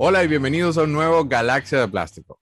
[0.00, 2.38] Hola y bienvenidos a un nuevo Galaxia de Plástico.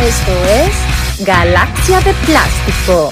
[0.00, 3.10] Esto es Galaxia de Plástico.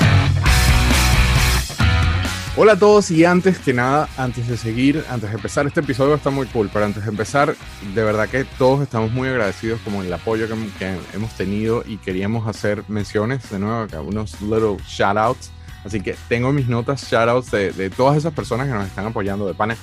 [2.56, 6.14] Hola a todos y antes que nada, antes de seguir, antes de empezar, este episodio
[6.14, 7.54] está muy cool, pero antes de empezar,
[7.94, 10.48] de verdad que todos estamos muy agradecidos como el apoyo
[10.78, 15.50] que, hemos tenido y queríamos hacer menciones de nuevo, acá, unos little shout outs.
[15.84, 19.06] Así que tengo mis notas shout outs de, de todas esas personas que nos están
[19.06, 19.76] apoyando de pana.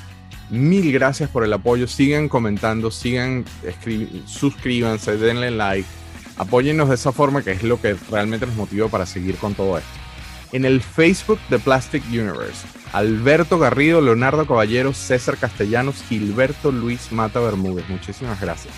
[0.50, 3.44] Mil gracias por el apoyo, sigan comentando, sigan
[4.26, 5.88] suscríbanse, denle like,
[6.38, 9.78] apóyennos de esa forma que es lo que realmente nos motiva para seguir con todo
[9.78, 10.08] esto
[10.52, 12.66] en el Facebook de Plastic Universe.
[12.94, 17.88] Alberto Garrido, Leonardo Caballero, César Castellanos, Gilberto Luis Mata Bermúdez.
[17.90, 18.74] Muchísimas gracias.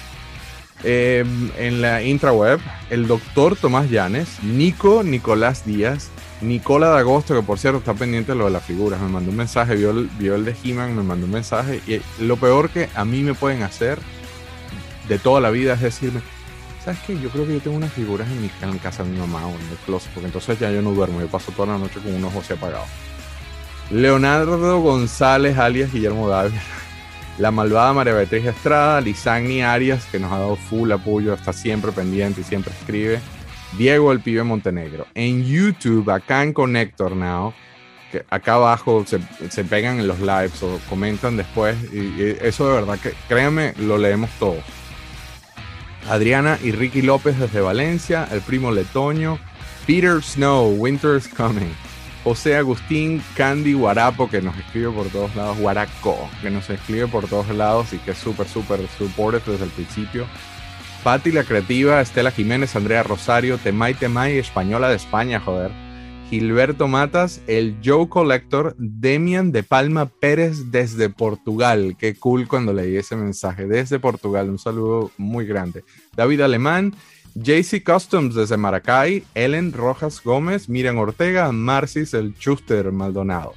[0.83, 6.09] Em, en la intraweb, el doctor Tomás Llanes, Nico Nicolás Díaz,
[6.41, 9.31] Nicola de Agosto, que por cierto está pendiente de lo de las figuras, me mandó
[9.31, 11.81] un mensaje, vio el, vio el de He-Man, me mandó un mensaje.
[11.85, 13.99] Y lo peor que a mí me pueden hacer
[15.07, 16.21] de toda la vida es decirme,
[16.83, 17.19] ¿sabes qué?
[17.19, 19.49] Yo creo que yo tengo unas figuras en, mi, en casa de mi mamá o
[19.49, 22.13] en el closet, porque entonces ya yo no duermo, yo paso toda la noche con
[22.13, 22.85] un ojo así apagado.
[23.91, 26.57] Leonardo González, alias Guillermo David.
[27.39, 31.93] La malvada María Beatriz Estrada, Lisagni Arias, que nos ha dado full apoyo, está siempre
[31.93, 33.21] pendiente y siempre escribe.
[33.77, 35.07] Diego el Pibe Montenegro.
[35.13, 37.53] En YouTube, acá en Connector Now,
[38.11, 41.77] que acá abajo se, se, pegan en los lives o comentan después.
[41.93, 44.63] Y, eso de verdad que, créanme, lo leemos todos.
[46.09, 49.37] Adriana y Ricky López desde Valencia, el primo Letoño,
[49.85, 51.71] Peter Snow, Winter's Coming,
[52.23, 57.27] José Agustín Candy Guarapo, que nos escribe por todos lados, Guaraco, que nos escribe por
[57.27, 60.25] todos lados y que es súper, súper supportive desde el principio.
[61.03, 65.71] Patti la Creativa, Estela Jiménez, Andrea Rosario, Temay Temay, Española de España, joder.
[66.29, 71.95] Gilberto Matas, el Joe Collector, Demian de Palma Pérez desde Portugal.
[71.97, 73.65] Qué cool cuando leí ese mensaje.
[73.65, 75.83] Desde Portugal, un saludo muy grande.
[76.15, 76.93] David Alemán,
[77.33, 83.53] JC Customs desde Maracay, Ellen Rojas Gómez, Miriam Ortega, Marcis el Chuster Maldonado.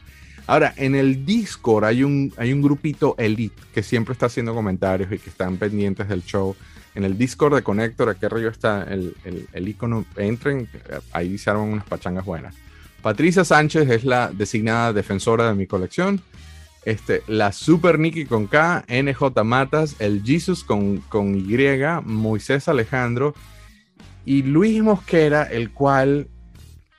[0.46, 5.12] Ahora, en el Discord hay un, hay un grupito elite que siempre está haciendo comentarios
[5.12, 6.56] y que están pendientes del show.
[6.94, 9.14] En el Discord de Connector, aquí arriba está el,
[9.52, 10.04] el, icono.
[10.16, 10.68] Entren,
[11.12, 12.54] ahí se arman unas pachangas buenas.
[13.00, 16.20] Patricia Sánchez es la designada defensora de mi colección.
[16.84, 21.56] Este, la Super Nikki con K, NJ Matas, el Jesus con, con Y,
[22.04, 23.34] Moisés Alejandro
[24.24, 26.28] y Luis Mosquera, el cual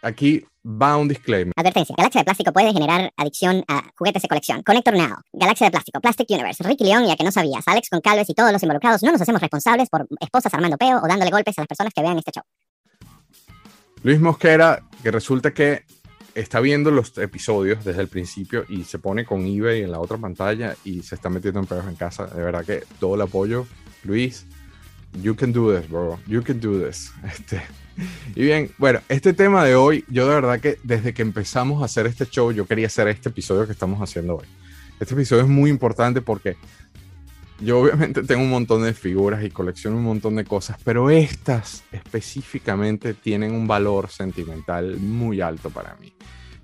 [0.01, 1.53] aquí va un disclaimer.
[1.56, 4.63] Advertencia, Galaxia de Plástico puede generar adicción a juguetes de colección.
[4.63, 8.01] Connector Now, Galaxia de Plástico, Plastic Universe, Ricky León, ya que no sabías, Alex con
[8.01, 11.31] Calves y todos los involucrados no nos hacemos responsables por esposas armando peo o dándole
[11.31, 12.44] golpes a las personas que vean este show.
[14.03, 15.85] Luis Mosquera, que resulta que
[16.35, 20.18] está viendo los episodios desde el principio y se pone con eBay en la otra
[20.18, 22.25] pantalla y se está metiendo en pedos en casa.
[22.28, 23.66] De verdad que todo el apoyo.
[24.03, 24.46] Luis,
[25.22, 26.19] you can do this, bro.
[26.28, 27.12] You can do this.
[27.24, 27.62] Este,
[28.35, 31.85] y bien, bueno, este tema de hoy, yo de verdad que desde que empezamos a
[31.85, 34.47] hacer este show, yo quería hacer este episodio que estamos haciendo hoy.
[35.00, 36.57] Este episodio es muy importante porque
[37.59, 41.84] yo obviamente tengo un montón de figuras y colecciono un montón de cosas, pero estas
[41.91, 46.13] específicamente tienen un valor sentimental muy alto para mí.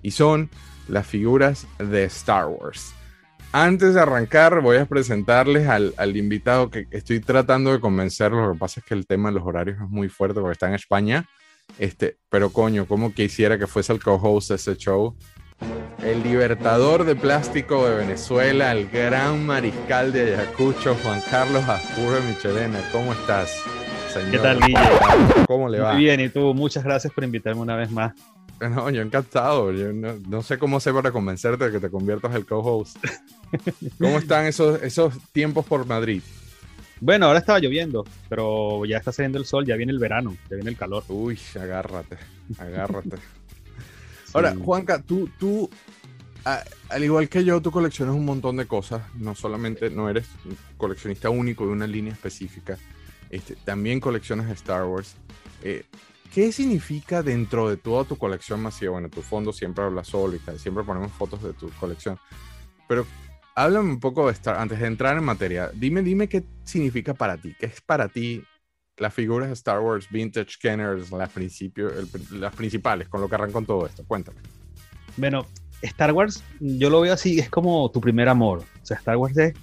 [0.01, 0.49] Y son
[0.87, 2.93] las figuras de Star Wars.
[3.51, 8.45] Antes de arrancar, voy a presentarles al, al, invitado que estoy tratando de convencerlo.
[8.45, 10.67] Lo que pasa es que el tema de los horarios es muy fuerte porque está
[10.67, 11.25] en España.
[11.77, 15.15] Este, pero coño, como quisiera que fuese el co-host de ese show
[16.03, 22.79] el libertador de plástico de Venezuela, el gran mariscal de Ayacucho, Juan Carlos Ascurre Michelena.
[22.91, 23.63] ¿Cómo estás,
[24.13, 24.31] señor?
[24.31, 25.45] ¿Qué tal, Guille?
[25.45, 25.93] ¿Cómo le va?
[25.93, 28.13] Muy bien, y tú, muchas gracias por invitarme una vez más.
[28.69, 29.71] No, yo encantado.
[29.71, 32.97] Yo no, sé cómo sé para convencerte de que te conviertas el co-host.
[33.97, 36.21] ¿Cómo están esos, esos tiempos por Madrid?
[37.01, 40.57] Bueno, ahora estaba lloviendo, pero ya está saliendo el sol, ya viene el verano, ya
[40.57, 41.03] viene el calor.
[41.07, 42.17] Uy, agárrate,
[42.57, 43.17] agárrate.
[44.33, 45.69] Ahora, Juanca, tú, tú
[46.43, 49.01] al igual que yo, tú coleccionas un montón de cosas.
[49.15, 52.77] No solamente no eres un coleccionista único de una línea específica,
[53.29, 55.15] este, también coleccionas Star Wars.
[55.63, 55.85] Eh,
[56.33, 58.91] ¿Qué significa dentro de toda tu colección masiva?
[58.93, 62.19] Bueno, tu fondo siempre habla solo y siempre ponemos fotos de tu colección.
[62.87, 63.05] Pero
[63.55, 65.71] háblame un poco de Star, antes de entrar en materia.
[65.73, 67.55] Dime, dime qué significa para ti.
[67.59, 68.43] ¿Qué es para ti
[68.97, 71.89] las figuras de Star Wars Vintage Kenners, las, principio,
[72.31, 74.03] las principales, con lo que arrancó todo esto?
[74.05, 74.39] Cuéntame.
[75.17, 75.45] Bueno,
[75.81, 78.59] Star Wars, yo lo veo así, es como tu primer amor.
[78.81, 79.53] O sea, Star Wars es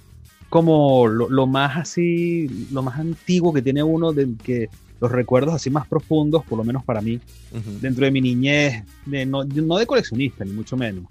[0.49, 5.69] como lo, más así, lo más antiguo que tiene uno, de que los recuerdos así
[5.69, 7.19] más profundos, por lo menos para mí,
[7.81, 11.05] dentro de mi niñez, de, no, no de coleccionista, ni mucho menos,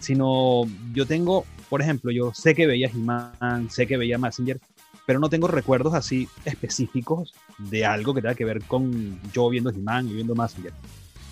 [0.00, 4.60] sino yo tengo, por ejemplo, yo sé que veía He-Man, sé que veía Messenger,
[5.06, 9.70] pero no tengo recuerdos así específicos de algo que tenga que ver con yo viendo
[9.70, 10.72] He-Man y viendo Messenger.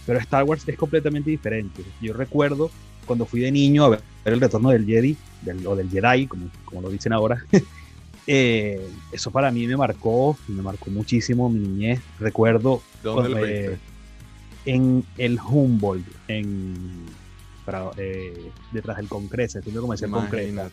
[0.06, 1.84] Pero Star Wars es completamente diferente.
[2.00, 2.70] Yo recuerdo
[3.06, 6.48] cuando fui de niño a ver el retorno del Jedi, del, o del Jedi, como,
[6.64, 7.44] como lo dicen ahora,
[8.26, 12.00] eh, eso para mí me marcó, me marcó muchísimo mi niñez.
[12.19, 13.78] Recuerdo ¿Dónde lo eh,
[14.67, 17.06] en el Humboldt, en,
[17.64, 20.70] para, eh, detrás del Concresa, el centro comercial Concresa.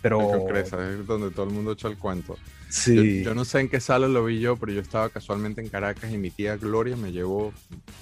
[0.00, 2.36] Pero El Concresa, es donde todo el mundo echa el cuento.
[2.68, 5.60] sí, Yo, yo no sé en qué sala lo vi yo, pero yo estaba casualmente
[5.60, 7.52] en Caracas y mi tía Gloria me llevó,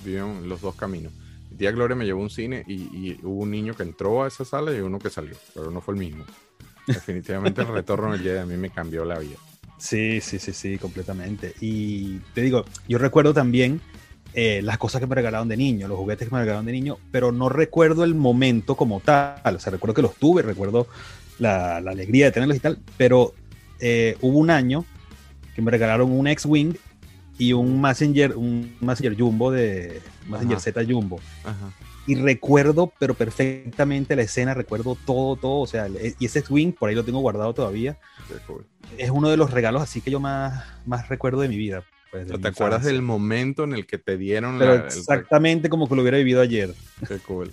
[0.05, 1.13] vivieron los dos caminos.
[1.51, 4.25] Mi tía Gloria me llevó a un cine y, y hubo un niño que entró
[4.25, 6.25] a esa sala y uno que salió, pero no fue el mismo.
[6.87, 9.37] Definitivamente el retorno del Jedi a mí me cambió la vida.
[9.79, 11.55] Sí, sí, sí, sí, completamente.
[11.61, 13.81] Y te digo, yo recuerdo también
[14.35, 16.99] eh, las cosas que me regalaron de niño, los juguetes que me regalaron de niño,
[17.11, 19.57] pero no recuerdo el momento como tal.
[19.57, 20.87] O sea, recuerdo que los tuve, recuerdo
[21.39, 23.35] la, la alegría de tenerlos y tal, pero
[23.81, 24.85] eh, hubo un año
[25.55, 26.77] que me regalaron un X-Wing
[27.39, 30.65] y un Messenger, un Messenger Jumbo de Messenger Ajá.
[30.65, 31.21] Z Jumbo.
[31.45, 31.73] Ajá.
[32.07, 35.61] Y recuerdo, pero perfectamente la escena, recuerdo todo, todo.
[35.61, 37.99] O sea, el- y ese X-Wing, por ahí lo tengo guardado todavía
[38.47, 38.67] cool.
[38.99, 41.85] es uno de los regalos así que yo más, más recuerdo de mi vida.
[42.11, 42.93] pues, de O mi ¿Te acuerdas infancia.
[42.93, 46.19] del momento en el que te dieron Pero la, el exactamente como que lo hubiera
[46.19, 46.75] vivido ayer.
[47.09, 47.51] Qué cool.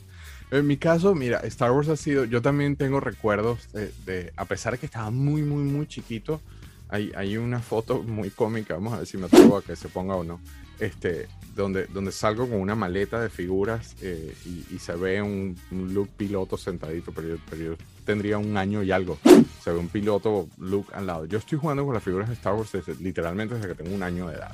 [0.52, 4.46] En mi caso, mira, Star Wars ha sido, yo también tengo recuerdos de, de- a
[4.46, 6.42] pesar de que estaba muy, muy, muy chiquito,
[6.90, 9.90] hay, hay una foto muy cómica, vamos a ver si me atrevo a que se
[9.90, 10.42] ponga o no,
[10.80, 15.58] este, donde, donde salgo con una maleta de figuras eh, y, y se ve un,
[15.72, 19.18] un Luke piloto sentadito, pero yo, tendría un año y algo.
[19.64, 21.26] Se ve un piloto Luke al lado.
[21.26, 24.04] Yo estoy jugando con las figuras de Star Wars desde- literalmente desde que tengo un
[24.04, 24.52] año de edad.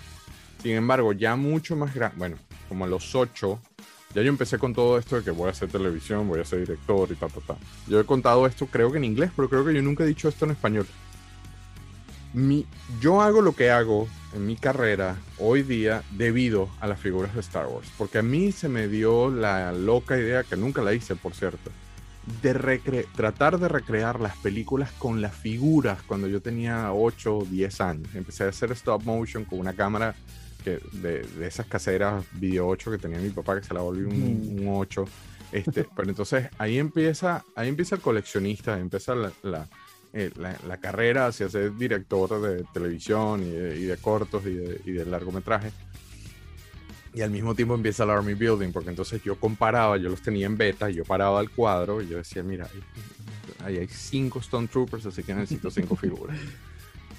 [0.62, 2.38] Sin embargo, ya mucho más grande, bueno,
[2.68, 3.60] como a los 8,
[4.16, 6.60] ya yo empecé con todo esto de que voy a hacer televisión, voy a ser
[6.62, 7.57] director y ta, ta, ta.
[7.88, 10.27] Yo he contado esto, creo que en inglés, pero creo que yo nunca he dicho
[10.27, 10.88] esto en español.
[12.36, 12.66] Mi,
[13.00, 17.40] yo hago lo que hago en mi carrera hoy día debido a las figuras de
[17.40, 17.90] Star Wars.
[17.98, 21.72] Porque a mí se me dio la loca idea, que nunca la hice, por cierto,
[22.42, 27.46] de recre- tratar de recrear las películas con las figuras cuando yo tenía 8 o
[27.46, 28.14] 10 años.
[28.14, 30.14] Empecé a hacer stop motion con una cámara
[30.64, 34.10] que, de, de esas caseras video 8 que tenía mi papá, que se la volvió
[34.10, 35.06] un, un 8.
[35.54, 39.70] Este, pero entonces ahí empieza, ahí empieza el coleccionista, empieza la, la,
[40.18, 44.54] eh, la- la carrera hacia ser director de televisión y de, y de cortos y
[44.56, 45.72] de, y de largometraje.
[47.14, 50.46] Y al mismo tiempo empieza el Army Building, porque entonces yo comparaba, yo los tenía
[50.48, 52.68] en beta, y yo paraba el cuadro y yo decía, mira,
[53.64, 56.38] ahí, hay cinco Stone Troopers, así que necesito cinco figuras.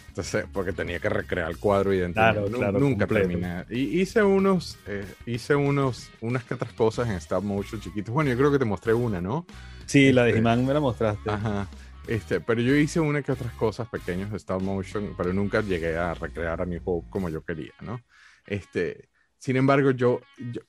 [0.09, 3.29] Entonces, porque tenía que recrear el cuadro y Claro, claro, nunca completo.
[3.29, 3.65] terminé.
[3.71, 8.15] Y hice unos, eh, hice unos, unas que otras cosas en stop motion chiquitos.
[8.15, 9.47] Bueno, yo creo que te mostré una, ¿no?
[9.85, 11.29] Sí, la de Este- He-Man me la mostraste.
[11.31, 11.69] Ajá.
[12.07, 15.97] Este, pero yo hice una que otras cosas pequeñas de stop motion, pero nunca llegué
[15.97, 18.01] a recrear a mi juego como yo quería, ¿no?
[18.47, 19.09] Este,
[19.39, 20.21] sin embargo, yo,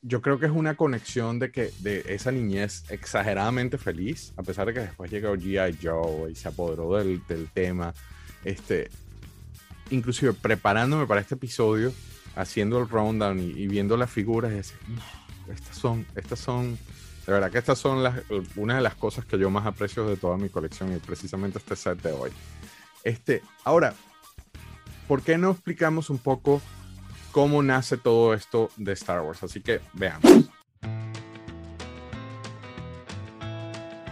[0.01, 4.67] yo, creo que es una conexión de que de esa niñez exageradamente feliz, a pesar
[4.67, 5.77] de que después llegó G.I.
[5.81, 7.93] Joe y se apoderó del, del tema.
[8.43, 8.89] Este,
[9.89, 11.93] inclusive preparándome para este episodio,
[12.35, 16.77] haciendo el rundown y, y viendo las figuras, y decía, "No, estas son, estas son
[17.27, 18.09] de verdad que estas son
[18.55, 21.75] una de las cosas que yo más aprecio de toda mi colección y precisamente este
[21.75, 22.31] set de hoy.
[23.03, 23.93] Este, ahora,
[25.09, 26.61] ¿por qué no explicamos un poco
[27.33, 29.43] cómo nace todo esto de Star Wars?
[29.43, 30.49] Así que veamos.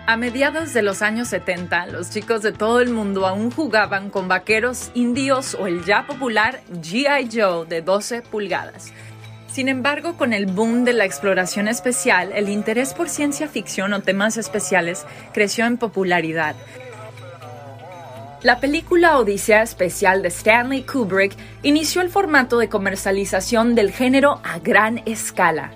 [0.07, 4.27] A mediados de los años 70, los chicos de todo el mundo aún jugaban con
[4.27, 8.91] vaqueros indios o el ya popular GI Joe de 12 pulgadas.
[9.55, 14.01] Sin embargo, con el boom de la exploración especial, el interés por ciencia ficción o
[14.01, 16.57] temas especiales creció en popularidad.
[18.41, 24.59] La película Odisea Especial de Stanley Kubrick inició el formato de comercialización del género a
[24.59, 25.71] gran escala.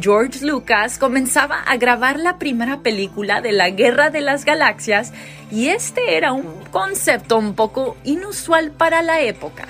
[0.00, 5.12] George Lucas comenzaba a grabar la primera película de la Guerra de las Galaxias
[5.50, 9.66] y este era un concepto un poco inusual para la época.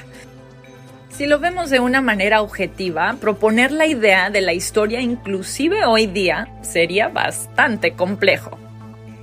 [1.14, 6.08] Si lo vemos de una manera objetiva, proponer la idea de la historia inclusive hoy
[6.08, 8.58] día sería bastante complejo.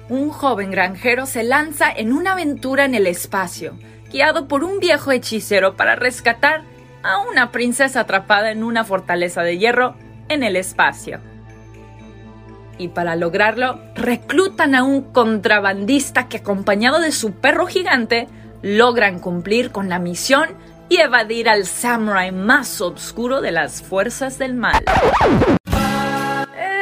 [0.08, 3.74] Un joven granjero se lanza en una aventura en el espacio,
[4.10, 6.62] guiado por un viejo hechicero para rescatar
[7.04, 9.96] a una princesa atrapada en una fortaleza de hierro
[10.30, 11.20] en el espacio.
[12.78, 18.30] Y para lograrlo, reclutan a un contrabandista que acompañado de su perro gigante,
[18.62, 24.56] logran cumplir con la misión y evadir al samurai más oscuro de las fuerzas del
[24.56, 24.84] mal.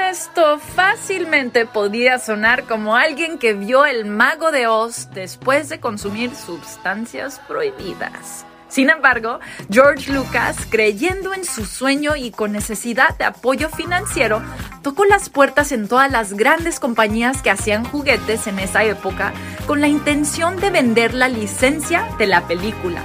[0.10, 6.34] Esto fácilmente podía sonar como alguien que vio el mago de Oz después de consumir
[6.34, 8.48] sustancias prohibidas.
[8.68, 9.40] Sin embargo,
[9.70, 14.42] George Lucas, creyendo en su sueño y con necesidad de apoyo financiero,
[14.82, 19.34] tocó las puertas en todas las grandes compañías que hacían juguetes en esa época
[19.68, 23.04] con la intención de vender la licencia de la película.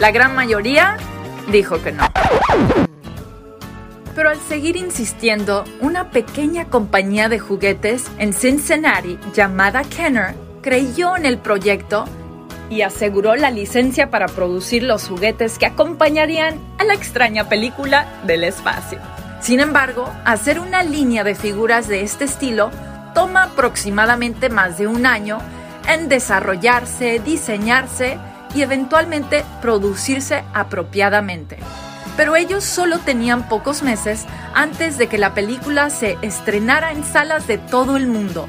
[0.00, 0.96] La gran mayoría
[1.52, 2.04] dijo que no.
[4.14, 11.26] Pero al seguir insistiendo, una pequeña compañía de juguetes en Cincinnati llamada Kenner creyó en
[11.26, 12.06] el proyecto
[12.70, 18.44] y aseguró la licencia para producir los juguetes que acompañarían a la extraña película del
[18.44, 18.98] espacio.
[19.42, 22.70] Sin embargo, hacer una línea de figuras de este estilo
[23.14, 25.40] toma aproximadamente más de un año
[25.86, 28.18] en desarrollarse, diseñarse
[28.54, 31.58] y eventualmente producirse apropiadamente.
[32.16, 37.46] Pero ellos solo tenían pocos meses antes de que la película se estrenara en salas
[37.46, 38.46] de todo el mundo,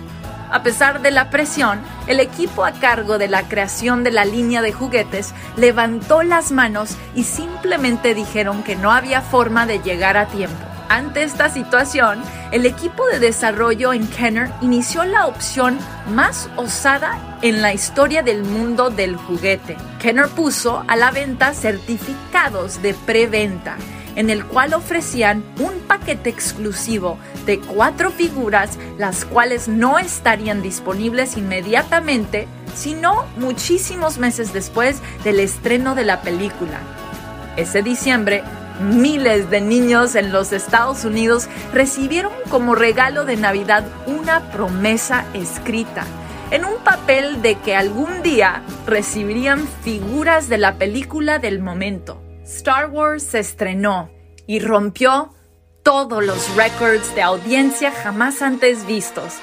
[0.51, 4.61] a pesar de la presión, el equipo a cargo de la creación de la línea
[4.61, 10.27] de juguetes levantó las manos y simplemente dijeron que no había forma de llegar a
[10.27, 10.70] tiempo.
[10.91, 12.21] Ante esta situación,
[12.51, 15.79] el equipo de desarrollo en Kenner inició la opción
[16.09, 19.77] más osada en la historia del mundo del juguete.
[20.01, 23.77] Kenner puso a la venta certificados de preventa
[24.17, 31.37] en el cual ofrecían un paquete exclusivo de cuatro figuras, las cuales no estarían disponibles
[31.37, 36.81] inmediatamente, sino muchísimos meses después del estreno de la película.
[37.55, 38.43] Ese diciembre,
[38.79, 46.05] miles de niños en los Estados Unidos recibieron como regalo de Navidad una promesa escrita
[46.51, 52.21] en un papel de que algún día recibirían figuras de la película del momento.
[52.43, 54.11] Star Wars se estrenó
[54.47, 55.33] y rompió
[55.83, 59.35] todos los récords de audiencia jamás antes vistos.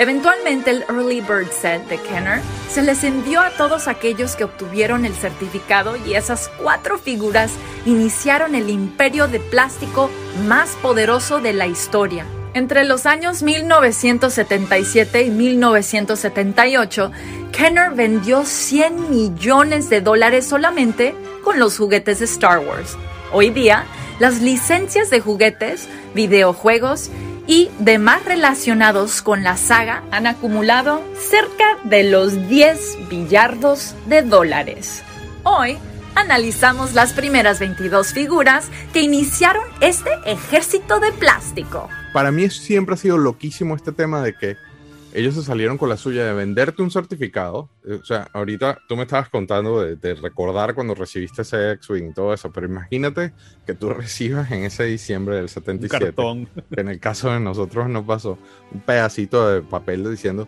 [0.00, 2.40] Eventualmente el Early Bird Set de Kenner
[2.70, 7.50] se les envió a todos aquellos que obtuvieron el certificado y esas cuatro figuras
[7.84, 10.08] iniciaron el imperio de plástico
[10.46, 12.24] más poderoso de la historia.
[12.54, 17.12] Entre los años 1977 y 1978,
[17.52, 21.14] Kenner vendió 100 millones de dólares solamente
[21.44, 22.96] con los juguetes de Star Wars.
[23.32, 23.84] Hoy día,
[24.18, 27.10] las licencias de juguetes, videojuegos
[27.50, 35.02] y demás relacionados con la saga han acumulado cerca de los 10 billardos de dólares.
[35.42, 35.76] Hoy
[36.14, 42.98] analizamos las primeras 22 figuras que iniciaron este ejército de plástico para mí siempre ha
[42.98, 44.56] sido loquísimo este tema de que
[45.12, 47.68] ellos se salieron con la suya de venderte un certificado.
[47.84, 52.12] Eh, o sea, ahorita tú me estabas contando de, recordar cuando recibiste ese X-Wing y
[52.12, 53.32] todo eso, pero imagínate
[53.66, 56.14] que tú recibas en ese diciembre del 77,
[56.74, 58.38] que en el caso de nosotros nos pasó,
[58.72, 60.46] un pedacito de papel diciendo,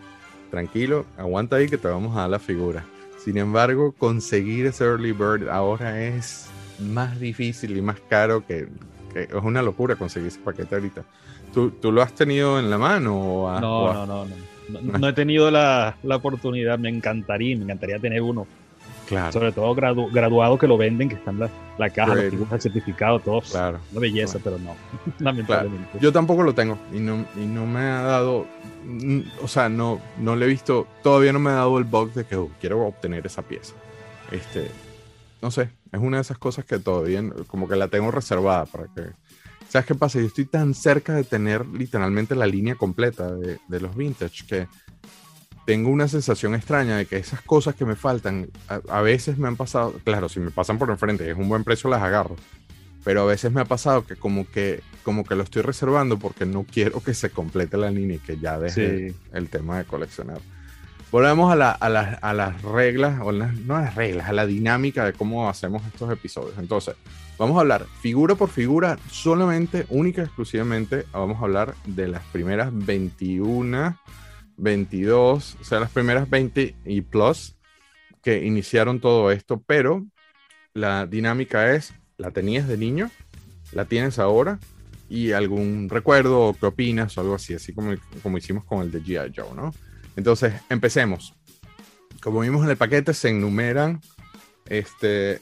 [0.50, 2.84] tranquilo, aguanta ahí que te vamos a dar la figura.
[3.18, 6.48] Sin embargo, conseguir ese Early Bird ahora es
[6.80, 8.68] más difícil y más caro que,
[9.12, 11.04] que es una locura conseguir ese paquete ahorita.
[11.52, 13.44] ¿Tú, lo has tenido en la mano?
[13.44, 15.08] O no, no, no, no, no.
[15.08, 18.46] he tenido la, oportunidad, me encantaría, me encantaría tener uno.
[19.08, 19.32] Claro.
[19.32, 23.50] Sobre todo graduados que lo venden, que están la, la caja, los el certificado, todos.
[23.50, 23.78] Claro.
[23.90, 24.74] Una belleza, pero no,
[25.18, 25.98] lamentablemente.
[26.00, 28.46] Yo tampoco lo tengo y no, y no me ha dado,
[29.42, 32.24] o sea, no, no le he visto, todavía no me ha dado el bug de
[32.24, 33.74] que oh, quiero obtener esa pieza.
[34.30, 34.70] Este,
[35.42, 38.86] no sé, es una de esas cosas que todavía como que la tengo reservada para
[38.86, 39.10] que
[39.72, 40.20] ¿Sabes qué pasa?
[40.20, 44.68] Yo estoy tan cerca de tener literalmente la línea completa de, los vintage que
[45.64, 49.56] tengo una sensación extraña de que esas cosas que me faltan, a, veces me han
[49.56, 52.36] pasado, claro, si me pasan por enfrente, es un buen precio, las agarro.
[53.02, 56.44] Pero a veces me ha pasado que como que, como que lo estoy reservando porque
[56.44, 60.42] no quiero que se complete la línea y que ya deje el tema de coleccionar.
[61.10, 65.48] Volvemos a, a, las reglas, o no a las reglas, a la dinámica de cómo
[65.48, 66.58] hacemos estos episodios.
[66.58, 66.94] Entonces,
[67.38, 72.70] Vamos a hablar figura por figura, solamente, única, exclusivamente, vamos a hablar de las primeras
[72.72, 73.98] 21,
[74.56, 77.56] 22, o sea, las primeras 20 y plus
[78.22, 80.04] que iniciaron todo esto, pero
[80.74, 83.10] la dinámica es, la tenías de niño,
[83.72, 84.60] la tienes ahora
[85.08, 88.90] y algún recuerdo o qué opinas o algo así, así como, como hicimos con el
[88.90, 89.32] de G.I.
[89.36, 89.74] Joe, ¿no?
[90.16, 91.34] Entonces, empecemos.
[92.22, 94.00] Como vimos en el paquete, se enumeran
[94.66, 95.40] este,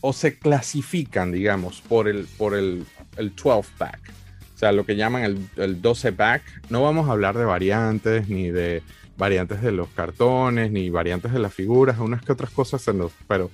[0.00, 2.84] o se clasifican, digamos, por el, por el,
[3.16, 4.12] el 12 pack.
[4.54, 6.42] O sea, lo que llaman el, el 12 pack.
[6.68, 8.82] No vamos a hablar de variantes, ni de
[9.16, 13.12] variantes de los cartones, ni variantes de las figuras, unas que otras cosas, en los,
[13.26, 13.50] pero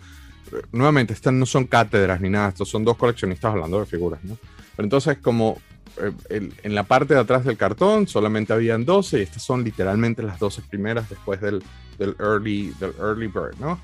[0.53, 4.23] eh, nuevamente, estas no son cátedras ni nada, estos son dos coleccionistas hablando de figuras,
[4.25, 4.37] ¿no?
[4.77, 5.59] Pero entonces, como
[5.97, 10.23] eh, en la parte de atrás del cartón solamente habían 12 y estas son literalmente
[10.23, 11.63] las 12 primeras después del,
[11.99, 13.81] del early, del early bird, ¿no?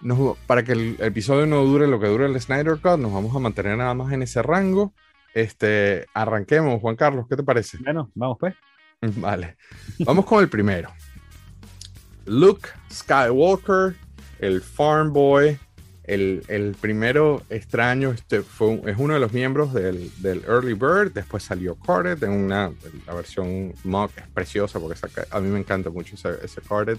[0.00, 3.34] Nos- para que el episodio no dure lo que dure el Snyder Cut, nos vamos
[3.34, 4.92] a mantener nada más en ese rango.
[5.34, 7.78] Este, arranquemos, Juan Carlos, ¿qué te parece?
[7.78, 8.54] Bueno, vamos pues.
[9.16, 9.56] Vale.
[10.00, 10.90] Vamos con el primero.
[12.26, 13.94] Luke Skywalker,
[14.40, 15.58] el Farm Boy,
[16.04, 21.12] el, el primero extraño, este fue, es uno de los miembros del, del Early Bird.
[21.12, 22.72] Después salió Carded en una
[23.06, 24.94] la versión mock, es preciosa porque
[25.30, 26.98] a mí me encanta mucho ese, ese Carded.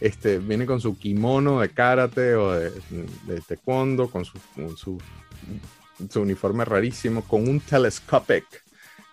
[0.00, 2.70] Este, viene con su kimono de karate o de,
[3.46, 4.98] taekwondo, con su, con su,
[6.20, 8.44] uniforme rarísimo, con un telescopic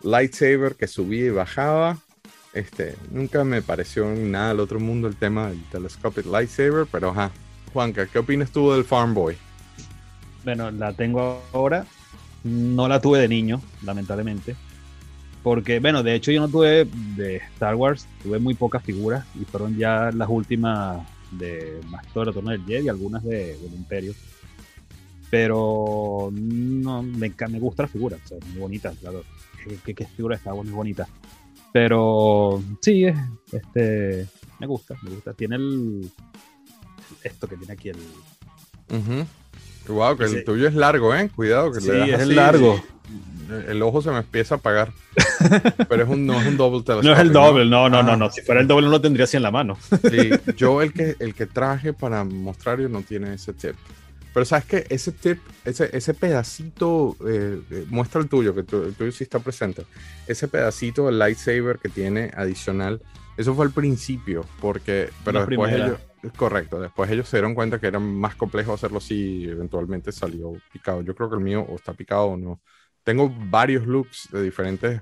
[0.01, 1.97] lightsaber que subía y bajaba.
[2.53, 7.31] Este, nunca me pareció nada del otro mundo el tema del telescopic lightsaber, pero ajá.
[7.73, 9.35] Juanca, ¿qué opinas tú del Farm Boy?
[10.45, 11.85] Bueno, la tengo ahora.
[12.43, 14.55] No la tuve de niño, lamentablemente.
[15.45, 19.45] Porque, bueno, de hecho yo no tuve de Star Wars, tuve muy pocas figuras y
[19.45, 23.73] fueron ya las últimas de más todo el retorno del Jedi y algunas de, del
[23.75, 24.15] Imperio.
[25.29, 29.23] Pero no, me, me gusta la figura, o sea, muy bonita, claro.
[29.63, 31.07] ¿Qué, qué, qué figura de Star Wars muy bonita?
[31.71, 33.15] Pero sí, es-
[33.51, 34.27] este,
[34.59, 35.33] me gusta, me gusta.
[35.33, 36.09] Tiene el.
[37.23, 37.97] Esto que tiene aquí el.
[39.87, 41.29] Wow, que el tuyo es largo, ¿eh?
[41.35, 42.81] Cuidado, que Sí, le das es así largo.
[43.67, 44.91] El ojo se me empieza a apagar.
[45.89, 47.03] Pero es un, no es un double telescopic.
[47.05, 48.03] No es el doble, no, no, Ah.
[48.03, 48.31] no, no.
[48.31, 49.77] Si fuera el doble no lo tendría así en la mano.
[50.09, 53.75] Sí, yo el que, el que traje para mostrar no tiene ese tip.
[54.33, 58.83] Pero sabes que ese tip, ese, ese pedacito, eh, eh, muestra el tuyo, que tu-
[58.83, 59.85] el tuyo sí está presente.
[60.27, 63.01] Ese pedacito del lightsaber que tiene adicional,
[63.37, 65.87] eso fue al principio, porque, pero La después primera.
[66.21, 70.51] ellos, correcto, después ellos se dieron cuenta que era más complejo hacerlo y eventualmente salió
[70.73, 71.01] picado.
[71.01, 72.59] Yo creo que el mío o está picado o no.
[73.05, 75.01] Tengo varios looks de diferentes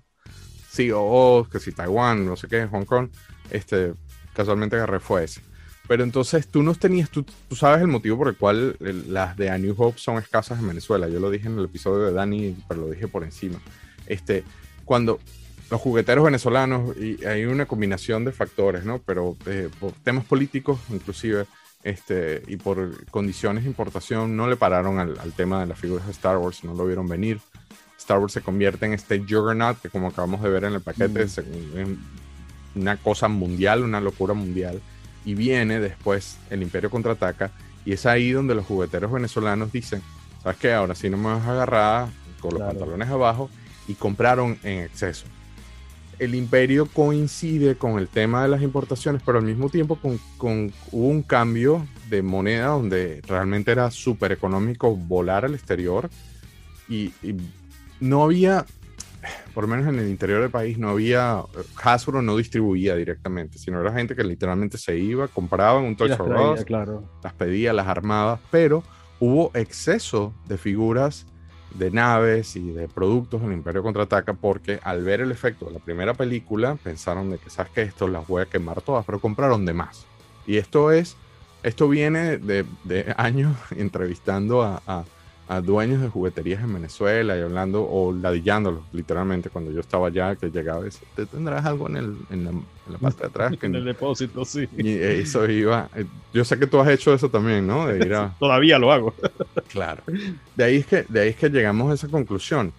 [0.75, 3.09] COOs, que si Taiwán, no sé qué, Hong Kong,
[3.49, 3.93] este,
[4.33, 5.41] casualmente agarré fue ese.
[5.87, 7.25] Pero entonces tú no tenías, tú,
[7.55, 11.07] sabes el motivo por el cual las de A New Hope son escasas en Venezuela.
[11.07, 13.59] Yo lo dije en el episodio de Dani, pero lo dije por encima.
[14.05, 14.43] Este,
[14.83, 15.19] cuando
[15.71, 18.99] los jugueteros venezolanos, y hay una combinación de factores, ¿no?
[18.99, 21.45] Pero eh, por temas políticos, inclusive,
[21.83, 26.05] este, y por condiciones de importación, no le pararon al, al tema de las figuras
[26.05, 27.39] de Star Wars, no lo vieron venir.
[28.03, 31.25] Star Wars se convierte en este juggernaut que como acabamos de ver en el paquete,
[31.25, 31.77] Mm.
[31.77, 31.99] en
[32.75, 34.81] una cosa mundial, una locura mundial.
[35.25, 37.51] Y viene después el Imperio contraataca
[37.85, 40.01] y es ahí donde los jugueteros venezolanos dicen,
[40.41, 40.73] ¿sabes qué?
[40.73, 42.07] Ahora sí no me vas a agarrar
[42.41, 42.71] con los Claro.
[42.77, 43.49] pantalones abajo
[43.87, 45.25] y compraron en exceso.
[46.19, 50.71] El imperio coincide con el tema de las importaciones, pero al mismo tiempo con, con-
[50.91, 56.09] hubo un cambio de moneda donde realmente era súper económico volar al exterior
[56.87, 57.35] y, y
[58.03, 58.65] no había,
[59.53, 61.41] por lo menos en el interior del país, no había,
[61.81, 66.45] Hasbro no distribuía directamente, sino era gente que literalmente se iba, compraba un Toys R
[66.51, 67.03] Us, claro.
[67.23, 68.83] las pedía, las armaba, pero
[69.19, 71.25] hubo exceso de figuras
[71.75, 75.71] de naves y de productos en el Imperio Contraataca porque al ver el efecto de
[75.71, 79.19] la primera película pensaron de que sabes que esto las voy a quemar todas, pero
[79.19, 80.05] compraron de más.
[80.45, 81.15] Y esto es,
[81.63, 85.05] esto viene de, de años entrevistando a, a-
[85.55, 90.35] a dueños de jugueterías en Venezuela y hablando o ladillándolos literalmente cuando yo estaba allá
[90.35, 93.27] que llegaba y decía, ¿te tendrás algo en, el, en, la, en la parte de
[93.27, 93.53] atrás?
[93.59, 94.67] Que En el depósito, sí.
[94.77, 95.89] y eso iba.
[95.95, 97.87] eh, Yo sé que tú has hecho eso también, ¿no?
[97.87, 98.33] De ir a.
[98.39, 99.13] Todavía lo hago.
[99.69, 100.03] Claro.
[100.55, 102.71] De ahí es que, de ahí es que llegamos a esa conclusión.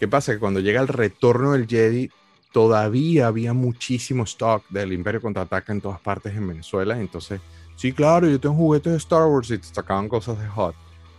[0.00, 0.32] ¿Qué pasa?
[0.32, 2.10] Que cuando llega el retorno del Jedi,
[2.52, 6.98] todavía había muchísimo stock del Imperio contraataca en todas partes en Venezuela.
[7.00, 7.40] Entonces,
[7.76, 10.74] sí, claro, yo tengo juguetes de Star Wars y te sacaban cosas de Hot.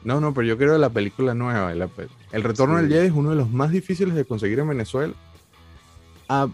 [0.06, 1.74] No, no, pero yo quiero la película nueva.
[1.76, 2.84] la pe- el retorno Sí.
[2.84, 5.14] del Jedi es uno de los más difíciles de conseguir en Venezuela.
[6.30, 6.48] Ah,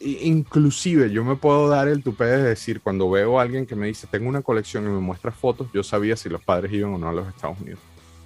[0.00, 3.86] inclusive yo me puedo dar el tupé de decir cuando veo a alguien que me
[3.86, 6.98] dice tengo una colección y me muestra fotos, yo sabía si los padres iban o
[6.98, 7.80] no a los Estados Unidos.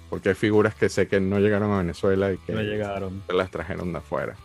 [0.09, 3.21] Porque hay figuras que sé que no llegaron a Venezuela y que No llegaron.
[3.33, 4.35] las trajeron de afuera.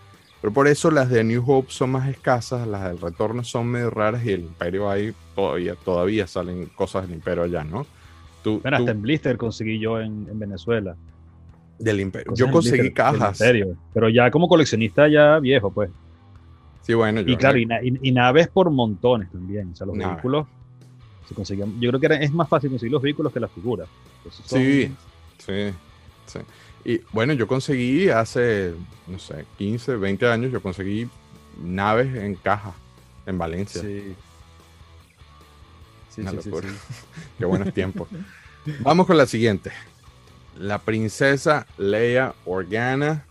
[0.40, 3.88] Pero por eso las de New Hope son más escasas, las del retorno son medio
[3.90, 7.86] raras y el Imperio ahí todavía, todavía salen cosas del Imperio allá, ¿no?
[8.44, 10.94] Tú, hasta en Blister conseguí yo en, en Venezuela.
[11.78, 12.32] del Imperio.
[12.36, 13.40] Yo conseguí Blister cajas.
[13.40, 15.90] Imperio, pero ya como coleccionista ya viejo, pues.
[16.82, 19.70] Sí, bueno, yo Y claro, y, na- y- y naves por montones también.
[19.72, 20.16] O sea, los Naves.
[20.16, 20.46] vehículos
[21.28, 21.80] se conseguían.
[21.80, 23.88] Yo creo que era- es más fácil conseguir los vehículos que las figuras.
[24.30, 24.92] Son- Sí,
[25.38, 25.72] sí,
[26.26, 26.38] sí.
[26.84, 28.74] Y bueno, yo conseguí hace,
[29.08, 31.08] no sé, 15, 20 años, yo conseguí
[31.64, 32.74] naves en caja
[33.26, 33.80] en Valencia.
[33.80, 34.14] Sí.
[36.14, 36.68] Sí, Una sí, sí, locura.
[36.68, 36.76] sí.
[37.38, 38.08] Qué buenos tiempos.
[38.80, 39.72] Vamos con la siguiente.
[40.58, 43.26] La princesa Leia Organa.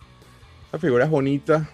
[0.72, 1.70] La figura es bonita.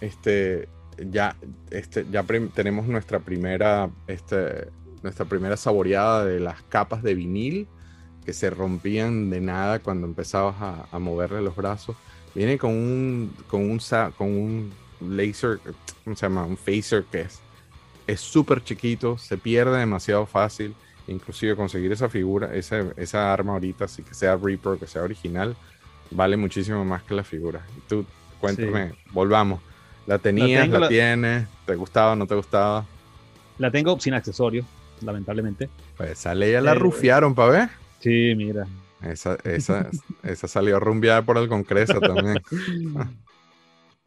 [0.00, 0.68] Este,
[1.10, 1.36] ya,
[1.70, 2.24] este, ya
[2.54, 4.68] tenemos nuestra primera, este,
[5.02, 7.68] nuestra primera saboreada de las capas de vinil
[8.24, 11.96] que se rompían de nada cuando empezabas a, a moverle los brazos.
[12.34, 13.78] Viene con un, con un,
[14.16, 15.60] con un laser,
[16.04, 16.44] ¿cómo se llama?
[16.44, 17.43] Un phaser que es
[18.06, 20.74] es súper chiquito, se pierde demasiado fácil.
[21.06, 25.54] Inclusive conseguir esa figura, esa, esa arma ahorita, así que sea Reaper, que sea original,
[26.10, 27.66] vale muchísimo más que la figura.
[27.76, 28.06] Y tú,
[28.40, 29.60] cuéntame, volvamos.
[30.06, 31.46] ¿La tenías, la, la- tienes?
[31.66, 32.86] ¿Te gustaba, no te gustaba?
[33.58, 34.66] La tengo sin accesorios,
[35.00, 35.68] lamentablemente.
[35.96, 37.70] Pues esa ley ya la Eh, rufiaron, pa' ver.
[38.00, 38.66] Sí, mira.
[39.02, 39.90] Esa, esa,
[40.22, 42.42] esa salió rumbeada por el Concreso también.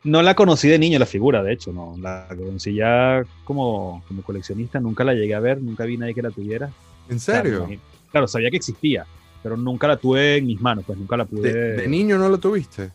[0.04, 1.96] No la conocí de niño, la figura, de hecho, no.
[2.00, 6.22] La conocí ya como, como coleccionista, nunca la llegué a ver, nunca vi nadie que
[6.22, 6.70] la tuviera.
[7.10, 7.68] ¿En serio?
[8.12, 9.06] Claro, sabía que existía,
[9.44, 11.52] pero nunca la tuve en mis manos, pues nunca la pude.
[11.52, 12.92] ¿De, de niño no lo tuviste?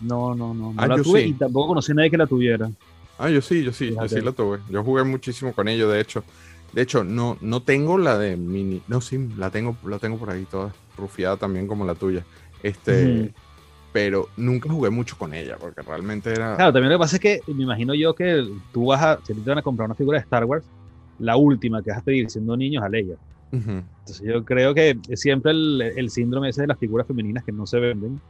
[0.00, 0.72] No, no, no.
[0.72, 1.28] no Ah, la yo tuve sí.
[1.28, 2.70] y tampoco conocí a nadie que la tuviera.
[3.18, 4.58] Ah, yo sí, yo sí, yo sí la tuve.
[4.68, 6.24] Yo jugué muchísimo con ello, de hecho.
[6.72, 8.82] De hecho, no, no tengo la de mini.
[8.88, 12.24] No, sí, la tengo, la tengo por ahí toda rufiada también como la tuya.
[12.62, 13.32] Este.
[13.96, 16.54] Pero nunca jugué mucho con ella, porque realmente era.
[16.56, 19.32] Claro, también lo que pasa es que me imagino yo que tú vas a, si
[19.32, 20.66] a ti te van a comprar una figura de Star Wars,
[21.18, 23.14] la última que vas a pedir siendo niño es a Leia.
[23.52, 27.52] Entonces yo creo que es siempre el, el síndrome ese de las figuras femeninas que
[27.52, 28.20] no se venden,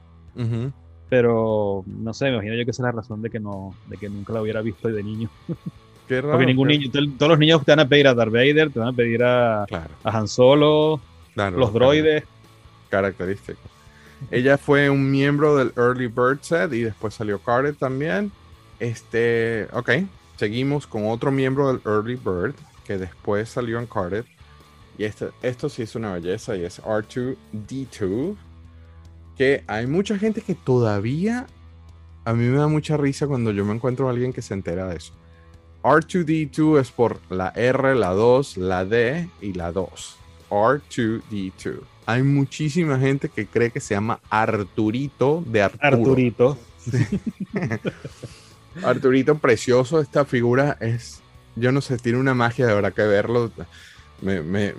[1.09, 3.97] pero no sé, me imagino yo que esa es la razón de que no, de
[3.97, 5.29] que nunca la hubiera visto de niño.
[6.07, 6.35] Qué raro.
[6.35, 8.71] Porque ningún qué- niño, to- todos los niños te van a pedir a Darth Vader,
[8.71, 11.01] te van a pedir a, Claro, a Han Solo,
[11.35, 11.59] claro.
[11.59, 12.23] los droides.
[12.89, 13.59] Característico.
[14.31, 18.33] Ella fue un miembro del Early Bird set y después salió Carter también.
[18.81, 19.91] Este, ok,
[20.37, 22.55] seguimos con otro miembro del Early Bird
[22.87, 24.25] que después salió en Carter.
[24.99, 28.37] Y este, esto sí es una belleza y es R2D2.
[29.37, 31.47] Que hay mucha gente que todavía
[32.25, 34.89] a mí me da mucha risa cuando yo me encuentro a alguien que se entera
[34.89, 35.13] de eso.
[35.83, 40.17] R2D2 es por la R, la 2, la D y la 2.
[40.51, 41.81] R2D2.
[42.07, 45.87] Hay muchísima gente que cree que se llama Arturito de Arturo.
[45.87, 46.59] Arturito.
[48.83, 51.21] Arturito precioso, esta figura es,
[51.57, 53.51] yo no sé, tiene una magia de verdad que verlo.
[54.21, 54.75] Me, me,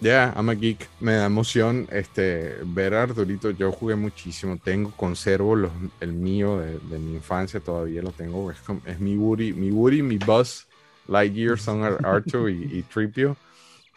[0.00, 3.50] ya, I'm a geek, me da emoción este, ver a Arturito.
[3.50, 8.50] Yo jugué muchísimo, tengo, conservo los, el mío de, de mi infancia, todavía lo tengo.
[8.50, 10.66] Es, es mi Woody, mi Woody, mi Buzz
[11.08, 13.36] Lightyear son Ar- Artu y, y Tripio.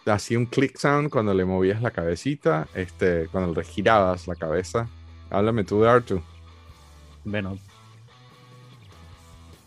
[0.08, 4.88] Hacía un click sound cuando le movías la cabecita, este, cuando le girabas la cabeza.
[5.30, 6.22] Háblame tú de Artu.
[7.26, 7.58] Bueno.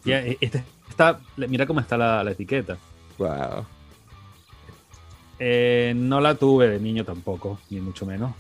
[0.05, 2.79] Ya, e- este está, mira cómo está la, la etiqueta.
[3.19, 3.67] Wow.
[5.39, 8.33] Eh, no la tuve de niño tampoco, ni mucho menos.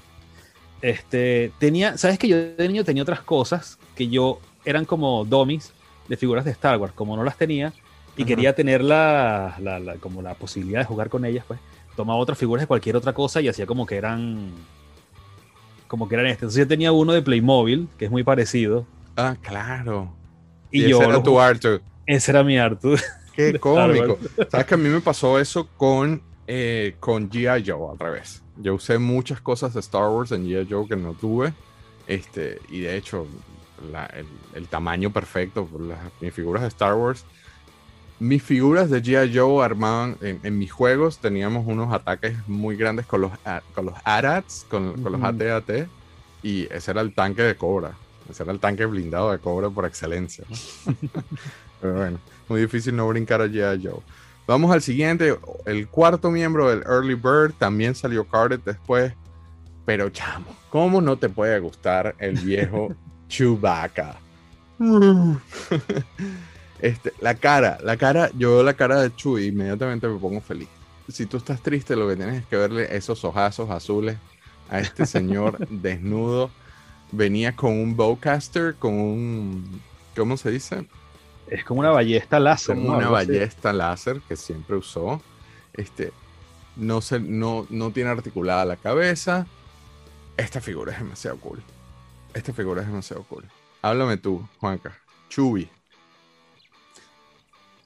[0.82, 5.72] Este, tenía, sabes que yo de niño tenía otras cosas que yo eran como dummies
[6.08, 7.72] de figuras de Star Wars, como no las tenía
[8.16, 8.28] y Ajá.
[8.28, 11.60] quería tener la, la- la- como la posibilidad de jugar con ellas, pues
[11.96, 14.50] tomaba otras figuras de cualquier otra cosa y hacía como que eran
[15.88, 16.44] como que eran este.
[16.44, 20.12] Entonces yo tenía uno de Playmobil que es muy parecido Ah, claro.
[20.70, 21.81] y, Y, yo ese era tu Artu.
[22.07, 22.98] ese era mi Arthur.
[23.35, 24.18] Qué cómico.
[24.50, 27.64] Sabes que a mí me pasó eso con, eh, con G.I.
[27.68, 28.42] Joe al revés.
[28.57, 30.66] Yo usé muchas cosas de Star Wars en G.I.
[30.70, 31.53] Joe que no tuve.
[32.07, 33.26] Este, y de hecho,
[33.92, 37.24] la- el, el tamaño perfecto, las, mis figuras de Star Wars.
[38.20, 39.35] Mis figuras de G.I.
[39.35, 43.33] Joe armaban, en, en mis juegos teníamos unos ataques muy grandes con los,
[43.74, 45.22] con los AT-ATs, con, con los.
[45.22, 45.88] AT-AT.
[46.42, 47.92] Y ese era el tanque de Cobra.
[48.28, 50.44] Ese era el tanque blindado de Cobra por excelencia.
[50.48, 50.94] ¿no?
[51.80, 53.87] Pero bueno, muy difícil no brincar a G.I.
[53.87, 54.00] Joe.
[54.46, 59.14] Vamos al siguiente, el cuarto miembro del Early Bird, también salió Cardet después.
[59.87, 62.94] Pero chamo, ¿cómo no te puede gustar el viejo
[63.28, 64.16] Chewbacca?
[66.82, 70.40] este, la cara, la cara, yo veo la cara de Chewie y inmediatamente me pongo
[70.40, 70.68] feliz.
[71.08, 74.16] Si tú estás triste, lo que tienes es que verle esos ojazos azules
[74.70, 76.50] a este señor desnudo.
[77.12, 79.80] Venía con un bowcaster, con un,
[80.16, 80.86] ¿cómo se dice?
[81.48, 82.76] Es como una ballesta láser.
[82.76, 82.98] como ¿no?
[82.98, 85.20] una ballesta láser que siempre usó.
[85.72, 86.12] Este,
[86.76, 89.46] no, se, no, no tiene articulada la cabeza.
[90.36, 91.60] Esta figura es demasiado cool.
[92.32, 93.44] Esta figura es demasiado cool.
[93.82, 94.96] Háblame tú, Juanca.
[95.28, 95.68] Chubi.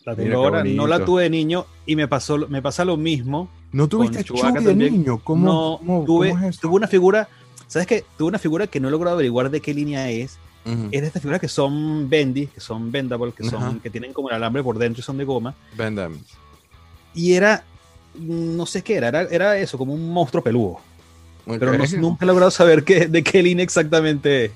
[0.04, 3.48] La tengo ahora, no la tuve de niño y me pasó, me pasa lo mismo.
[3.72, 4.78] ¿No tuviste Chubi de también.
[4.92, 5.18] niño?
[5.24, 7.28] ¿Cómo, no, cómo- tuve, cómo es tuve una figura,
[7.66, 8.04] ¿sabes qué?
[8.18, 10.38] Tuve una figura que no he logrado averiguar de qué línea es.
[10.66, 10.88] Ujú.
[10.92, 13.74] Es de estas figuras que son bendy, que son bendable, que, son, Ajá.
[13.82, 15.54] que tienen como el alambre por dentro y son de goma.
[15.76, 16.18] Van Damme.
[17.14, 17.64] Y era,
[18.18, 20.78] no sé qué era, era, era eso, como un monstruo peludo.
[21.46, 24.52] Pero no- nunca he logrado saber qué, de qué línea exactamente es.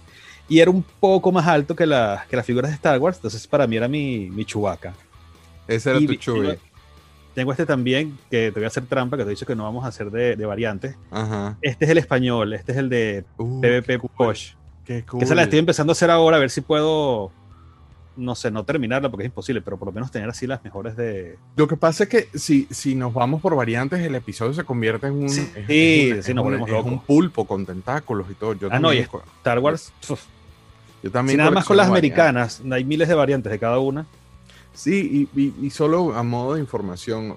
[0.48, 3.46] Y era un poco más alto que, la, que las figuras de Star Wars, entonces
[3.46, 4.94] para mí era mi, mi Chewbacca.
[5.68, 6.58] Ese era Y tu Chewie.
[7.34, 9.62] tengo, este también, que te voy a hacer trampa, que te he dicho que no
[9.64, 10.96] vamos a hacer de, de variantes.
[11.10, 11.56] Ajá.
[11.62, 14.52] Este es el español, este es el de Uh, PvP cool, Posh.
[14.84, 15.20] Qué cool.
[15.20, 17.30] Que esa la estoy empezando a hacer ahora, a ver si puedo,
[18.16, 20.96] no sé, no terminarla porque es imposible, pero por lo menos tener así las mejores
[20.96, 21.38] de...
[21.54, 25.06] Lo que pasa es que si, si nos vamos por variantes, el episodio se convierte
[25.06, 26.90] en un, Sí, es- sí, es sí, nos volvemos locos.
[26.90, 28.54] un pulpo con tentáculos y todo.
[28.54, 30.16] Yo Ah, no, y Star Wars, yo
[31.02, 32.18] si también nada más con las variantes.
[32.18, 34.06] americanas, hay miles de variantes de cada una.
[34.78, 37.36] Sí, y, solo a modo de información,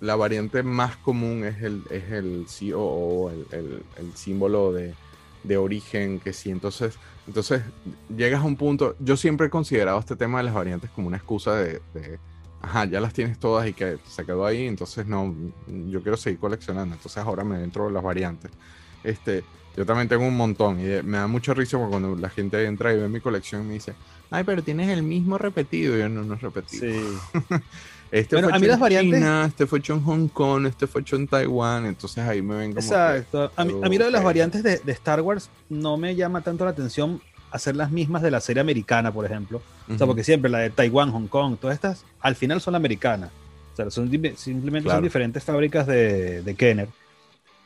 [0.00, 4.94] la variante más común es el, es el COO, el, el- el símbolo de,
[5.42, 6.96] de origen, que sí, entonces,
[7.26, 7.62] entonces
[8.16, 11.16] llegas a un punto, yo siempre he considerado este tema de las variantes como una
[11.16, 11.80] excusa de,
[12.60, 15.34] ajá, ya las tienes todas y que se quedó ahí, entonces no,
[15.66, 18.52] yo quiero seguir coleccionando, entonces ahora me entro en las variantes.
[19.02, 19.44] Este,
[19.76, 22.98] yo también tengo un montón y me da mucho risa cuando la gente entra y
[22.98, 23.94] ve mi colección y me dice,
[24.30, 25.96] ay, pero tienes el mismo repetido.
[25.96, 26.82] Yo no, no es repetido.
[26.92, 27.00] Sí.
[28.12, 30.28] Este Bueno, fue a mí hecho las en variantes- China, este fue hecho en Hong
[30.28, 31.86] Kong, este fue hecho en Taiwán.
[31.86, 32.80] Entonces ahí me ven como.
[32.80, 33.50] que- Exacto.
[33.56, 36.40] A mí, a mí lo de las variantes de, de Star Wars no me llama
[36.40, 39.60] tanto la atención hacer las mismas de la serie americana, por ejemplo.
[39.92, 43.30] O sea, porque siempre la de Taiwán, Hong Kong, todas estas, al final son americanas.
[43.72, 44.98] O sea, son, simplemente Claro.
[44.98, 46.88] son diferentes fábricas de, de Kenner.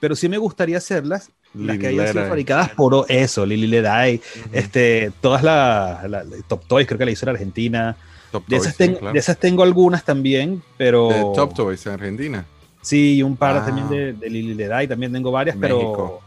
[0.01, 4.49] Pero sí me gustaría hacerlas, las que hayan sido fabricadas por eso, Lily Ledai, Ujú.
[4.53, 7.97] este, todas las la- la- Top Toys, creo que la hizo en Argentina.
[8.31, 9.13] Top De Toys, esas, sí, tengo, claro.
[9.13, 11.09] de esas tengo algunas también, pero...
[11.09, 12.45] De Top Toys en Argentina.
[12.83, 13.67] Sí, y un par Ah.
[13.67, 16.21] también de, de Lily Ledai, también tengo varias, pero...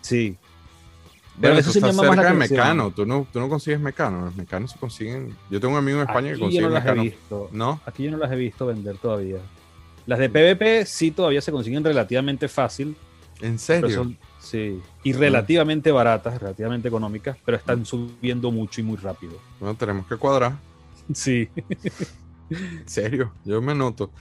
[0.00, 0.36] Sí.
[1.40, 2.32] Pero Pero eso sí más cerca de.
[2.32, 2.90] Mecano.
[2.92, 4.24] ¿Tú no, tú no consigues Mecano.
[4.24, 5.36] Los Mecanos se consiguen.
[5.50, 7.02] Yo tengo un amigo en España que yo consigue no las he Mecano.
[7.02, 7.48] visto.
[7.52, 7.80] ¿No?
[7.84, 9.36] Aquí yo no las he visto vender todavía.
[10.06, 12.96] Las de PvP sí todavía se consiguen relativamente fácil.
[13.40, 13.90] ¿En serio?
[14.04, 14.80] son, sí.
[15.04, 19.38] Y relativamente baratas, relativamente económicas, pero están subiendo mucho y muy rápido.
[19.60, 20.56] Bueno, tenemos que cuadrar.
[21.12, 21.48] Sí.
[22.48, 24.12] En serio, yo me noto.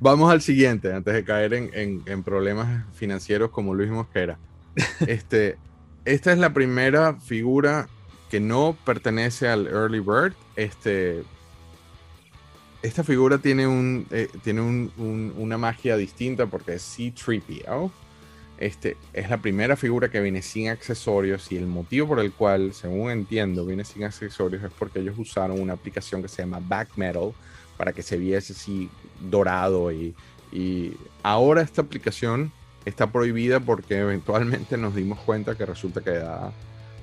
[0.00, 4.36] Vamos al siguiente, antes de caer en, en- en problemas financieros como Luis Mosquera.
[5.06, 5.56] Este,
[6.04, 7.88] esta es la primera figura
[8.30, 10.34] que no pertenece al Early Bird.
[10.56, 11.22] Este,
[12.82, 17.90] esta figura tiene, un, eh, tiene un- un- una magia distinta porque es C-3PO.
[18.58, 22.72] Este, es la primera figura que viene sin accesorios y el motivo por el cual,
[22.72, 26.90] según entiendo, viene sin accesorios es porque ellos usaron una aplicación que se llama Back
[26.96, 27.32] Metal
[27.76, 28.88] para que se viese así
[29.20, 30.14] dorado y,
[30.52, 32.50] y ahora esta aplicación
[32.86, 36.52] está prohibida porque eventualmente nos dimos cuenta que resulta que da,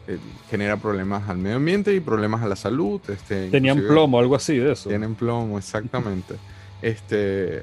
[0.08, 0.18] eh,
[0.50, 3.00] genera problemas al medio ambiente y problemas a la salud.
[3.10, 4.90] Este, Tenían plomo, algo así de eso.
[4.90, 6.36] tienen plomo, exactamente.
[6.82, 7.62] este.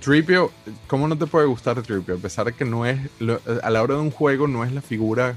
[0.00, 0.50] Tripio,
[0.86, 2.14] ¿cómo no te puede gustar Tripio?
[2.14, 2.98] A pesar de que no es.
[3.18, 5.36] lo- a la hora de un juego no es la figura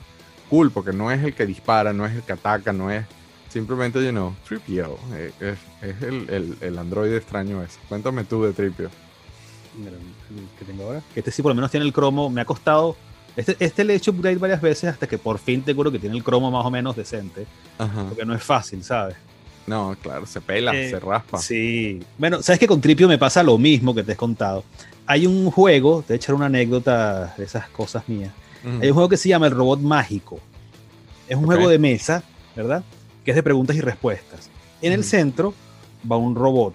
[0.49, 3.05] cool, porque no es el que dispara, no es el que ataca, no es.
[3.49, 4.97] Simplemente, you know, Tripio.
[5.13, 5.57] eh, Es,
[5.89, 7.79] es el, el, el androide extraño ese.
[7.89, 8.89] Cuéntame tú de Tripio.
[10.59, 11.01] Que tengo ahora.
[11.15, 12.29] Este sí por lo menos tiene el cromo.
[12.29, 12.95] Me ha costado.
[13.35, 15.97] Este, este le he hecho upgrade varias veces hasta que por fin te juro que
[15.97, 17.47] tiene el cromo más o menos decente.
[17.79, 18.05] Ajá.
[18.09, 19.15] Porque no es fácil, ¿sabes?
[19.67, 21.37] No, claro, se pela, Eh, se raspa.
[21.37, 22.01] Sí.
[22.17, 24.63] Bueno, sabes que con Tripio me pasa lo mismo que te he contado.
[25.05, 28.31] Hay un juego, te voy a echar una anécdota de esas cosas mías.
[28.81, 30.39] Hay un juego que se llama El Robot Mágico.
[31.27, 32.23] Es un juego de mesa,
[32.55, 32.83] ¿verdad?
[33.25, 34.49] Que es de preguntas y respuestas.
[34.81, 35.53] En el centro
[36.09, 36.73] va un robot,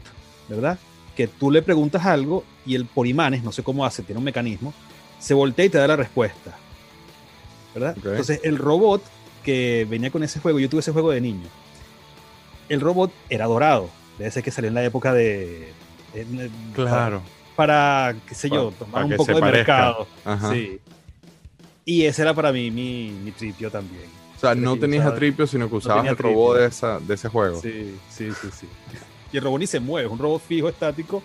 [0.48, 0.79] ¿verdad?
[1.16, 4.24] Que tú le preguntas algo y él por imanes, no sé cómo hace, tiene un
[4.24, 4.72] mecanismo,
[5.18, 6.57] se voltea y te da la respuesta.
[7.74, 7.96] ¿Verdad?
[7.98, 8.07] Ok.
[8.07, 9.03] Entonces el robot
[9.42, 11.48] que venía con ese juego, yo tuve ese juego de niño.
[12.68, 13.90] El robot era dorado.
[14.18, 15.72] Debe ser que salió en la época de...
[16.14, 17.22] en- Claro.
[17.57, 19.74] Para, qué sé yo, tomar para un poco de parezca.
[19.76, 20.07] mercado.
[20.24, 20.52] Ajá.
[20.52, 20.81] Sí.
[21.85, 24.04] Y ese era para mí mi, mi tripio también.
[24.37, 27.28] O sea, no tenías a Tripio, sino que usabas el robot de, esa, de ese
[27.28, 27.61] juego.
[27.61, 28.66] Sí, sí, sí, sí.
[29.33, 31.22] Y el robot ni se mueve, es un robot fijo, estático.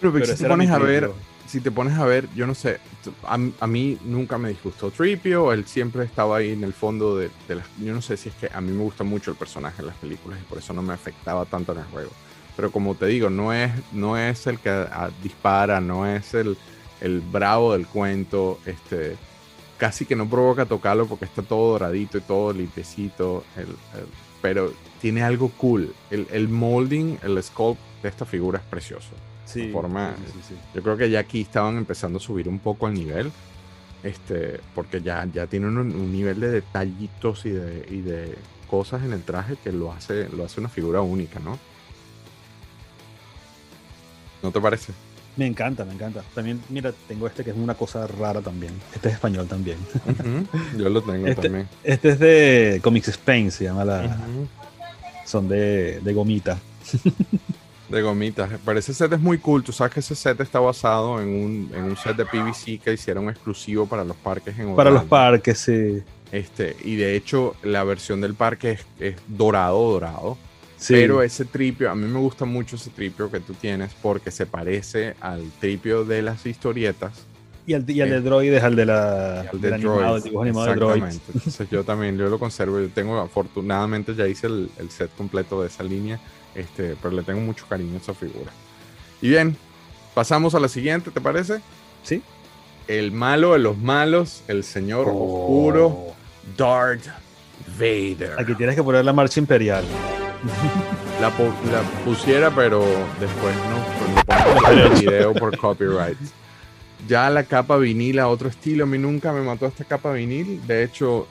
[0.00, 1.22] Pero, Pero si te pones a ver, tripio.
[1.52, 2.78] Si te pones a ver, yo no sé,
[3.24, 7.56] a, mí nunca me disgustó Tripio, él siempre estaba ahí en el fondo de, de
[7.56, 7.66] las...
[7.78, 9.96] Yo no sé si es que a mí me gusta mucho el personaje en las
[9.96, 12.10] películas y por eso no me afectaba tanto en el juego.
[12.56, 14.86] Pero como te digo, no es, no es el que
[15.22, 16.56] dispara, no es el,
[17.02, 19.16] el bravo del cuento, este,
[19.76, 24.06] casi que no provoca tocarlo porque está todo doradito y todo limpiecito, el- el-
[24.40, 25.94] pero tiene algo cool.
[26.10, 29.10] El, el molding, el sculpt de esta figura es precioso.
[29.52, 30.14] Sí, forma-.
[30.74, 33.30] Yo creo que ya aquí estaban empezando a subir un poco el nivel.
[34.02, 38.36] Este, porque ya, ya tiene un, un nivel de detallitos y de, y de
[38.68, 41.56] cosas en el traje que lo hace, lo hace una figura única, ¿no?
[44.42, 44.92] ¿No te parece?
[45.36, 46.22] Me encanta, me encanta.
[46.34, 48.72] También, mira, tengo este que es una cosa rara también.
[48.94, 49.78] Este es español también.
[50.76, 51.68] Yo lo tengo Este- también.
[51.84, 54.18] Este es de Comics Spain, se llama la.
[55.24, 56.58] Son de, de gomita.
[57.92, 58.50] De gomitas.
[58.64, 59.62] Pero ese set es muy cool.
[59.62, 62.92] Tú sabes que ese set está basado en un, en un set de PVC que
[62.94, 65.08] hicieron exclusivo para los parques en Para los Orlando.
[65.08, 66.02] parques, sí.
[66.30, 70.38] Este, y de hecho, la versión del parque es, es dorado, dorado.
[70.76, 70.94] sí.
[70.94, 74.46] Pero ese tripio, a mí me gusta mucho ese tripio que tú tienes porque se
[74.46, 77.28] parece al tripio de las historietas.
[77.66, 79.40] y al, y al de droides, al de la.
[79.42, 80.16] al del de animado, droids.
[80.16, 81.06] el dibujo animado de droids.
[81.06, 81.32] Exactamente.
[81.34, 82.80] Entonces yo también yo lo conservo.
[82.80, 86.20] Yo tengo, afortunadamente, ya hice el, el set completo de esa línea.
[86.54, 88.50] Este, pero le tengo mucho cariño a esa figura.
[89.20, 89.56] Y bien,
[90.14, 91.60] pasamos a la siguiente, ¿te parece?
[92.02, 92.22] Sí.
[92.88, 96.08] El malo de los malos, el señor oscuro,
[96.56, 97.06] Darth
[97.78, 98.34] Vader.
[98.38, 99.84] Aquí tienes que poner la marcha imperial.
[101.20, 102.80] La, pu- la pusiera, pero
[103.20, 106.18] después no, pues no pongo el video por copyright.
[107.08, 110.66] Ya la capa vinil a otro estilo, a mí nunca me mató esta capa vinil.
[110.66, 111.28] De hecho,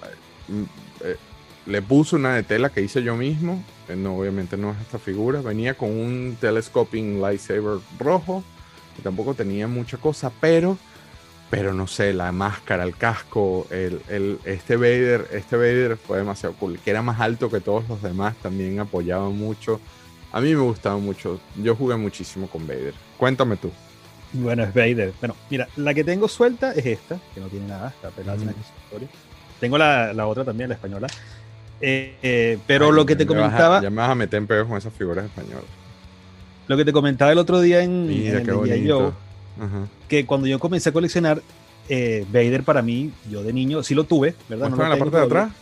[1.65, 3.63] le puse una de tela que hice yo mismo.
[3.95, 5.41] No, obviamente no es esta figura.
[5.41, 8.43] Venía con un telescoping lightsaber rojo,
[8.95, 10.77] que tampoco tenía mucha cosa, pero,
[11.49, 16.55] pero no sé, la máscara, el casco, el, el- este Vader, este Vader fue demasiado
[16.55, 16.79] cool.
[16.79, 19.79] Que era más alto que todos los demás, también apoyaba mucho.
[20.31, 21.41] A mí me gustaba mucho.
[21.61, 22.93] Yo jugué muchísimo con Vader.
[23.17, 23.69] Cuéntame tú.
[24.33, 25.11] Bueno, es Vader.
[25.19, 28.47] Bueno, mira, la que tengo suelta es esta, que no tiene nada, está pelada sin
[28.47, 28.57] Ujú.
[28.57, 29.07] accesorio.
[29.59, 31.07] Tengo la, la otra también, la española.
[31.81, 34.37] Eh, eh, pero Ay, lo que te vas a- comentaba, ya me vas a meter
[34.37, 35.63] en pedos con esas figuras españolas.
[36.67, 39.13] lo que te comentaba el otro día en, Mira en el.
[39.59, 39.87] Ajá.
[40.07, 41.41] que cuando yo comencé a coleccionar
[41.89, 44.69] eh, Vader para mí, yo de niño sí lo tuve, ¿verdad?
[44.69, 45.57] No ¿Muéstrame lo la tengo parte de atrás?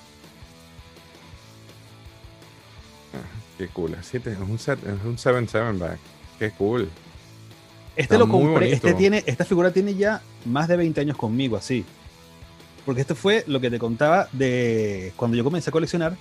[3.13, 3.17] Ah,
[3.57, 3.95] qué cool.
[4.03, 5.97] Sí, te- es un set, es un 7-7 back.
[6.37, 6.89] Qué cool.
[7.95, 11.57] Este Está lo compré, este tiene, esta figura tiene ya más de 20 años conmigo,
[11.57, 11.83] así.
[12.85, 16.15] Porque esto fue lo que te contaba de cuando yo comencé a coleccionar,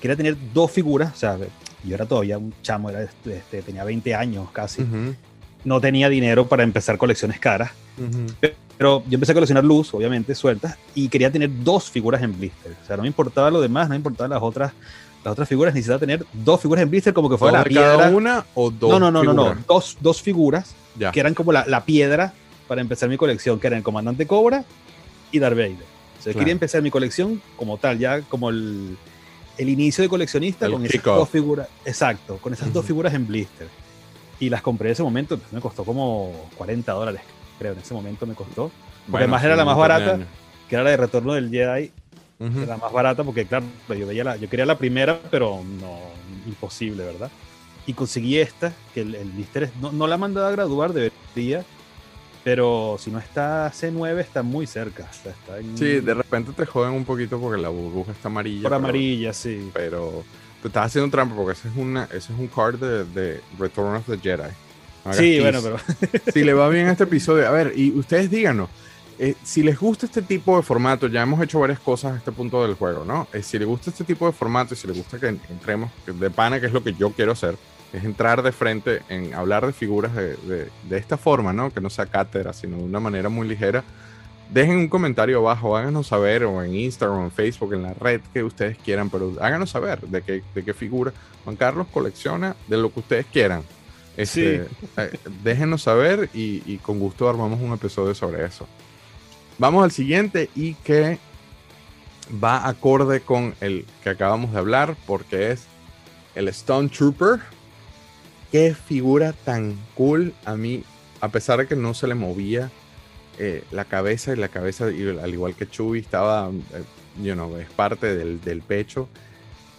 [0.00, 1.38] quería tener dos figuras, o sea,
[1.84, 5.14] yo era todavía un chamo, era, este, tenía 20 años casi, Ujú,
[5.64, 8.50] no tenía dinero para empezar colecciones caras, ujú.
[8.78, 12.72] pero yo empecé a coleccionar luz, obviamente, sueltas, y quería tener dos figuras en blister,
[12.82, 14.72] o sea, no me importaba lo demás, no me importaban las otras,
[15.24, 17.74] las otras figuras, necesitaba tener dos figuras en blister como que fuera ¿Dos la de
[17.86, 18.16] cada piedra.
[18.16, 18.90] una o dos?
[18.90, 21.12] No, no, no, no, no, dos, dos figuras Ya.
[21.12, 22.32] que eran como la, la piedra
[22.68, 24.64] para empezar mi colección, que eran el Comandante Cobra
[25.32, 25.74] y Darth Vader.
[25.74, 26.38] O sea, Claro.
[26.38, 28.96] quería empezar mi colección como tal, ya como el,
[29.56, 32.88] el inicio de coleccionista El con esas dos figuras, exacto, con esas dos Ujú.
[32.88, 33.68] figuras en blister.
[34.38, 37.20] Y las compré en ese momento, pues, me costó como 40 dólares,
[37.58, 38.70] creo, en ese momento me costó,
[39.06, 40.18] Bueno, además era la más barata.
[40.68, 41.90] que era la de Retorno del Jedi,
[42.38, 42.58] Ujú.
[42.58, 45.98] era la más barata porque claro, yo veía la, yo quería la primera, pero no,
[46.46, 47.30] imposible, ¿verdad?
[47.86, 50.92] Y conseguí esta, que el, el blister es- no, no la he mandado a graduar,
[50.92, 51.64] debería,
[52.44, 55.08] pero si no está C9 está muy cerca.
[55.10, 58.62] está en, Sí, de repente te joden un poquito porque la burbuja está amarilla.
[58.62, 59.70] por pero- amarilla, sí.
[59.74, 60.24] Pero
[60.62, 63.96] te estás haciendo trampa porque ese es, una, ese es un card de, de Return
[63.96, 64.50] of the Jedi.
[65.04, 65.76] No Sí, bueno, pero
[66.32, 67.48] si le va bien a este episodio.
[67.48, 68.68] A ver, y ustedes díganos,
[69.18, 72.32] eh, si les gusta este tipo de formato, ya hemos hecho varias cosas a este
[72.32, 73.26] punto del juego, ¿no?
[73.32, 76.30] Eh, si les gusta este tipo de formato y si les gusta que entremos de
[76.30, 77.56] pana, que es lo que yo quiero hacer,
[77.92, 81.70] es entrar de frente en hablar de figuras de, de- de esta forma, ¿no?
[81.72, 83.82] Que no sea cátedra, sino de una manera muy ligera.
[84.52, 88.20] Dejen un comentario abajo, háganos saber, o en Instagram, o en Facebook, en la red
[88.32, 91.12] que ustedes quieran, pero háganos saber de qué, de qué figura.
[91.44, 93.62] Juan Carlos colecciona de lo que ustedes quieran.
[94.16, 98.66] Este, eh, déjenos saber y, y con gusto armamos un episodio sobre eso.
[99.58, 101.18] Vamos al siguiente y que
[102.42, 105.64] va acorde con el que acabamos de hablar porque es
[106.34, 107.40] el Stone Trooper.
[108.50, 110.82] Qué figura tan cool a mí,
[111.20, 112.70] a pesar de que no se le movía
[113.38, 116.82] eh, la cabeza y la cabeza, al igual que Chewie, estaba, eh,
[117.22, 119.08] you know, es parte del, del pecho.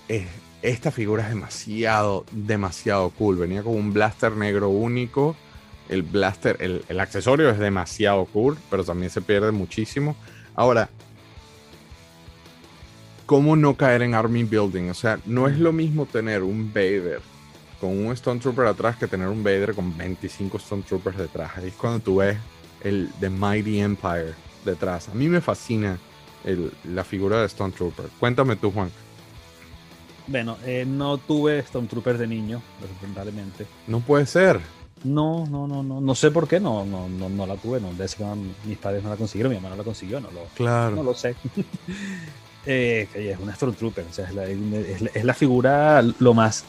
[0.08, 0.26] Eh,
[0.62, 3.38] esta figura es demasiado, demasiado cool.
[3.38, 5.36] Venía con un blaster negro único.
[5.90, 10.16] El blaster, el, el accesorio es demasiado cool, pero también se pierde muchísimo.
[10.56, 10.90] Ahora,
[13.26, 14.90] ¿cómo no caer en Army Building?
[14.90, 17.22] O sea, no es lo mismo tener un Vader
[17.82, 21.58] con un Stone Trooper atrás que tener un Vader con 25 Stone Troopers detrás.
[21.58, 22.38] Ahí es cuando tú ves
[22.84, 25.10] el The Mighty Empire detrás.
[25.10, 25.98] A mí me fascina
[26.46, 28.06] el- la figura de Stone Trooper.
[28.20, 28.90] Cuéntame tú, Juan.
[30.28, 32.62] bueno, eh, no tuve Stormtroopers de niño,
[33.02, 33.66] lamentablemente.
[33.88, 34.60] No puede ser.
[35.04, 37.92] No, no, no, no, no sé por qué no, no, no, no la tuve, no,
[37.92, 40.44] de que no, mis padres no la consiguieron, mi mamá no la consiguió, no lo,
[40.56, 40.96] Claro.
[40.96, 41.36] no lo sé.
[42.64, 46.64] Eh, es una Stormtrooper, o sea, es la, es la- es la figura lo más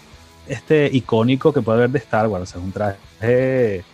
[0.47, 3.85] este, icónico que puede haber de Star Wars, o sea, es un traje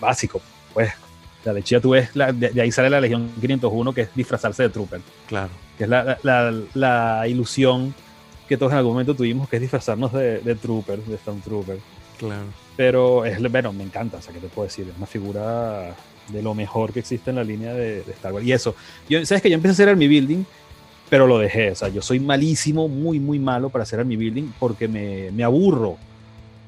[0.00, 0.40] básico,
[0.74, 0.92] pues.
[1.44, 4.08] La de Chía tú ves, la- de, de ahí sale la Legión 501, que es
[4.16, 5.50] disfrazarse de Trooper, Claro.
[5.78, 7.94] que es la, la, la ilusión
[8.48, 11.78] que todos en algún momento tuvimos, que es disfrazarnos de, de Trooper, de Stone Trooper.
[12.18, 12.46] Claro.
[12.76, 14.88] Pero es, bueno, me encanta, o sea, ¿qué te puedo decir?
[14.88, 15.94] Es una figura
[16.28, 18.44] de lo mejor que existe en la línea de, de Star Wars.
[18.44, 18.74] Y eso,
[19.08, 20.44] yo, sabes que yo empecé a hacer Army Building,
[21.08, 21.70] pero lo dejé.
[21.70, 25.44] O sea, yo soy malísimo, muy, muy malo para hacer Army Building porque me, me
[25.44, 25.96] aburro.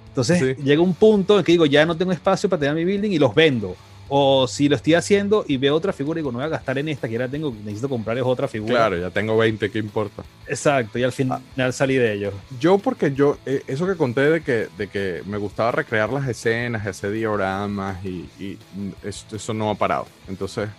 [0.08, 0.62] Entonces Sí.
[0.62, 3.18] llega un punto en que digo, ya no tengo espacio para tener mi building y
[3.18, 3.76] los vendo.
[4.10, 6.78] O si lo estoy haciendo y veo otra figura y digo, no voy a gastar
[6.78, 8.72] en esta, que ahora tengo, necesito comprar es otra figura.
[8.72, 10.24] Claro, ya tengo 20, ¿qué importa?
[10.46, 11.42] Exacto, y al final
[11.74, 12.32] salí de ellos.
[12.58, 16.26] Yo porque yo, eh, eso que conté de que, de que me gustaba recrear las
[16.26, 18.56] escenas, ese dioramas y, y
[19.04, 20.06] eso, eso no ha parado.
[20.26, 20.70] Entonces,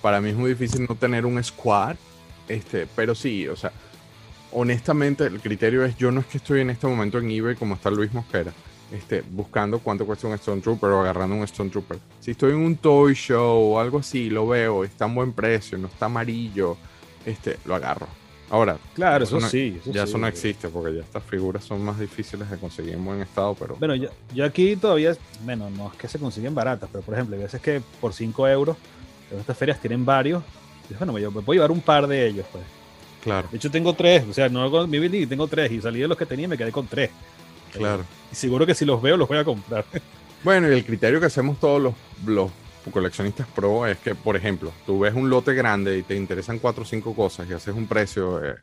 [0.00, 1.96] para mí es muy difícil no tener un squad,
[2.48, 3.72] este, pero sí, o sea,
[4.52, 7.74] honestamente el criterio es, yo no es que estoy en este momento en eBay como
[7.74, 8.52] está Luis Mosquera,
[8.92, 11.98] este, buscando cuánto cuesta un Stone Trooper o agarrando un Stone Trooper.
[12.20, 15.76] Si estoy en un toy show o algo así, lo veo, está en buen precio,
[15.78, 16.76] no está amarillo,
[17.24, 18.06] este, lo agarro.
[18.48, 19.76] Ahora, Claro, Eso no- sí.
[19.80, 20.08] eso ya sí.
[20.10, 23.54] eso no existe porque ya estas figuras son más difíciles de conseguir en buen estado,
[23.58, 27.14] pero Bueno, yo, yo aquí todavía, bueno, no es que se consiguen baratas, pero por
[27.14, 28.76] ejemplo, hay veces que por 5 euros,
[29.32, 30.44] en estas ferias tienen varios.
[30.98, 32.64] Bueno, yo me puedo llevar un par de ellos, pues.
[33.22, 35.80] claro, De hecho, tengo tres, o sea, no hago mi building y tengo tres, y
[35.80, 37.10] salí de los que tenía y me quedé con tres.
[37.72, 38.04] claro.
[38.32, 39.84] Y seguro que si los veo, los voy a comprar.
[40.44, 42.52] Bueno, y el criterio que hacemos todos los, los
[42.92, 46.82] coleccionistas pro es que, por ejemplo, tú ves un lote grande y te interesan cuatro
[46.82, 48.54] o cinco cosas y haces un precio, eh,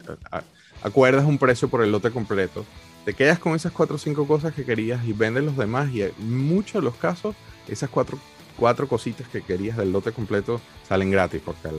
[0.82, 2.66] acuerdas un precio por el lote completo,
[3.04, 6.04] te quedas con esas cuatro o cinco cosas que querías y vendes los demás y
[6.04, 7.36] en muchos de los casos
[7.68, 8.18] esas cuatro,
[8.58, 11.70] cuatro cositas que querías del lote completo salen gratis porque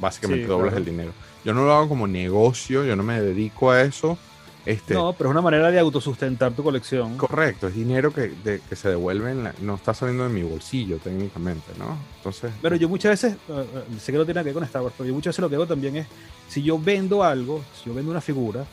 [0.00, 0.78] básicamente Sí, doblas claro.
[0.78, 1.12] el dinero.
[1.44, 4.18] Yo no lo hago como negocio, yo no me dedico a eso.
[4.66, 7.16] Este, No, pero es una manera de autosustentar tu colección.
[7.16, 10.42] Correcto, es dinero que, de- que se devuelve, en la- no está saliendo de mi
[10.42, 11.96] bolsillo técnicamente, ¿no?
[12.18, 14.82] Entonces, Pero yo muchas veces, eh, eh, sé que no tiene que ver con Star
[14.82, 16.06] Wars, pero yo muchas veces lo que hago también es,
[16.48, 18.66] si yo vendo algo, si yo vendo una figura,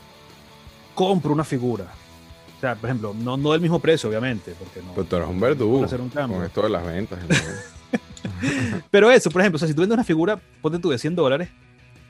[0.94, 1.86] compro una figura.
[2.56, 4.92] O sea, por ejemplo, no, no del mismo precio, obviamente, porque no.
[4.94, 6.38] pues tú eres un verdugo hacer un cambio.
[6.38, 7.18] con esto de las ventas.
[8.90, 11.14] Pero eso, por ejemplo, o sea, si tú vendes una figura, ponte tú de 100
[11.16, 11.48] dólares,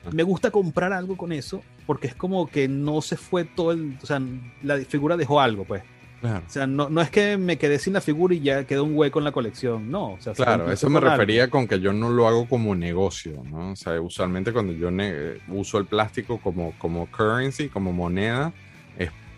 [0.04, 0.10] Ah.
[0.12, 3.98] me gusta comprar algo con eso, porque es como que no se fue todo el.
[4.00, 4.20] O sea,
[4.62, 5.82] la figura dejó algo, pues.
[6.20, 8.84] claro, O sea, no, no es que me quedé sin la figura y ya quedó
[8.84, 10.12] un hueco en la colección, no.
[10.12, 11.16] O sea, se claro, eso me con algo.
[11.16, 13.72] refería con que yo no lo hago como negocio, ¿no?
[13.72, 18.52] O sea, usualmente cuando yo ne- uso el plástico como, como currency, como moneda,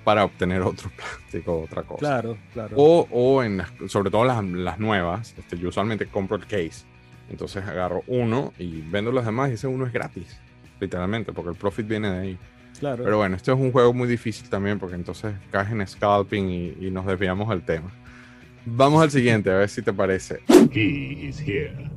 [0.08, 1.98] para obtener otro plástico, otra cosa.
[2.00, 2.74] Claro, claro.
[2.78, 6.86] O, o en las- sobre todo las, las nuevas, este, yo usualmente compro el case.
[7.28, 10.40] Entonces agarro uno y vendo los demás y ese uno es gratis,
[10.80, 12.38] literalmente, porque el profit viene de ahí.
[12.80, 13.04] claro.
[13.04, 16.86] Pero bueno, este es un juego muy difícil también porque entonces caes en scalping y,
[16.86, 17.90] y nos desviamos del tema.
[18.64, 20.40] Vamos al siguiente, a ver si te parece.
[20.72, 21.90] He is here.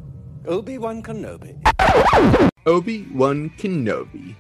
[0.46, 1.56] Obi-Wan Kenobi.
[2.66, 4.36] Obi-Wan Kenobi.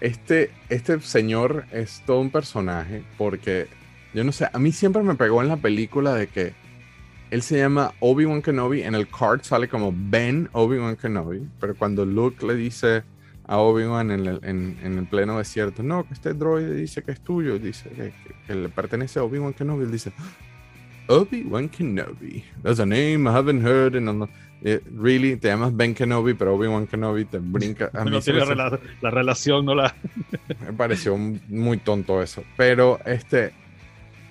[0.00, 3.66] Este, este señor es todo un personaje porque,
[4.14, 6.52] yo no sé, a mí siempre me pegó en la película de que
[7.30, 12.04] él se llama Obi-Wan Kenobi, en el card sale como Ben Obi-Wan Kenobi, pero cuando
[12.04, 13.02] Luke le dice
[13.48, 17.12] a Obi-Wan en el, en- en el pleno desierto, no, que este droide dice que
[17.12, 18.12] es tuyo, dice que,
[18.46, 20.12] que- le pertenece a Obi-Wan Kenobi, él dice,
[21.08, 24.28] Obi-Wan Kenobi, that's a name I haven't heard in a
[24.62, 27.90] Eh, really, te llamas Ben Kenobi, pero Obi-Wan Kenobi te brinca.
[27.92, 28.40] A mí no tiene
[29.00, 29.94] la relación, no la.
[30.66, 32.42] me pareció muy tonto eso.
[32.56, 33.52] Pero este.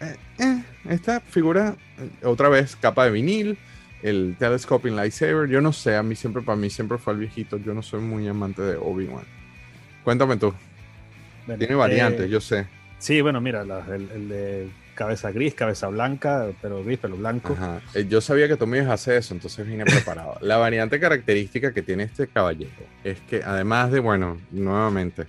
[0.01, 3.57] eh, eh, esta figura, eh, otra vez, capa de vinil,
[4.01, 5.47] el telescoping lightsaber.
[5.47, 7.57] Yo no sé, a mí siempre, para mí siempre fue el viejito.
[7.57, 9.25] Yo no soy muy amante de Obi-Wan.
[10.03, 10.53] Cuéntame tú.
[11.45, 12.65] Bueno, Tiene variantes, eh, yo sé.
[12.97, 17.53] Sí, bueno, mira, la- el, el de cabeza gris, cabeza blanca, pero gris, pelo blanco.
[17.53, 17.81] Ajá.
[17.93, 20.37] Eh, Yo sabía que tú me ibas a hacer eso, entonces vine preparado.
[20.41, 22.71] La variante característica que tiene este caballero
[23.03, 25.25] es que, además de, bueno, nuevamente,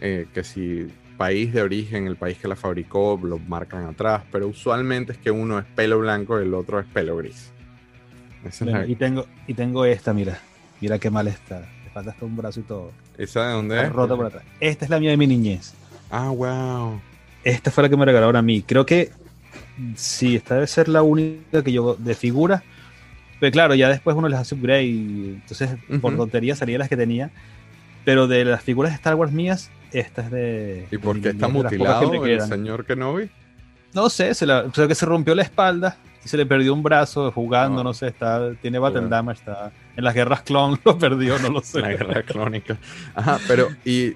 [0.00, 0.86] eh, que si
[1.16, 5.30] país de origen, el país que la fabricó, lo marcan atrás, pero usualmente es que
[5.30, 7.50] uno es pelo blanco y el otro es pelo gris.
[8.44, 10.38] Es la- y, tengo, y tengo esta, mira.
[10.80, 11.60] Mira qué mal está.
[11.60, 12.92] Le falta hasta un brazo y todo.
[13.16, 13.92] ¿Esa de dónde Está es?
[13.94, 14.44] rota por atrás.
[14.60, 15.72] Esta es la mía de mi niñez.
[16.10, 17.00] Ah, wow.
[17.46, 18.62] Esta fue la que me regalaron a mí.
[18.62, 19.10] Creo que
[19.94, 22.64] sí, esta debe ser la única que yo de figura.
[23.38, 26.96] Pero claro, ya después uno les hace upgrade y entonces por tontería salía las que
[26.96, 27.30] tenía.
[28.04, 30.86] Pero de las figuras de Star Wars mías, esta es de.
[30.90, 33.30] ¿Y por qué está que mutilado me el señor Kenobi?
[33.94, 36.74] No sé, se la, o sea, que se rompió la espalda y se le perdió
[36.74, 37.84] un brazo jugando, Ah.
[37.84, 39.14] no sé, está, tiene battle Bueno.
[39.16, 41.80] damage, está en las guerras clon, lo perdió, no lo sé.
[41.80, 42.76] La guerra clónica.
[43.14, 44.14] Ajá, pero y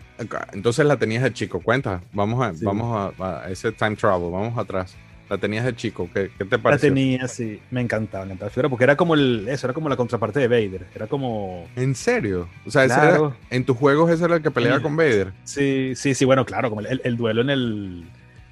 [0.53, 1.61] entonces la tenías de chico.
[1.61, 2.65] Cuenta, vamos a, Sí.
[2.65, 4.95] vamos a, a ese time travel, vamos atrás.
[5.29, 6.89] La tenías de chico, ¿qué, qué te La pareció?
[6.89, 9.95] tenía, sí, me encantaba, me encantaba la porque era como el, eso, era como la
[9.97, 12.49] contraparte de Vader, era como, ¿En serio?
[12.67, 14.83] O sea, ese era- en tus juegos ese era el que peleaba Sí.
[14.83, 15.33] con Vader.
[15.45, 18.05] sí, sí, sí, bueno, claro, como el, el- el duelo en el,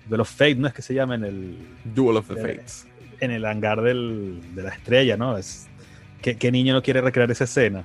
[0.08, 1.16] duelo Fate, ¿no es que se llama?
[1.16, 2.86] En el, Duel of the Fates.
[3.18, 5.36] en el hangar del, de la estrella, ¿no?
[5.36, 5.67] Es,
[6.22, 7.84] ¿qué, qué niño no quiere recrear esa escena?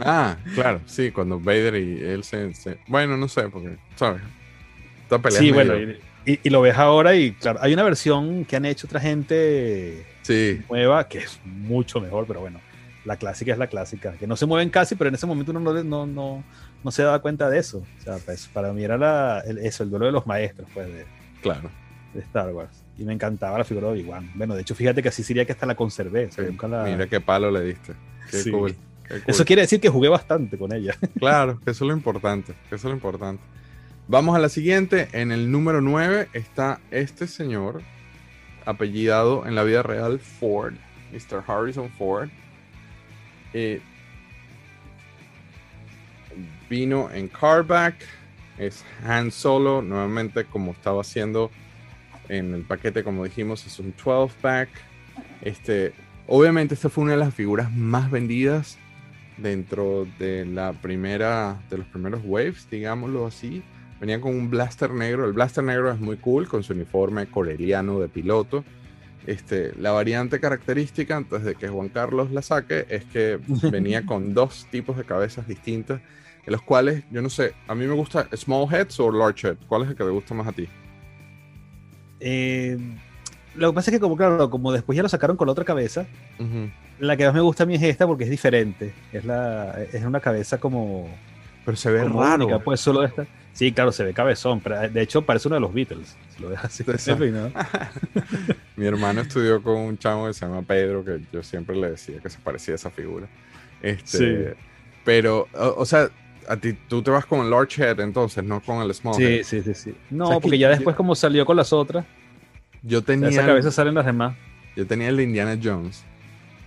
[0.00, 2.54] Ah, claro, sí, cuando Vader y él se...
[2.54, 4.22] se- bueno, no sé, porque, ¿sabes?
[5.02, 5.96] Esta pelea Sí, es bueno, medio-
[6.26, 10.06] y, y- lo ves ahora y claro, hay una versión que han hecho otra gente
[10.22, 12.60] Sí, nueva que es mucho mejor, pero bueno,
[13.04, 15.60] la clásica es la clásica, que no se mueven casi, pero en ese momento uno
[15.60, 16.44] no, no, no,
[16.82, 17.82] no se daba cuenta de eso.
[18.00, 20.86] O sea, pues, para mí era la- el, eso, el duelo de los maestros pues,
[20.90, 21.04] de,
[21.42, 21.70] claro.
[22.14, 22.82] de Star Wars.
[22.98, 24.30] Y me encantaba la figura de Obi-Wan.
[24.34, 26.30] Bueno, de hecho, fíjate que así sería que hasta la conservé.
[26.30, 27.92] Sí, la- Mira qué palo le diste.
[28.30, 28.50] Qué Sí.
[28.50, 28.74] cool.
[29.08, 29.22] qué cool.
[29.26, 30.94] Eso quiere decir que jugué bastante con ella.
[31.18, 33.42] Claro, que eso es lo importante, que eso es lo importante.
[34.06, 35.08] Vamos a la siguiente.
[35.12, 37.82] En el número 9 está este señor,
[38.66, 40.74] apellidado en la vida real Ford,
[41.12, 41.42] Mr.
[41.46, 42.28] Harrison Ford.
[43.54, 43.80] Eh,
[46.68, 47.94] vino en Carback,
[48.58, 51.50] es Han Solo, nuevamente como estaba haciendo
[52.28, 54.68] en el paquete, como dijimos, es un 12-pack.
[55.42, 55.92] Este,
[56.26, 58.78] obviamente esta fue una de las figuras más vendidas
[59.36, 63.62] dentro de la primera de los primeros waves, digámoslo así.
[64.00, 65.24] Venía con un blaster negro.
[65.24, 68.64] El blaster negro es muy cool con su uniforme coreliano de piloto.
[69.26, 73.38] Este, la variante característica, antes de que Juan Carlos la saque, es que
[73.70, 76.00] venía con dos tipos de cabezas distintas,
[76.44, 79.56] en los cuales, yo no sé, a mí me gusta small heads o large head.
[79.66, 80.68] ¿Cuál es el que te gusta más a ti?
[82.26, 82.78] Eh,
[83.54, 85.64] lo que pasa es que, como claro, como después ya lo sacaron con la otra
[85.64, 86.06] cabeza,
[86.38, 86.70] Ujú.
[86.98, 88.94] la que más me gusta a mí es esta porque es diferente.
[89.12, 91.06] Es, la, es una cabeza como,
[91.66, 92.44] Pero se ve como raro.
[92.46, 93.26] única, pues solo esta.
[93.52, 96.16] Sí, claro, se ve cabezón, pero de hecho parece uno de los Beatles.
[96.34, 96.82] Si lo ves así.
[97.30, 97.52] ¿no?
[98.76, 102.18] Mi hermano estudió con un chamo que se llama Pedro, que yo siempre le decía
[102.20, 103.28] que se parecía a esa figura.
[103.82, 104.58] Este, Sí.
[105.04, 106.08] Pero, o, o sea,
[106.48, 109.24] a ti tú te vas con el large head entonces, no con el small Sí,
[109.24, 109.42] head.
[109.44, 109.94] sí, sí, sí.
[110.10, 112.04] No, ¿Sabes que porque ya yo- después como salió con las otras,
[112.82, 114.36] Yo o sea, tenía, esa cabeza salen las demás.
[114.76, 116.04] yo tenía el de Indiana Jones,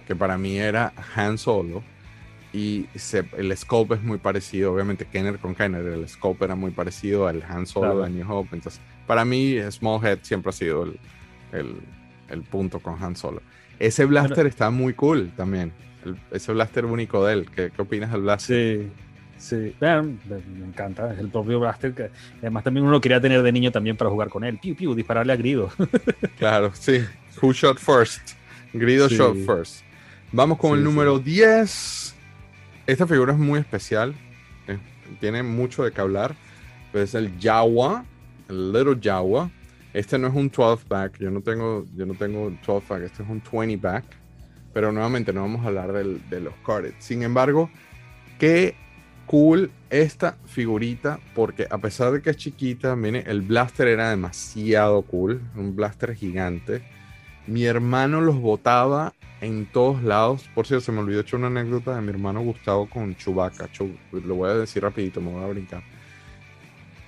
[0.07, 1.83] que para mí era Han Solo,
[2.53, 6.71] y se- el scope es muy parecido, obviamente Kenner con Kenner, el scope era muy
[6.71, 8.03] parecido al Han Solo Claro.
[8.03, 10.99] de New Hope, entonces para mí small head siempre ha sido el,
[11.51, 11.75] el-
[12.29, 13.41] el punto con Han Solo.
[13.79, 15.71] Ese blaster está muy cool también,
[16.05, 18.79] el- ese blaster único de él, ¿qué, qué opinas del blaster?
[18.81, 18.91] Sí,
[19.37, 19.73] sí.
[19.79, 21.13] Me encanta.
[21.13, 22.09] Es el propio Blaster que
[22.39, 24.57] además también uno quería tener de niño también para jugar con él.
[24.59, 25.71] Piu, piu, dispararle a Grido.
[26.37, 27.03] Claro, sí.
[27.41, 28.31] Who shot first?
[28.73, 29.15] Grido Sí.
[29.17, 29.83] shot first.
[30.31, 30.85] Vamos con Sí, el sí.
[30.85, 32.15] número 10.
[32.85, 34.13] Esta figura es muy especial.
[34.67, 34.77] eh,
[35.19, 36.35] tiene mucho de qué hablar.
[36.91, 38.05] Pero es el Jawa.
[38.49, 39.49] El Little Jawa.
[39.93, 41.17] Este no es un 12-back.
[41.19, 43.01] Yo no tengo, yo no tengo un 12-back.
[43.03, 44.03] Este es un 20-back.
[44.73, 46.93] Pero nuevamente no vamos a hablar del- de los carded.
[46.99, 47.69] Sin embargo,
[48.37, 48.75] qué
[49.27, 51.19] cool esta figurita.
[51.35, 55.41] Porque a pesar de que es chiquita, mire, el blaster era demasiado cool.
[55.55, 56.83] Un blaster gigante.
[57.47, 60.49] Mi hermano los botaba en todos lados.
[60.55, 63.69] Por cierto, se me olvidó echar una anécdota de mi hermano Gustavo con Chewbacca.
[63.71, 65.83] Chu- lo voy a decir rapidito, me voy a brincar.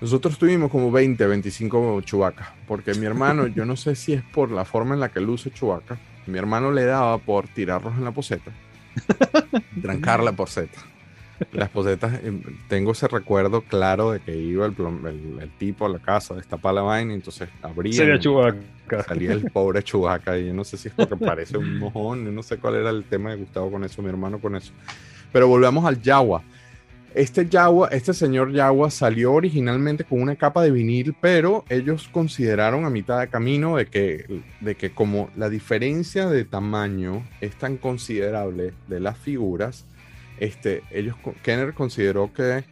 [0.01, 2.55] Nosotros tuvimos como 20, 25 Chewbacca.
[2.67, 5.51] Porque mi hermano, yo no sé si es por la forma en la que luce
[5.51, 8.51] Chewbacca, mi hermano le daba por tirarlos en la poseta.
[9.82, 10.80] trancar la poseta.
[11.54, 15.86] Las posetas, eh, tengo ese recuerdo claro de que iba el, plom- el- el tipo
[15.86, 17.94] a la casa, destapa la vaina y entonces abría.
[17.94, 19.04] Sería Chewbacca.
[19.08, 22.32] Salía el pobre Chewbacca y yo no sé si es porque parece un mojón, yo
[22.32, 24.72] no sé cuál era el tema de Gustavo con eso, mi hermano con eso.
[25.32, 26.42] Pero volvamos al Yawa.
[27.16, 32.86] Este Yawa, este señor Yawa salió originalmente con una capa de vinil, pero ellos consideraron
[32.86, 37.78] a mitad de camino de que, de que como la diferencia de tamaño es tan
[37.78, 39.86] considerable de las figuras,
[40.40, 42.64] este, ellos, Kenner consideró que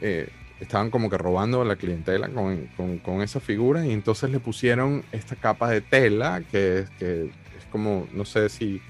[0.00, 0.28] eh,
[0.60, 2.68] estaban como que robando a la clientela con,
[3.02, 7.64] con, esa figura y entonces le pusieron esta capa de tela que, es- que es
[7.70, 8.80] como, no sé si,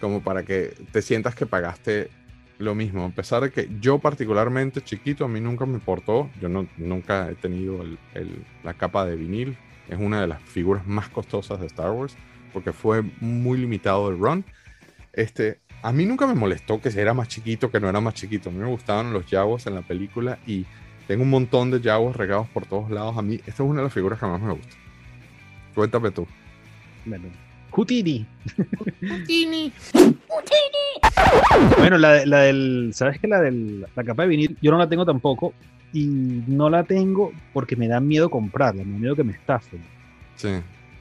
[0.00, 2.10] como para que te sientas que pagaste
[2.58, 6.48] lo mismo, a pesar de que yo particularmente chiquito, a mí nunca me importó, yo
[6.48, 7.84] no, nunca he tenido
[8.62, 9.56] la capa de vinil,
[9.88, 12.14] es una de las figuras más costosas de Star Wars,
[12.52, 14.44] porque fue muy limitado el run.
[15.12, 18.48] Este, a mí nunca me molestó que era más chiquito, que no era más chiquito,
[18.48, 20.64] a mí me gustaban los Jaguars en la película y
[21.08, 23.84] tengo un montón de Jaguars regados por todos lados, a mí esta es una de
[23.84, 24.74] las figuras que más me gusta.
[25.74, 26.26] Cuéntame tú.
[27.04, 27.24] Bueno,
[27.70, 28.26] Houdini.
[31.78, 32.90] Bueno, la, la del.
[32.94, 34.56] ¿Sabes que la del la capa de vinil?
[34.60, 35.54] Yo no la tengo tampoco.
[35.94, 36.06] Y
[36.46, 39.80] no la tengo porque me da miedo comprarla, me da miedo que me estafen.
[40.36, 40.48] Sí.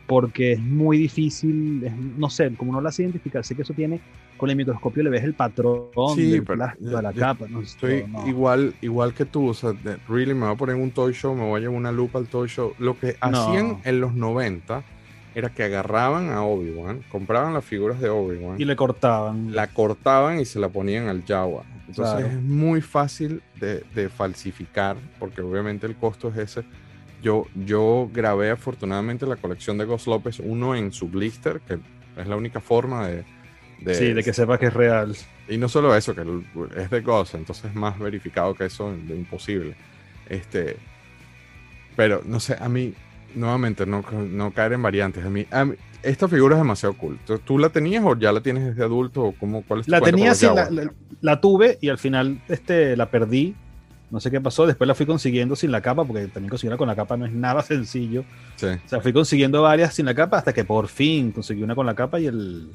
[0.05, 3.73] porque es muy difícil, es- no sé, como no la sé identificar, sé que eso
[3.73, 4.01] tiene,
[4.37, 7.19] con el microscopio le ves el patrón Sí, del pero plástico yo- de la yo
[7.19, 7.45] capa.
[7.49, 8.27] No, Estoy no.
[8.27, 11.35] igual, igual que tú, o sea, de- really me voy a poner un toy show,
[11.35, 12.73] me voy a llevar una lupa al toy show.
[12.79, 13.27] Lo que No.
[13.27, 14.83] hacían en los 90
[15.35, 19.55] era que agarraban a Obi-Wan, compraban las figuras de Obi-Wan, Y le cortaban.
[19.55, 21.63] la cortaban y se la ponían al Jawa.
[21.87, 22.27] Entonces Claro.
[22.27, 26.63] es muy fácil de, de falsificar, porque obviamente el costo es ese.
[27.21, 31.77] Yo, yo grabé afortunadamente la colección de Ghost López, uno en su blister, que
[32.17, 33.23] es la única forma de...
[33.81, 35.15] de- sí, de que sepa que es real.
[35.49, 36.21] y no solo eso, que
[36.77, 39.75] es de Ghost, entonces es más verificado que eso de imposible.
[40.29, 40.77] Este,
[41.95, 42.93] pero no sé, a mí,
[43.35, 45.25] nuevamente, no, no caer en variantes.
[45.25, 47.19] A mí, a mí- esta figura es demasiado cool.
[47.45, 49.23] ¿Tú, la tenías o ya la tienes desde adulto?
[49.23, 52.41] ¿O cómo, ¿Cuál es tu La tenía así, la, la- la tuve y al final
[52.47, 53.53] este, la perdí.
[54.09, 54.65] No sé qué pasó.
[54.65, 57.31] Después la fui consiguiendo sin la capa, porque también conseguirla con la capa no es
[57.31, 58.23] nada sencillo.
[58.55, 58.65] Sí.
[58.67, 61.85] O sea, fui consiguiendo varias sin la capa hasta que por fin conseguí una con
[61.85, 62.71] la capa y el,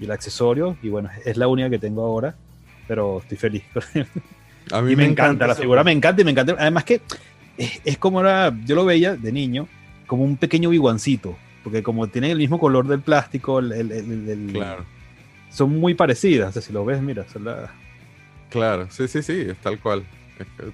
[0.00, 0.76] y el accesorio.
[0.82, 2.34] Y bueno, es la única que tengo ahora.
[2.86, 3.62] Pero estoy feliz.
[4.72, 6.56] A mí y me, encanta, la esa- figura, me encanta y me encanta.
[6.58, 7.00] Además que
[7.56, 9.66] es, es como era, yo lo veía de niño,
[10.06, 11.36] como un pequeño biguancito.
[11.64, 14.84] Porque como tienen el mismo color del plástico, el- el- el- Claro,
[15.50, 16.50] son muy parecidas.
[16.50, 17.70] O sea, si lo ves, mira, son la-
[18.50, 18.86] claro.
[18.90, 20.04] Sí, sí, sí, es tal cual.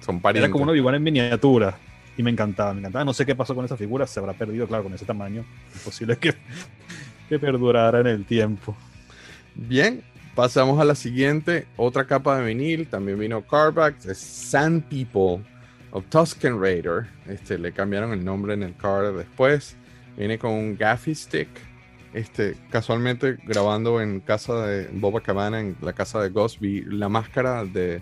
[0.05, 0.51] Son era parientes.
[0.51, 1.75] como una Obi-Wan en miniatura.
[2.17, 3.03] Y me encantaba, me encantaba.
[3.03, 5.43] No sé qué pasó con esa figura, se habrá perdido, claro, con ese tamaño.
[5.73, 6.33] Imposible que,
[7.27, 8.75] que perdurara en el tiempo.
[9.55, 10.03] Bien,
[10.35, 11.67] pasamos a la siguiente.
[11.77, 12.87] Otra capa de vinil.
[12.87, 13.99] También vino Carback.
[14.13, 15.43] Sand People
[15.91, 17.07] of Tusken Raider.
[17.27, 19.75] Este, le cambiaron el nombre en el card después.
[20.17, 21.49] Viene con un gaffy stick.
[22.13, 27.65] Este, casualmente grabando en casa de Boba Cabana, en la casa de Ghost, la máscara
[27.65, 28.01] de,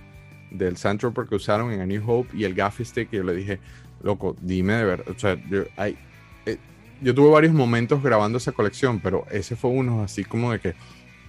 [0.52, 3.10] del Sand Trooper que usaron en A New Hope y el gaffy stick.
[3.12, 3.60] Y yo le dije,
[4.04, 5.06] loco, dime de verdad.
[5.16, 5.98] O sea, yo, hay-
[6.46, 6.58] eh,
[7.02, 10.76] yo tuve varios momentos grabando esa colección, pero ese fue uno así como de que,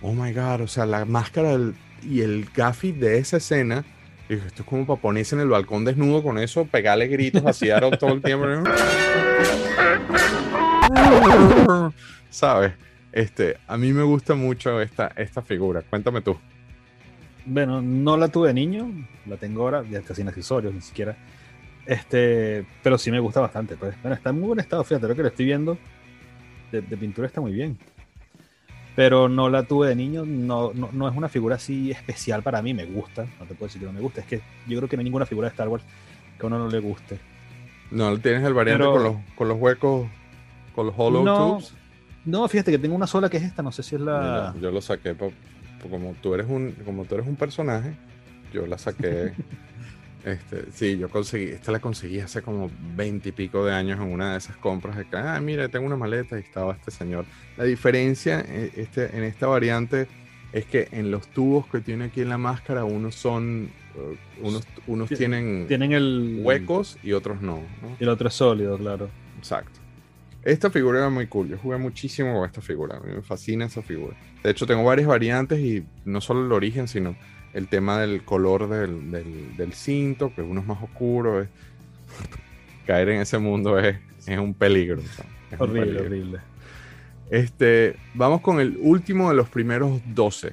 [0.03, 1.59] oh my god, o sea, la máscara
[2.03, 3.85] y el gaffy de esa escena.
[4.29, 7.81] esto es como para ponerse en el balcón desnudo con eso, pegarle gritos así a
[7.81, 8.47] todo el tiempo.
[12.31, 12.73] ¿Sabes?
[13.13, 15.83] Este, a mí me gusta mucho esta, esta figura.
[15.83, 16.37] Cuéntame tú.
[17.47, 18.91] Bueno, no la tuve de niño,
[19.27, 21.17] la tengo ahora, ya está sin accesorios ni siquiera.
[21.87, 23.77] Este, pero sí me gusta bastante.
[23.77, 23.95] Pues.
[24.03, 25.79] Bueno, está en muy buen estado, fíjate, lo que le estoy viendo
[26.73, 27.79] de, de pintura está muy bien.
[28.97, 32.63] Pero no la tuve de niño, no, no, no es una figura así especial para
[32.63, 34.89] mí, me gusta, no te puedo decir que no me gusta, es que yo creo
[34.89, 35.83] que no hay ninguna figura de Star Wars
[36.39, 37.19] que a uno no le guste.
[37.91, 40.07] No tienes el variante Pero- con, los, con los huecos,
[40.75, 41.75] con los hollow No, tubes.
[42.25, 44.53] No, fíjate que tengo una sola que es esta, no sé si es la...
[44.55, 47.95] Mira, yo lo saqué pa- pa- como tú eres un como tú eres un personaje,
[48.53, 49.33] yo la saqué.
[50.25, 54.11] este, sí, yo conseguí, esta la conseguí hace como veinte y pico de años en
[54.11, 57.27] una de esas compras de que, ah, mira, tengo una maleta y estaba este señor.
[57.57, 60.09] La diferencia eh, este, en esta variante
[60.53, 64.67] es que en los tubos que tiene aquí en la máscara, unos son, eh, unos,
[64.87, 66.41] unos Ti- tienen Tienen el...
[66.43, 67.63] huecos y otros no.
[67.83, 67.97] ¿no?
[67.99, 69.11] Y el otro es sólido, claro.
[69.37, 69.81] Exacto.
[70.43, 71.49] Esta figura era muy cool.
[71.49, 72.99] Yo jugué muchísimo con esta figura.
[72.99, 74.15] A mí me fascina esa figura.
[74.43, 77.17] De hecho, tengo varias variantes y no solo el origen, sino
[77.55, 81.41] el tema del color del, del- del cinto, que uno es más oscuro.
[81.41, 81.49] es-
[82.87, 83.97] Caer en ese mundo es,
[84.27, 85.01] es un peligro.
[85.59, 86.05] Horrible, peligro.
[86.05, 86.39] horrible.
[87.31, 90.53] Este, vamos con el último de los primeros 12.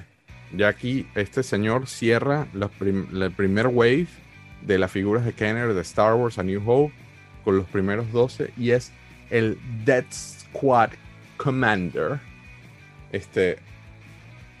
[0.56, 4.06] Ya aquí este señor cierra la, prim- la primer wave
[4.62, 6.94] de las figuras de Kenner de Star Wars A New Hope
[7.44, 8.92] con los primeros 12 y es
[9.30, 10.90] el Death Squad
[11.36, 12.20] Commander.
[13.12, 13.58] Este,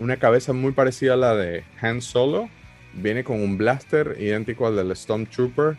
[0.02, 2.48] una cabeza muy parecida a la de Han Solo.
[2.94, 5.76] Viene con un blaster idéntico al del Stormtrooper.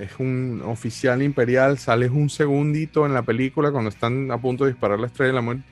[0.00, 1.78] Es un oficial imperial.
[1.78, 5.34] Sale un segundito en la película cuando están a punto de disparar la estrella de
[5.34, 5.64] la muerte.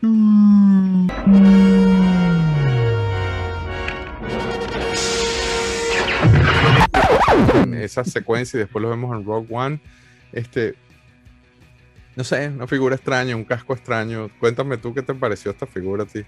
[7.81, 9.81] Esa secuencia y después lo vemos en Rogue One.
[10.33, 10.74] Este,
[12.16, 14.31] no sé, una figura extraña, un casco extraño.
[14.41, 16.24] Cuéntame tú qué te pareció esta figura a ti.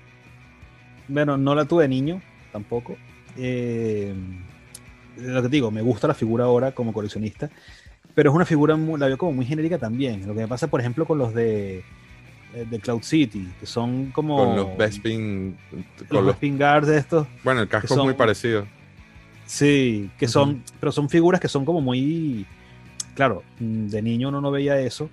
[1.09, 2.23] Bueno, no la tuve de niño
[2.53, 2.97] tampoco.
[3.37, 4.15] Eh,
[5.19, 7.51] lo que digo, me gusta la figura ahora como coleccionista,
[8.15, 10.27] pero es una figura, muy- la veo como muy genérica también.
[10.27, 11.79] Lo que me pasa, por ejemplo, con los de,
[12.55, 14.37] eh, de Cloud City, que son como.
[14.37, 15.57] Con los Bespin.
[15.71, 17.27] Con los, Bespin Guards de estos.
[17.45, 18.67] bueno, el casco es muy parecido.
[19.47, 22.47] Sí, que son, pero son figuras que son como muy,
[23.15, 25.11] claro, de niño uno no veía eso,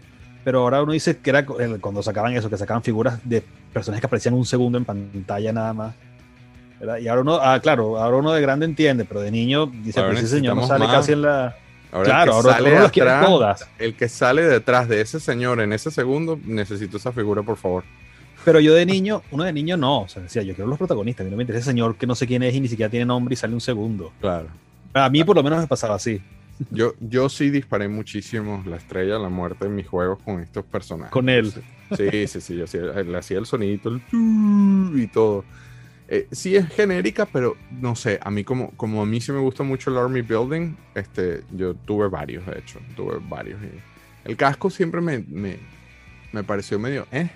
[0.49, 4.07] pero ahora uno dice que era cuando sacaban eso, que sacaban figuras de personajes que
[4.07, 5.93] aparecían un segundo en pantalla nada más.
[6.79, 6.97] ¿verdad?
[6.97, 10.13] Y ahora uno, ah, claro, ahora uno de grande entiende, pero de niño dice, Ahora
[10.13, 10.95] pues ese señor no sale más.
[10.95, 11.55] casi en la,
[11.91, 13.67] Ahora Claro, ahora sale uno atrás- todas.
[13.77, 17.83] El que sale detrás de ese señor en ese segundo, necesito esa figura, por favor.
[18.43, 20.01] Pero yo de niño, uno de niño no.
[20.01, 21.21] O sea, decía, yo quiero los protagonistas.
[21.21, 22.89] A mí no me interesa ese señor que no sé quién es y ni siquiera
[22.89, 24.13] tiene nombre y sale un segundo.
[24.19, 24.47] Claro.
[24.95, 26.19] A mí por lo menos me pasaba así.
[26.71, 30.65] Yo, yo sí disparé muchísimo la estrella de la muerte en mis juegos con estos
[30.65, 31.11] personajes.
[31.11, 31.53] Con él.
[31.95, 32.55] Sí, sí, sí.
[32.55, 34.01] Yo hacía, le hacía el sonidito el
[34.99, 35.45] y todo.
[36.07, 38.19] Eh, sí es genérica, pero no sé.
[38.21, 41.75] A mí, como, como a mí sí me gusta mucho el Army Building, este, yo
[41.75, 42.79] tuve varios, de hecho.
[42.95, 43.61] Tuve varios.
[43.61, 43.79] y
[44.29, 45.57] el casco siempre me, me,
[46.31, 47.29] me pareció medio, eh.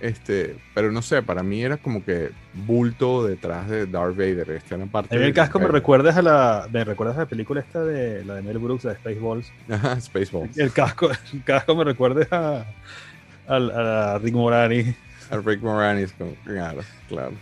[0.00, 4.50] Este, pero no sé, para mí era como que bulto detrás de Darth Vader.
[4.50, 7.60] Este era parte mí el casco me recuerdas a la, me recuerdas a la película
[7.60, 9.50] esta de la de Mel Brooks, de Spaceballs.
[9.70, 10.56] Ajá, Spaceballs.
[10.58, 14.94] El casco, el casco me recuerda a, a, a Rick Moranis.
[15.30, 17.32] A Rick Moranis, claro, claro.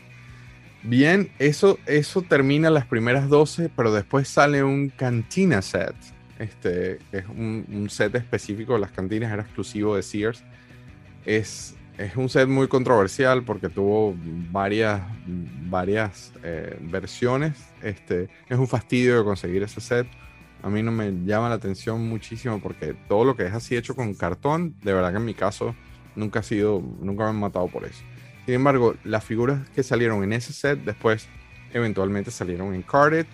[0.85, 5.95] Bien, eso, eso termina las primeras 12, pero después sale un cantina set.
[6.39, 10.45] Este es un, un set específico de las cantinas, era exclusivo de Sears.
[11.25, 14.15] Es, es un set muy controversial porque tuvo
[14.51, 17.53] varias, varias eh, versiones.
[17.83, 20.07] Este, es un fastidio de conseguir ese set.
[20.63, 23.95] A mí no me llama la atención muchísimo porque todo lo que es así hecho
[23.95, 25.75] con cartón, de verdad que en mi caso
[26.17, 28.03] nunca ha sido, nunca me han matado por eso.
[28.47, 31.29] Sin embargo, las figuras que salieron en ese set después
[31.73, 33.27] eventualmente salieron en Carded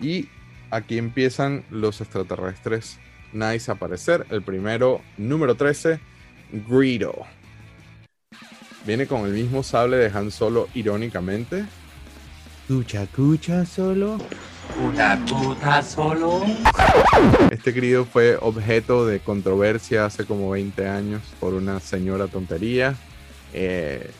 [0.00, 0.28] y
[0.70, 2.98] aquí empiezan los extraterrestres
[3.32, 4.26] nice a aparecer.
[4.30, 5.98] El primero, número 13,
[6.68, 7.26] Greedo.
[8.86, 11.64] Viene con el mismo sable de Han Solo irónicamente.
[12.68, 14.18] Cucha, cucha solo.
[17.50, 22.94] Este Greedo fue objeto de controversia hace como 20 años por una señora tontería.
[23.52, 24.10] Eh,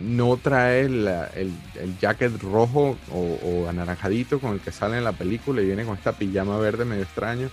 [0.00, 5.04] no trae la- el, el jacket rojo o, o anaranjadito con el que sale en
[5.04, 7.50] la película y viene con esta pijama verde medio extraño.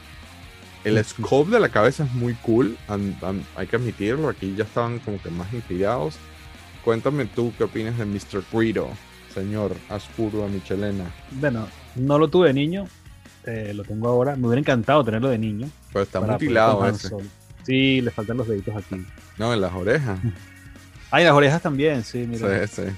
[0.84, 4.30] El scope de la cabeza es muy cool, am- am- hay que admitirlo.
[4.30, 6.16] Aquí ya estaban como que más inspirados.
[6.84, 8.44] Cuéntame tú qué opinas de Mr.
[8.52, 8.90] Greedo,
[9.34, 11.06] señor Ascuro Michelena.
[11.32, 12.88] Bueno, no lo tuve de niño,
[13.46, 14.36] eh, lo tengo ahora.
[14.36, 15.70] Me hubiera encantado tenerlo de niño.
[15.92, 17.10] Pero está para poder mutilado ese.
[17.64, 19.06] Sí, le faltan los deditos aquí.
[19.38, 20.20] No, en las orejas.
[21.12, 22.68] Ah, y las orejas también, sí, mira.
[22.68, 22.92] Sí, sí.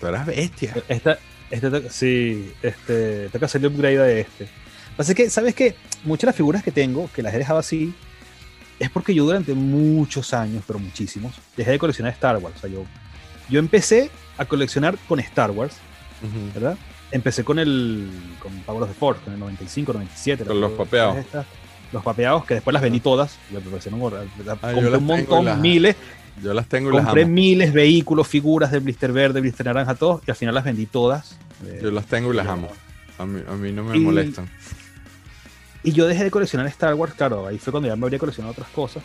[0.00, 0.72] Tú eras bestia.
[0.88, 1.18] Esta,
[1.50, 4.48] este, sí, este, toca hacerle upgrade a este.
[4.96, 5.74] Pasa que, ¿sabes qué?
[6.04, 7.92] Muchas de las figuras que tengo, que las he dejado así,
[8.78, 12.56] es porque yo durante muchos años, pero muchísimos, dejé de coleccionar Star Wars.
[12.56, 12.84] O sea, yo,
[13.50, 15.76] yo empecé a coleccionar con Star Wars.
[16.54, 16.76] ¿verdad?
[17.12, 18.08] Empecé con el
[18.40, 20.44] con Power of the Force, con el 95, 97.
[20.44, 21.16] Con los papeados.
[21.16, 21.46] estas,
[21.92, 23.36] los papeados, que después las vendí todas.
[23.50, 24.00] Me parecieron
[24.62, 25.96] Ah, compré un montón, las- miles.
[26.42, 27.32] Yo las tengo y las Compré amo.
[27.32, 31.36] miles vehículos, figuras de blister verde, blister naranja, todos, y al final las vendí todas.
[31.66, 32.68] Eh, Yo las tengo y las amo.
[33.18, 34.48] A mí, a mí no me Y- molestan.
[35.82, 38.52] Y yo dejé de coleccionar Star Wars, claro, ahí fue cuando ya me habría coleccionado
[38.52, 39.02] otras cosas.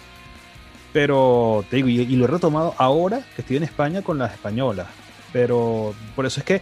[0.95, 4.31] Pero te digo, y, y lo he retomado ahora que estoy en España con las
[4.31, 4.87] españolas.
[5.33, 6.61] Pero por eso es que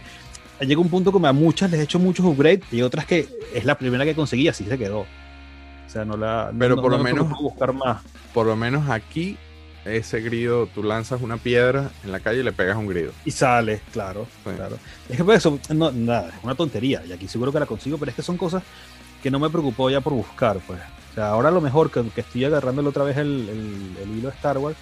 [0.60, 3.64] llega un punto como a muchas les he hecho muchos upgrades y otras que es
[3.64, 5.02] la primera que conseguí, así se quedó.
[5.02, 5.06] O
[5.88, 6.50] sea, no la.
[6.58, 8.02] Pero no- por no lo me menos- buscar más.
[8.32, 9.36] Por lo menos aquí,
[9.84, 13.12] ese grido, tú lanzas una piedra en la calle y le pegas un grido.
[13.24, 14.50] Y sale, claro, Sí.
[14.56, 14.78] claro.
[15.08, 17.04] Es que por eso, no, nada, es una tontería.
[17.06, 18.64] Y aquí seguro que la consigo, pero es que son cosas
[19.22, 20.80] que no me preocupó ya por buscar, pues.
[21.14, 24.18] O sea, ahora a lo mejor que, que estoy agarrándole otra vez el, el- el
[24.18, 24.76] hilo de Star Wars,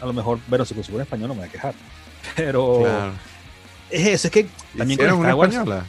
[0.00, 1.74] a lo mejor, bueno, si consigo en español no me voy a quejar.
[2.36, 3.12] Pero Claro.
[3.90, 4.46] es eso, es que
[4.76, 5.84] también con ¿Hicieron una Star Wars, española?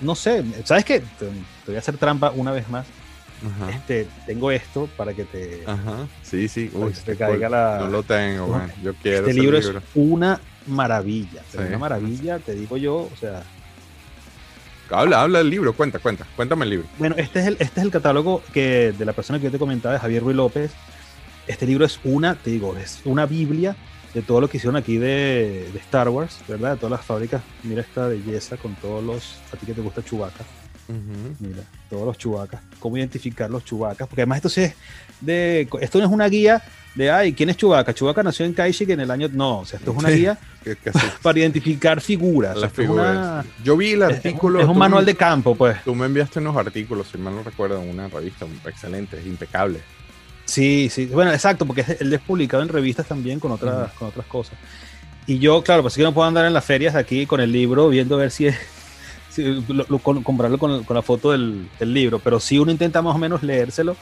[0.00, 0.98] no sé, ¿sabes qué?
[1.00, 1.32] Te, te
[1.68, 2.84] voy a hacer trampa una vez más.
[3.46, 3.70] Ajá.
[3.70, 5.62] Este, tengo esto para que te...
[5.66, 6.06] Ajá.
[6.22, 6.68] Sí, sí.
[6.74, 7.78] Uy, que te caiga la...
[7.80, 8.72] No lo tengo, man.
[8.82, 9.78] Yo quiero Este libro, libro.
[9.78, 11.58] es una maravilla, Sí.
[11.58, 13.42] una maravilla, te digo yo, o sea,
[14.90, 15.72] Habla, habla del libro.
[15.72, 16.26] Cuenta, cuenta.
[16.36, 16.86] Cuéntame el libro.
[16.98, 19.58] Bueno, este es el, este es el catálogo que de la persona que yo te
[19.58, 20.70] comentaba, de Javier Ruiz López.
[21.46, 23.76] Este libro es una, te digo, es una biblia
[24.14, 26.72] de todo lo que hicieron aquí de, de Star Wars, ¿verdad?
[26.72, 27.42] De todas las fábricas.
[27.64, 30.44] Mira esta belleza con todos los, a ti que te gusta Chewbacca,
[30.88, 31.34] Ujú.
[31.40, 34.74] mira, todos los Chewbaccas, cómo identificar los Chewbaccas, porque además esto sí es
[35.20, 36.62] de, esto no es una guía
[36.94, 37.92] de, ay, ¿quién es Chewbacca?
[37.92, 40.16] Chewbacca nació en Kashyyyk en el año, no, o sea, esto es una Sí.
[40.20, 40.38] guía
[41.22, 42.56] para identificar figuras.
[42.56, 43.16] las figuras.
[43.16, 44.60] una- Yo vi el es- artículo.
[44.60, 45.82] es un manual me- de campo, pues.
[45.84, 49.80] Tú me enviaste unos artículos, si mal no recuerdo, en una revista excelente, impecable.
[50.44, 54.26] Sí, sí, bueno, exacto, porque él es publicado en revistas también con otras, con otras
[54.26, 54.56] cosas.
[55.26, 57.50] Y yo, claro, pues sí que no puedo andar en las ferias aquí con el
[57.50, 58.56] libro viendo a ver si es,
[59.30, 62.70] si lo- lo- con- comprarlo con, con la foto del, del libro, pero sí uno
[62.70, 63.96] intenta más o menos leérselo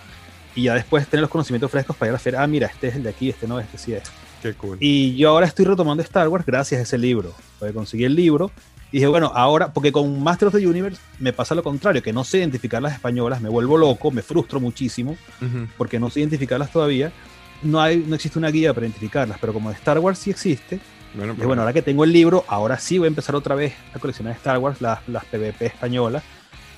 [0.55, 2.43] y ya después tener los conocimientos frescos para ir a la feria.
[2.43, 4.03] Ah, mira, este es el de aquí, este no, este sí es.
[4.43, 4.77] Qué cool.
[4.81, 8.51] Y yo ahora estoy retomando Star Wars gracias a ese libro, porque conseguí el libro
[8.91, 12.13] Y dije, bueno, ahora, porque con Master of the Universe me pasa lo contrario, que
[12.13, 15.17] no sé identificar las españolas, me vuelvo loco, me frustro muchísimo,
[15.79, 17.13] porque no sé identificarlas todavía.
[17.63, 20.81] No, hay, no existe una guía para identificarlas, pero como de Star Wars sí existe,
[21.15, 23.73] Bueno, dije, bueno, ahora que tengo el libro, ahora sí voy a empezar otra vez
[23.95, 26.25] a coleccionar Star Wars, las, las PvP españolas,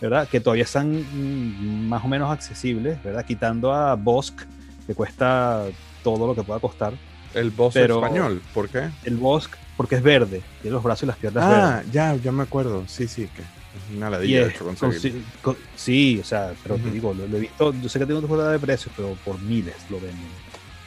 [0.01, 0.29] ¿verdad?
[0.29, 3.25] Que todavía están mm, más o menos accesibles, ¿verdad?
[3.25, 4.41] Quitando a Bosk,
[4.87, 5.65] que cuesta
[6.03, 6.93] todo lo que pueda costar.
[7.35, 8.91] el pero- español, ¿por qué?
[9.05, 11.93] El Bosk, porque es verde, tiene los brazos y las piernas Ah, verdes.
[11.93, 12.85] ya, ya me acuerdo.
[12.87, 14.97] Sí, sí, que es una ladilla de es hecho conseguir.
[15.17, 16.91] consi- co- sí, o sea, pero te Ujú.
[16.93, 19.41] digo, lo, lo he visto, yo sé que tengo otra jugada de precios, pero por
[19.41, 20.19] miles lo venden.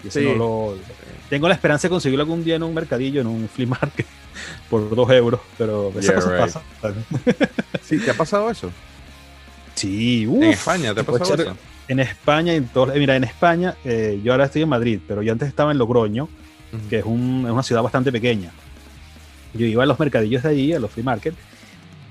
[0.03, 0.23] Y Sí.
[0.23, 0.77] no lo,
[1.29, 4.05] tengo la esperanza de conseguirlo algún día en un mercadillo, en un flea market,
[4.69, 6.39] por dos euros, pero esas Yeah, cosas right.
[6.81, 7.05] pasan.
[7.83, 8.69] Sí, ¿te ha pasado eso?
[9.77, 11.57] Sí, en España, ¿te ha puede pasado ser- eso?
[11.87, 15.21] En España, en todo- eh, mira, en España, eh, yo ahora estoy en Madrid, pero
[15.21, 16.87] yo antes estaba en Logroño, Ujú.
[16.89, 18.51] que es, un- es una ciudad bastante pequeña.
[19.53, 21.33] Yo iba a los mercadillos de allí, a los free market,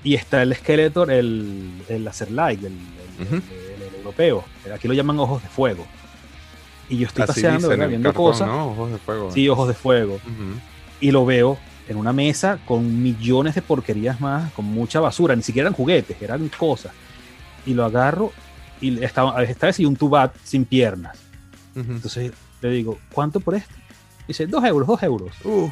[0.03, 2.73] y está el Skeletor, el, el Laser Light, el,
[3.97, 4.43] europeo.
[4.73, 5.85] Aquí lo llaman ojos de fuego.
[6.89, 8.47] Y yo estoy Así paseando, viendo cartón, cosas.
[8.47, 8.69] ¿no?
[8.71, 9.31] Ojos de fuego.
[9.31, 10.15] Sí, ojos de fuego.
[10.15, 10.59] Ujú.
[11.01, 11.57] Y lo veo
[11.89, 15.35] en una mesa con millones de porquerías más, con mucha basura.
[15.35, 16.93] Ni siquiera eran juguetes, eran cosas.
[17.67, 18.31] Y lo agarro
[18.81, 21.17] y estaba, esta vez y un tubat sin piernas.
[21.75, 23.75] Entonces le digo, ¿cuánto por este?
[24.27, 25.31] Dice, dos euros, dos euros.
[25.43, 25.71] Uf,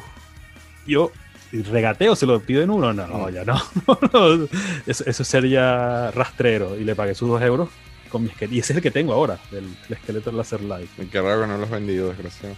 [0.86, 1.10] Yo
[1.52, 2.92] regateo, se lo pido en uno.
[2.92, 3.60] No, no, ya no.
[4.86, 6.76] Eso, eso sería rastrero.
[6.76, 7.68] Y le pagué sus dos euros
[8.10, 8.54] con mi esqueleto.
[8.54, 10.88] Y ese es el que tengo ahora, el, el esqueleto Laser Light.
[11.10, 12.54] qué raro que no los has vendido, desgraciado.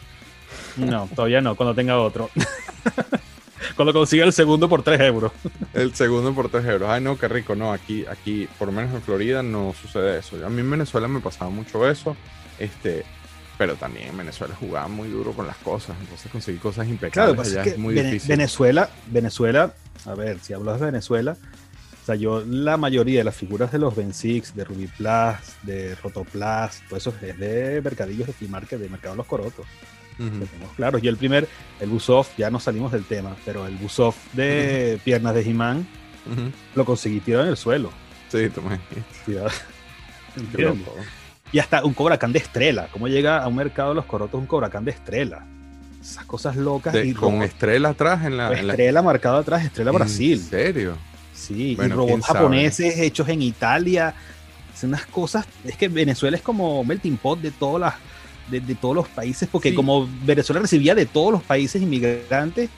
[0.76, 2.30] No, todavía no, cuando tenga otro.
[3.76, 5.32] cuando consiga el segundo por tres euros.
[5.74, 6.88] El segundo por 3 euros.
[6.90, 7.54] Ay, no, qué rico.
[7.54, 10.44] No, aquí, aquí, por lo menos en Florida, no sucede eso.
[10.44, 12.16] A mí en Venezuela me pasaba mucho eso.
[12.58, 13.04] Este,
[13.56, 15.96] pero también en Venezuela jugaba muy duro con las cosas.
[16.00, 18.28] Entonces conseguir cosas impecables pues allá es es, muy Vene- difícil.
[18.30, 19.72] Venezuela, Venezuela,
[20.06, 21.36] a ver, si hablas de Venezuela,
[22.02, 25.54] o sea, yo la mayoría de las figuras de los Ben Six, de Ruby Plus,
[25.62, 29.66] de Rotoplas, todo eso es de mercadillos de flea market, de Mercado de los Corotos.
[30.18, 30.98] Tenemos claro.
[31.00, 31.48] Y el primer,
[31.80, 35.86] el Busoff, ya no salimos del tema, pero el Busoff de piernas de He-Man
[36.30, 36.50] Ujú.
[36.74, 37.90] lo conseguí tirado en el suelo.
[38.28, 38.78] Sí, tomé.
[41.50, 42.88] Y hasta un Cobracán de estrela.
[42.92, 45.46] ¿Cómo llega a un mercado de los corotos un Cobracán de estrela?
[46.00, 46.92] Esas cosas locas.
[46.92, 48.52] De- y con robots- estrella atrás en la.
[48.58, 50.38] en la- estrela marcado atrás, estrela Brasil.
[50.38, 50.96] ¿En serio?
[51.34, 52.38] Sí, Bueno, y robots sabe.
[52.40, 54.14] japoneses hechos en Italia.
[54.78, 55.46] Son unas cosas.
[55.64, 57.94] Es que Venezuela es como melting pot de todas las.
[58.50, 59.74] De, de todos los países, porque Sí.
[59.74, 62.70] como Venezuela recibía de todos los países inmigrantes,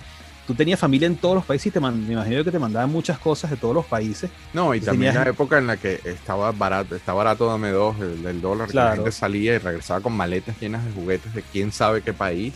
[0.47, 2.91] tú tenías familia en todos los países y te man- me imagino que te mandaban
[2.91, 4.31] muchas cosas de todos los países.
[4.53, 7.95] No, y también tenías- la época en la que estaba barato, está barato dame dos
[8.01, 8.97] el, el dólar, que la Claro.
[8.97, 12.55] gente salía y regresaba con maletas llenas de juguetes de quién sabe qué país,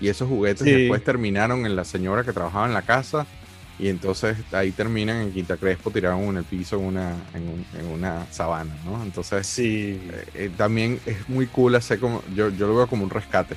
[0.00, 0.72] y esos juguetes Sí.
[0.72, 3.26] después terminaron en la señora que trabajaba en la casa,
[3.78, 7.66] y entonces ahí terminan en Quinta Crespo tirados en el piso en una, en, un-
[7.78, 9.02] en una sabana, ¿no?
[9.02, 10.00] Entonces Sí.
[10.10, 13.54] eh, eh, también es muy cool hacer como, yo, yo lo veo como un rescate.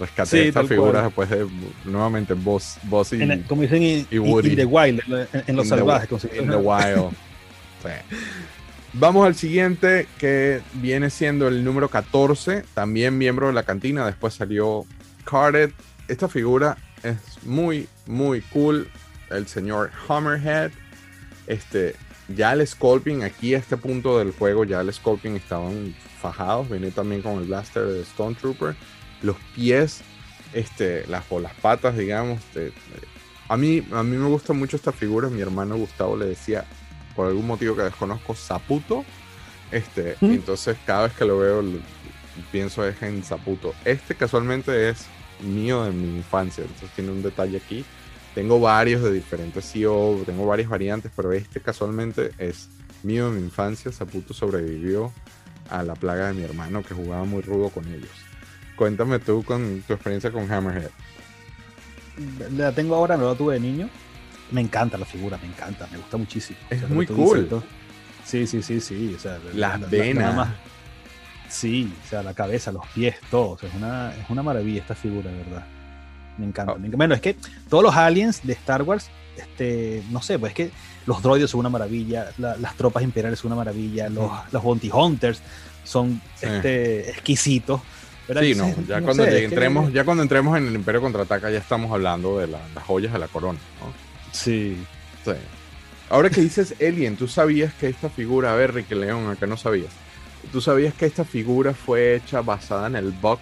[0.00, 1.28] Rescate Sí, de estas tal figuras cual.
[1.28, 1.46] después de
[1.90, 4.50] nuevamente Boss, Boss y, En el- como dicen en, y Woody.
[4.50, 5.00] in the wild,
[5.46, 6.08] en, los the salvajes.
[6.08, 7.10] conseguir in the wild.
[7.82, 8.16] Sí.
[8.94, 14.34] Vamos al siguiente que viene siendo el número 14, también miembro de la cantina, después
[14.34, 14.84] salió
[15.24, 15.70] Carded.
[16.08, 18.88] Esta figura es muy, muy cool.
[19.30, 20.70] El señor Hammerhead.
[21.46, 21.94] Este,
[22.28, 26.68] ya el Sculpting, aquí a este punto del juego, ya el Sculpting estaban fajados.
[26.68, 28.76] Viene también con el blaster de Stone Trooper.
[29.22, 30.00] Los pies,
[30.52, 32.38] este, las, o las patas, digamos.
[32.40, 32.72] este,
[33.48, 35.28] a, mí, a mí me gusta mucho esta figura.
[35.28, 36.64] Mi hermano Gustavo le decía,
[37.16, 39.04] por algún motivo que desconozco, Zaputo.
[39.72, 40.32] Este, ¿Mm?
[40.32, 41.78] Entonces, cada vez que lo veo, lo-
[42.52, 43.74] pienso es en Zaputo.
[43.84, 45.06] Este casualmente es
[45.40, 46.62] mío de mi infancia.
[46.62, 47.84] Entonces, tiene un detalle aquí.
[48.34, 52.68] Tengo varios de diferentes CEO, tengo varias variantes, pero este casualmente es
[53.02, 53.90] mío de mi infancia.
[53.90, 55.12] Zaputo sobrevivió
[55.70, 58.10] a la plaga de mi hermano que jugaba muy rudo con ellos.
[58.76, 60.90] Cuéntame tú con tu experiencia con Hammerhead.
[62.56, 63.88] La tengo ahora, no la tuve de niño.
[64.50, 66.58] Me encanta la figura, me encanta, me gusta muchísimo.
[66.70, 67.42] Es O sea, lo muy cool.
[67.44, 67.62] dices,
[68.24, 69.14] Sí, sí, sí, sí.
[69.16, 70.48] O sea, Las la- la- venas.
[71.48, 73.50] Sí, o sea, la cabeza, los pies, todo.
[73.52, 75.66] O sea, es, una, es una maravilla esta figura, de verdad.
[76.38, 76.72] Me encanta.
[76.76, 76.88] Ah.
[76.96, 77.36] Bueno, es que
[77.68, 80.70] todos los aliens de Star Wars, este, no sé, pues es que
[81.06, 84.90] los droides son una maravilla, la- las tropas imperiales son una maravilla, los, los bounty
[84.92, 85.40] hunters
[85.84, 86.46] son Sí.
[86.46, 87.80] este, exquisitos.
[88.26, 88.42] ¿verdad?
[88.42, 90.74] Sí, no, ya no cuando sé, llegue- es que- entremos, ya cuando entremos en el
[90.74, 93.90] Imperio Contraataca ya estamos hablando de la- las joyas de la corona, ¿no?
[94.32, 94.76] Sí.
[95.24, 95.30] Sí.
[96.10, 99.56] Ahora que dices Alien, ¿tú sabías que esta figura, a ver, Ricky León, acá no
[99.56, 99.90] sabías,
[100.52, 103.40] ¿tú sabías que esta figura fue hecha basada en el buck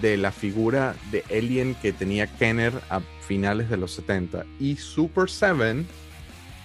[0.00, 4.44] de la figura de Alien que tenía Kenner a finales de los 70?
[4.60, 5.84] Y Super 7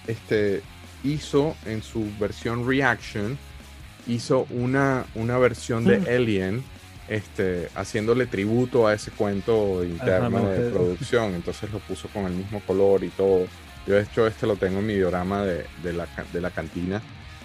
[0.06, 0.62] este,
[1.04, 3.38] hizo en su versión Reaction,
[4.06, 6.06] hizo una, una versión de Mm.
[6.08, 6.64] Alien,
[7.08, 11.34] este, haciéndole tributo a ese cuento interno Ajá, de producción.
[11.34, 13.46] Entonces lo puso con el mismo color y todo.
[13.86, 17.02] Yo de hecho este lo tengo en mi diorama de, de la, de la cantina.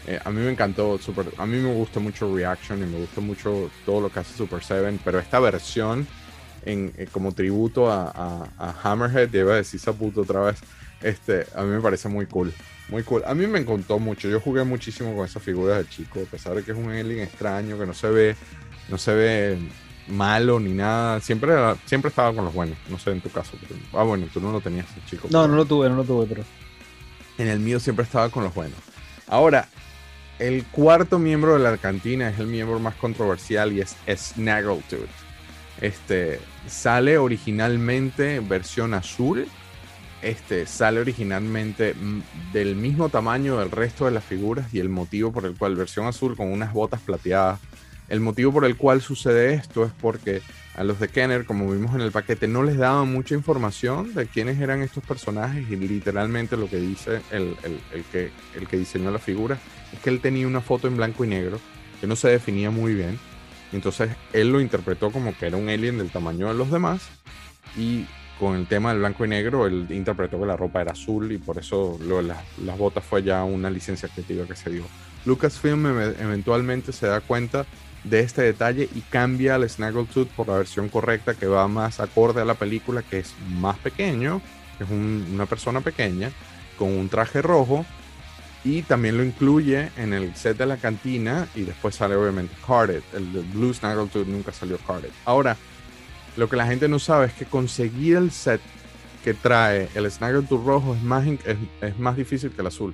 [0.08, 3.22] Eh, a mí me encantó, super, a mí me gusta mucho Reaction y me gusta
[3.22, 6.08] mucho todo lo que hace Super 7, pero esta versión
[6.64, 10.58] en, eh, como tributo a, a- a Hammerhead, ya iba a decir Saputo otra vez,
[11.02, 12.54] este, a mí me parece muy cool.
[12.90, 13.24] Muy cool.
[13.26, 14.28] A mí me encantó mucho.
[14.30, 17.20] Yo jugué muchísimo con esas figuras de chico, a pesar de que es un alien
[17.24, 18.36] extraño, que no se ve,
[18.90, 19.58] no se ve
[20.08, 21.20] malo ni nada.
[21.20, 21.52] Siempre,
[21.86, 22.78] siempre estaba con los buenos.
[22.90, 23.58] No sé en tu caso.
[23.68, 25.28] pero- ah, bueno, tú no lo tenías, chico.
[25.32, 26.44] No, pero- no lo tuve, no lo tuve, pero.
[27.40, 28.78] en el mío siempre estaba con los buenos.
[29.28, 29.68] Ahora,
[30.40, 35.08] el cuarto miembro de la cantina es el miembro más controversial y es Snaggletooth.
[35.82, 39.48] Este sale originalmente versión azul.
[40.22, 41.96] Este sale originalmente
[42.52, 46.08] del mismo tamaño del resto de las figuras y el motivo por el cual versión
[46.08, 47.60] azul con unas botas plateadas.
[48.10, 50.42] El motivo por el cual sucede esto es porque
[50.76, 54.28] a los de Kenner, como vimos en el paquete, no les daban mucha información de
[54.28, 57.56] quiénes eran estos personajes y literalmente lo que dice el-
[57.94, 59.58] el que, el que diseñó la figura
[59.96, 61.60] es que él tenía una foto en blanco y negro
[62.00, 63.20] que no se definía muy bien.
[63.74, 67.02] Entonces él lo interpretó como que era un alien del tamaño de los demás
[67.78, 68.06] y
[68.40, 71.38] con el tema del blanco y negro él interpretó que la ropa era azul y
[71.38, 74.84] por eso lo las, las botas fue ya una licencia creativa que se dio.
[75.26, 77.66] Lucasfilm eve- eventualmente se da cuenta
[78.04, 82.42] de este detalle y cambia al Snaggletooth por la versión correcta que va más acorde
[82.42, 84.42] a la película, que es más pequeño,
[84.78, 86.30] que es un- una persona pequeña,
[86.78, 87.86] con un traje rojo,
[88.66, 93.04] y también lo incluye en el set de la cantina, y después sale obviamente Carded,
[93.14, 95.12] el, del Blue Snaggletooth nunca salió Carded.
[95.24, 95.56] Ahora,
[96.36, 98.60] lo que la gente no sabe es que conseguir el set
[99.24, 102.94] que trae el Snaggletooth rojo es más, es, es más difícil que el azul,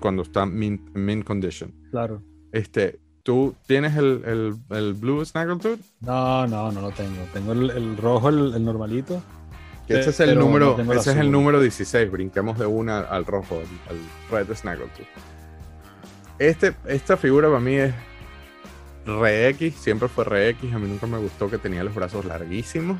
[0.00, 1.72] cuando está mint, mint condition.
[1.90, 2.22] Claro.
[2.52, 5.78] Este, ¿tú tienes el, el, el Blue Snaggletooth?
[6.00, 7.22] No, no, no lo tengo.
[7.34, 9.22] Tengo el, el rojo, el normalito.
[9.88, 12.10] Ese es el no número, ese es el número 16.
[12.10, 15.06] Brinquemos de una al rojo, al, al Red Snaggletooth.
[16.38, 17.94] Este, esta figura para mí es
[19.06, 20.72] re X, siempre fue re X.
[20.74, 22.98] A mí nunca me gustó que tenía los brazos larguísimos.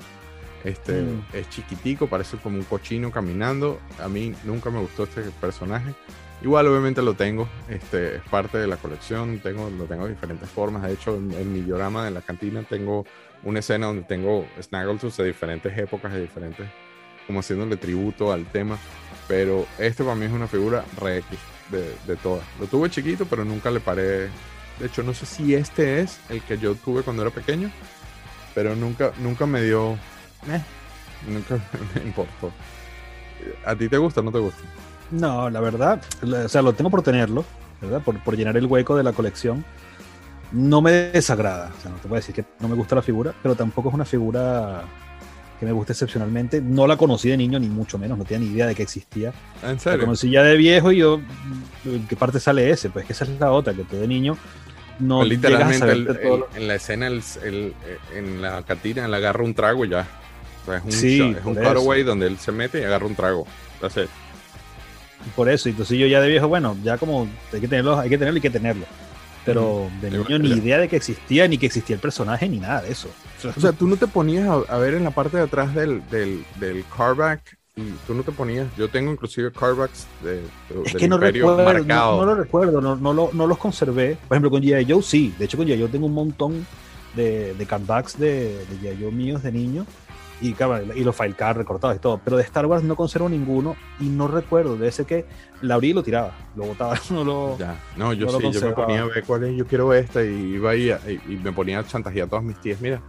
[0.65, 1.23] Este Mm.
[1.33, 3.79] es chiquitico, parece como un cochino caminando.
[4.03, 5.95] A mí nunca me gustó este personaje.
[6.43, 10.49] Igual obviamente lo tengo, este es parte de la colección, tengo, lo tengo de diferentes
[10.49, 10.83] formas.
[10.83, 13.07] De hecho, en, en mi diorama de la cantina tengo
[13.45, 16.67] una escena donde tengo Snaggletooth de diferentes épocas, de diferentes,
[17.27, 18.79] como haciéndole tributo al tema.
[19.29, 21.39] Pero este para mí es una figura re X
[21.71, 22.45] de, de todas.
[22.61, 24.29] Lo tuve chiquito, pero nunca le paré.
[24.79, 27.71] De hecho, no sé si este es el que yo tuve cuando era pequeño,
[28.55, 29.93] pero nunca, nunca me dio.
[30.49, 30.63] eh,
[31.27, 31.59] nunca
[31.95, 32.53] me importó.
[33.65, 34.61] ¿A ti te gusta o no te gusta?
[35.11, 37.45] No, la verdad, o sea, lo tengo por tenerlo,
[37.81, 38.03] ¿verdad?
[38.03, 39.65] Por, por llenar el hueco de la colección.
[40.53, 43.35] No me desagrada, o sea, no te a decir que no me gusta la figura,
[43.43, 44.83] pero tampoco es una figura
[45.59, 46.61] que me guste excepcionalmente.
[46.61, 49.33] No la conocí de niño, ni mucho menos, no tenía ni idea de que existía.
[49.63, 50.01] ¿En La serio?
[50.01, 51.21] conocí ya de viejo y yo,
[51.85, 52.91] ¿en qué parte sale ese?
[52.91, 54.37] Pues que esa es la otra, que tú de niño
[55.01, 55.93] no Pues llegas a literalmente
[56.23, 57.75] el- lo- en la escena, el-
[58.15, 60.07] en la cantina, él agarra un trago y ya.
[60.63, 63.07] O sea, es un, Sí, shot- es un cutaway donde él se mete y agarra
[63.07, 63.47] un trago.
[63.81, 64.09] That's it.
[65.35, 68.17] Por eso, entonces yo ya de viejo, bueno, ya como hay que tenerlo, hay que
[68.19, 68.87] tenerlo y hay que tenerlo.
[69.47, 72.83] Pero de niño ni idea de que existía, ni que existía el personaje, ni nada
[72.83, 73.09] de eso.
[73.57, 76.03] O sea, tú no te ponías a, a ver en la parte de atrás del,
[76.11, 78.67] del, del carback y tú no te ponías.
[78.77, 80.41] Yo tengo inclusive carbacks de, de-
[80.85, 82.17] es del que no recuerdo, no, marcado.
[82.21, 84.17] no lo recuerdo, no, no, lo- no los conservé.
[84.27, 84.91] Por ejemplo, con G.I.
[84.91, 85.79] Joe sí, de hecho con G.I.
[85.81, 86.67] Joe tengo un montón
[87.15, 89.03] de, de cutbacks de, de G.I.
[89.03, 89.87] Joe míos de niño
[90.41, 93.29] y, claro, y los file cards recortados y todo, pero de Star Wars no conservo
[93.29, 95.25] ninguno y no recuerdo, de ese que
[95.63, 97.57] la abrí y lo tiraba, lo botaba, no lo...
[97.59, 97.81] Ya.
[97.97, 100.55] No, yo no sí, yo me ponía a ver cuál es, yo quiero esta y
[100.55, 100.91] iba y,
[101.29, 102.81] y me ponía a chantajear a todas mis tías.
[102.81, 103.01] Mira,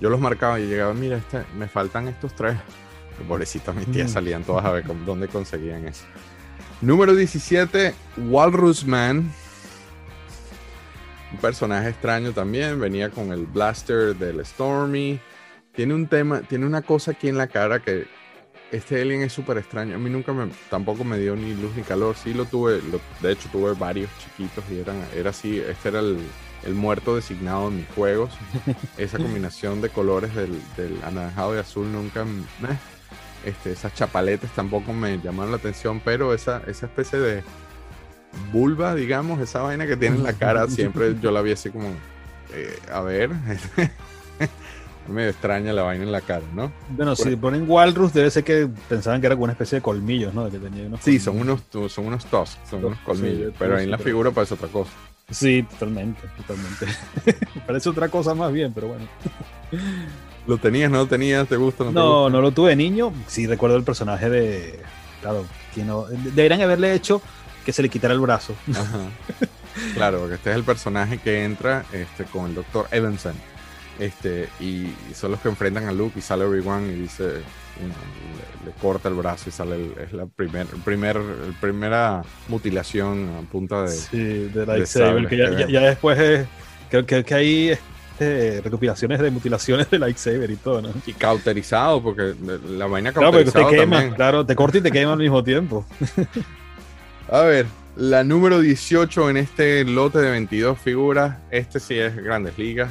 [0.00, 2.56] yo los marcaba y llegaba, mira, este, me faltan estos tres.
[3.26, 4.12] Pobrecitas, mis tías Mm.
[4.12, 6.04] salían todas a ver con- dónde conseguían eso.
[6.82, 7.94] Número 17,
[8.28, 9.32] Walrus Man.
[11.32, 15.18] Un personaje extraño también, venía con el blaster del Stormy.
[15.76, 18.06] Tiene un tema, tiene una cosa aquí en la cara que
[18.72, 19.94] este alien es súper extraño.
[19.94, 22.16] A mí nunca me, tampoco me dio ni luz ni calor.
[22.16, 26.00] Sí lo tuve, lo- de hecho tuve varios chiquitos y eran, era así, este era
[26.00, 26.18] el,
[26.64, 28.32] el muerto designado en mis juegos.
[28.98, 32.24] Esa combinación de colores del, del anaranjado y azul nunca,
[33.44, 37.44] este, esas chapaletes tampoco me llamaron la atención, pero esa, esa especie de
[38.50, 41.90] vulva, digamos, esa vaina que tiene en la cara, siempre yo la vi así como,
[42.52, 43.30] eh, a ver.
[45.08, 46.72] Me extraña la vaina en la cara, ¿no?
[46.90, 50.34] Bueno, si ponen Walrus, debe ser que pensaban que era como una especie de colmillos,
[50.34, 50.50] ¿no?
[50.50, 53.50] Que tenía unos Sí, son unos, son unos tusks, son unos colmillos.
[53.50, 54.90] sí, pero ahí en la figura parece otra cosa.
[55.30, 56.86] Sí, totalmente, totalmente.
[57.66, 59.06] Parece otra cosa más bien, pero bueno.
[60.46, 61.48] ¿Lo tenías, no lo tenías?
[61.48, 61.82] ¿Te gusta?
[61.82, 63.12] No, te No, no lo tuve de niño.
[63.26, 64.78] Sí recuerdo el personaje de.
[65.20, 65.44] Claro,
[65.74, 66.04] que no.
[66.04, 67.20] Deberían haberle hecho
[67.64, 68.54] que se le quitara el brazo.
[68.68, 68.82] gusta?
[68.82, 68.98] Ajá.
[69.94, 73.34] Claro, porque este es el personaje que entra este, con el doctor Evanson.
[73.98, 78.72] Este, y son los que enfrentan a Luke y sale Obi-Wan y dice, le, le
[78.80, 83.50] corta el brazo y sale el- es la primer, el primer, el primera mutilación a
[83.50, 83.88] punta de...
[83.88, 84.18] Sí,
[84.52, 85.26] de lightsaber.
[85.28, 85.68] Que ya, que ya- ven.
[85.68, 86.46] ya después es-
[86.90, 90.90] creo, que hay este, recopilaciones de mutilaciones de lightsaber y todo, ¿no?
[91.06, 92.34] Y cauterizado, porque
[92.68, 94.14] la vaina Claro, porque te cauterizado quema, también.
[94.14, 95.86] claro, te corta y te quema al mismo tiempo.
[97.30, 97.66] A ver,
[97.96, 102.90] la número 18 en este lote de 22 figuras, este sí es Grandes Ligas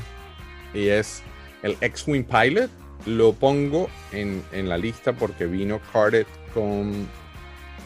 [0.75, 1.23] y es
[1.63, 2.69] el X-Wing Pilot.
[3.05, 7.07] Lo pongo en, en la lista porque vino carded con,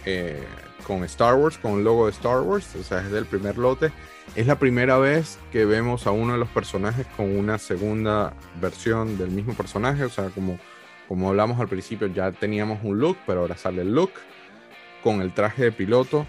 [0.05, 0.43] eh,
[0.85, 3.91] con Star Wars, con un logo de Star Wars, o sea, es del primer lote.
[4.35, 9.17] Es la primera vez que vemos a uno de los personajes con una segunda versión
[9.17, 10.59] del mismo personaje, o sea, como,
[11.07, 14.11] como hablamos al principio, ya teníamos un look, pero ahora sale el look
[15.03, 16.27] con el traje de piloto.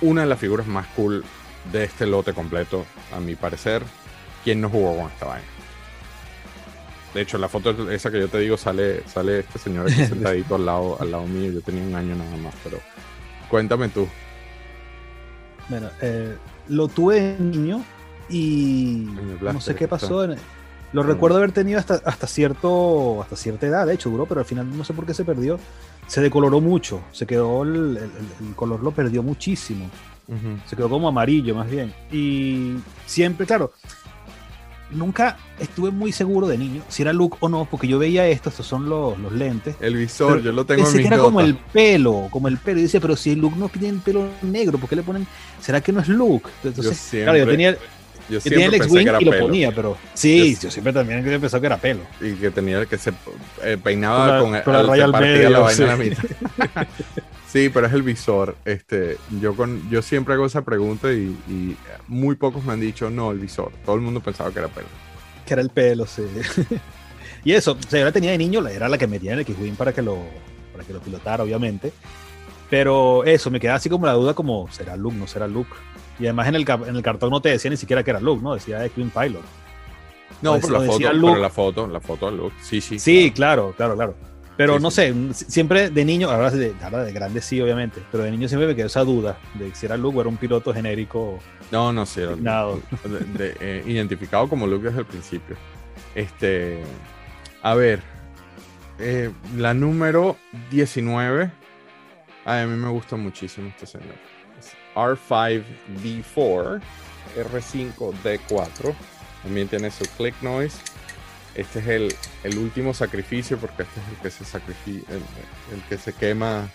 [0.00, 1.24] Una de las figuras más cool
[1.72, 3.82] de este lote completo, a mi parecer.
[4.44, 5.46] ¿Quién no jugó con esta vaina?
[7.14, 10.56] De hecho, la foto esa que yo te digo sale, sale este señor aquí sentadito
[10.56, 11.52] al lado, al lado mío.
[11.52, 12.78] Yo tenía un año nada más, pero
[13.48, 14.06] cuéntame tú.
[15.68, 16.36] Bueno, eh,
[16.68, 17.82] lo tuve de niño
[18.28, 19.08] y
[19.40, 20.24] no sé qué pasó.
[20.24, 20.36] en-
[20.92, 21.06] Lo Mm.
[21.08, 24.76] recuerdo haber tenido hasta, hasta, cierto, hasta cierta edad, de hecho, duró, pero al final
[24.76, 25.58] no sé por qué se perdió.
[26.06, 29.90] Se decoloró mucho, se quedó el, el- el- el color lo perdió muchísimo.
[30.66, 31.92] Se quedó como amarillo más bien.
[32.12, 33.72] Y siempre, claro,
[34.94, 38.48] nunca estuve muy seguro de niño si era Luke o no, porque yo veía esto,
[38.48, 39.76] estos son los, los lentes.
[39.80, 42.58] El visor, Pero yo lo tengo en mis que era como el pelo, como el
[42.58, 42.78] pelo.
[42.80, 45.26] Y dice, pero si Luke no tiene el pelo negro, ¿por qué le ponen?
[45.60, 46.48] ¿Será que no es Luke?
[46.62, 49.44] Entonces, siempre- claro, yo tenía, Yo yo tenía el X-Wing que era y lo pelo.
[49.46, 52.00] ponía, pero sí, Yo- yo, siempre también pensé que era pelo.
[52.20, 53.12] Y que tenía que se
[53.62, 55.82] eh, peinaba Con la- con, el- la raya al medio, la vaina sí.
[55.82, 56.22] a la mitad.
[57.54, 58.56] sí, pero es el visor.
[58.64, 61.76] Este, yo con, yo siempre hago esa pregunta y, y
[62.08, 63.70] muy pocos me han dicho no el visor.
[63.84, 64.88] Todo el mundo pensaba que era pelo.
[65.46, 66.24] Que era el pelo, sí.
[67.44, 69.42] y eso, o sea, yo la tenía de niño, era la que metía en el
[69.42, 70.18] X-Wing para que lo
[70.72, 71.92] para que lo pilotara, obviamente.
[72.68, 75.16] Pero eso, me quedaba así como la duda como, ¿será Luke?
[75.16, 75.70] ¿No será Luke?
[76.18, 78.42] Y además en el, en el cartón no te decía ni siquiera que era Luke,
[78.42, 78.54] ¿no?
[78.54, 79.42] Decía X-Wing Pilot.
[80.42, 82.56] No, pero la foto, pero la foto, la foto de Luke.
[82.60, 82.98] Sí, sí.
[82.98, 84.33] Sí, claro, claro, claro.
[84.56, 88.00] Pero Sí, no sé, si- siempre de niño, ahora de, ahora de grande sí, obviamente,
[88.12, 90.36] pero de niño siempre me quedó esa duda de si era Luke o era un
[90.36, 91.38] piloto genérico.
[91.72, 92.20] No, no, sí.
[92.20, 92.42] era Luke.
[92.42, 92.74] Nada.
[93.04, 95.56] De- de- eh, identificado como Luke desde el principio.
[96.14, 96.82] Este,
[97.62, 98.00] a ver,
[99.00, 100.36] eh, la número
[100.70, 101.50] 19.
[102.44, 104.14] Ay, a mí me gusta muchísimo este señor.
[104.58, 106.80] Es R5D4,
[107.36, 108.94] R5D4.
[109.42, 110.78] También tiene su click noise.
[111.54, 115.98] Este es el, el último sacrificio porque este es el que se sacrifica, el, que
[115.98, 116.68] se quema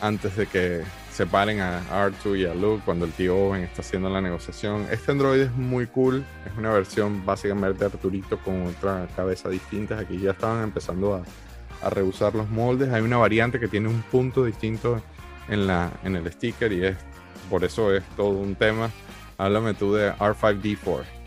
[0.00, 4.10] antes de que separen a R2 y a Luke cuando el tío Owen está haciendo
[4.10, 4.86] la negociación.
[4.90, 9.98] Este androide es muy cool, es una versión básicamente de Arturito con otra cabeza distinta.
[9.98, 11.22] Aquí ya estaban empezando a,
[11.86, 12.92] a rehusar los moldes.
[12.92, 15.02] Hay una variante que tiene un punto distinto
[15.48, 16.96] en, la, en el sticker y es
[17.48, 18.90] por eso es todo un tema.
[19.38, 21.19] Háblame tú de R5D4.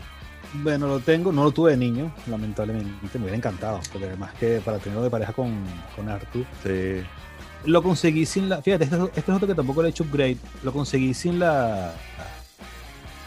[0.62, 2.88] Bueno, lo tengo, no lo tuve de niño, lamentablemente,
[3.18, 5.52] me hubiera encantado, porque además que para tenerlo de pareja con,
[5.96, 7.02] con Arthur, Sí.
[7.64, 8.62] lo conseguí sin la.
[8.62, 10.36] Fíjate, este, este es otro que tampoco le he hecho upgrade.
[10.62, 11.92] Lo conseguí sin la.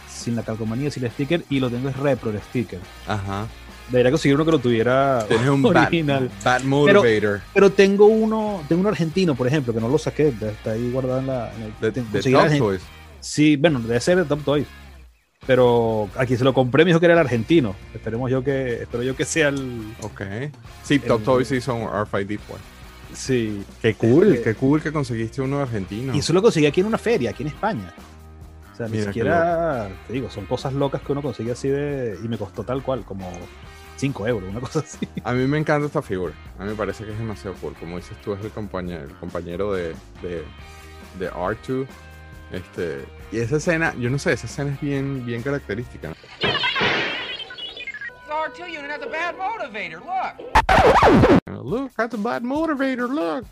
[0.10, 2.80] Sin la calcomanía, sin el sticker, y lo tengo es repro el sticker.
[3.08, 3.46] Ajá.
[3.90, 6.30] Debería conseguir uno que lo tuviera Tienes un original.
[6.44, 7.42] Bat Motivator.
[7.54, 11.20] Pero tengo uno, tengo un argentino, por ejemplo, que no lo saqué, está ahí guardado
[11.20, 11.52] en la.
[11.54, 12.82] en el- de, Top Toys.
[13.22, 14.66] Sí, bueno, debe ser de Top Toys.
[15.48, 17.74] Pero aquí se lo compré, me dijo que era el argentino.
[17.94, 19.94] Esperemos yo que, espero yo que sea el.
[20.02, 20.22] Ok.
[20.84, 22.40] Sí, Top El- Toys hizo un R5D4.
[23.14, 23.64] Sí.
[23.82, 26.14] Qué cool, Eh, qué cool que conseguiste uno argentino.
[26.14, 27.94] Y eso lo conseguí aquí en una feria, aquí en España.
[28.74, 32.20] O sea, ni Mira siquiera, te digo, son cosas locas que uno consigue así de.
[32.24, 33.32] Y me costó tal cual, como
[33.96, 35.08] 5 euros, una cosa así.
[35.24, 36.34] A mí me encanta esta figura.
[36.60, 37.74] A mí me parece que es demasiado cool.
[37.80, 40.44] Como dices tú, es el compañero, el compañero de, de,
[41.18, 41.88] de R2.
[42.52, 46.10] Este, y esa escena, yo no sé, esa escena es bien, bien característica.
[46.10, 46.16] ¿no?
[48.28, 51.66] R2 unit has a bad motivator, look!
[51.66, 53.46] Look, that's a bad motivator, look.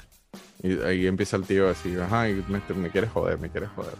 [0.63, 3.69] Y ahí empieza el tío a decir, ajá, y me, me quieres joder, me quieres
[3.75, 3.93] joder.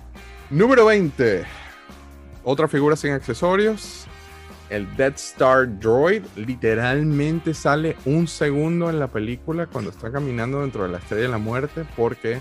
[0.50, 1.44] Número 20.
[2.44, 4.06] Otra figura sin accesorios.
[4.68, 10.82] el Death Star Droid literalmente sale un segundo en la película cuando está caminando dentro
[10.84, 12.40] de la Estrella de la Muerte porque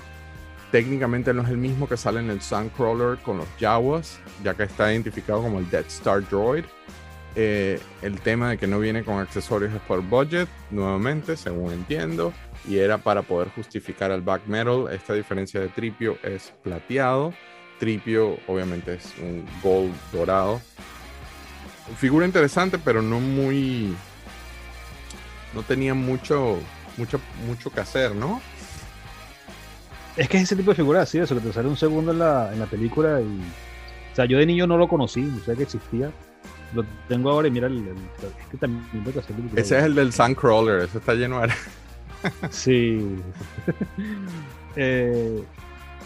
[0.71, 4.63] técnicamente no es el mismo que sale en el Suncrawler con los Jawas, ya que
[4.63, 6.63] está identificado como el Death Star Droid.
[7.35, 12.33] Eh, el tema de que no viene con accesorios es por budget, nuevamente, según entiendo,
[12.67, 14.87] y era para poder justificar al back metal.
[14.91, 17.33] Esta diferencia de tripio es plateado,
[17.79, 20.61] tripio obviamente es un gold dorado.
[21.97, 23.93] Figura interesante, pero no muy.
[25.53, 26.59] No tenía mucho,
[26.95, 28.41] mucho, mucho que hacer, ¿no?
[30.17, 32.19] Es que es ese tipo de figura así, eso que te sale un segundo en
[32.19, 33.25] la, en la película y.
[34.11, 36.11] O sea, yo de niño no lo conocí, no sabía que existía.
[36.73, 39.61] Lo tengo ahora y mira, el, el- es que también que hacer película.
[39.61, 41.49] Ese es el del Suncrawler, ese está lleno de.
[42.49, 43.17] Sí.
[44.77, 45.43] Eh,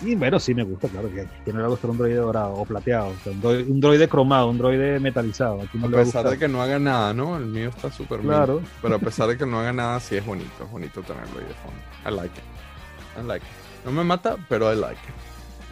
[0.02, 2.16] y bueno, sí me gusta, claro que que no le va a gustar un droide
[2.16, 3.10] dorado o plateado.
[3.10, 5.62] o sea, un, droide, un droide cromado, un droide metalizado.
[5.62, 7.38] Aquí no A pesar de que no haga nada, ¿no?
[7.38, 8.32] El mío está súper bien.
[8.32, 8.62] Claro.
[8.82, 10.64] Pero a pesar de que no haga nada, sí es bonito.
[10.64, 11.80] Es bonito tenerlo ahí de fondo.
[12.06, 13.24] I like it.
[13.24, 13.65] I like it.
[13.86, 15.16] No me mata, pero I like it.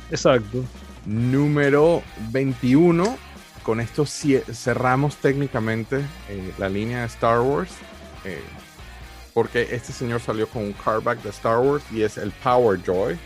[0.10, 0.70] Exacto.
[1.06, 3.22] Número 21.
[3.62, 7.86] Con esto cerramos técnicamente eh, la línea de Star Wars.
[8.24, 8.60] eh,
[9.34, 13.20] porque este señor salió con un cardback de Star Wars y es el Power Joy.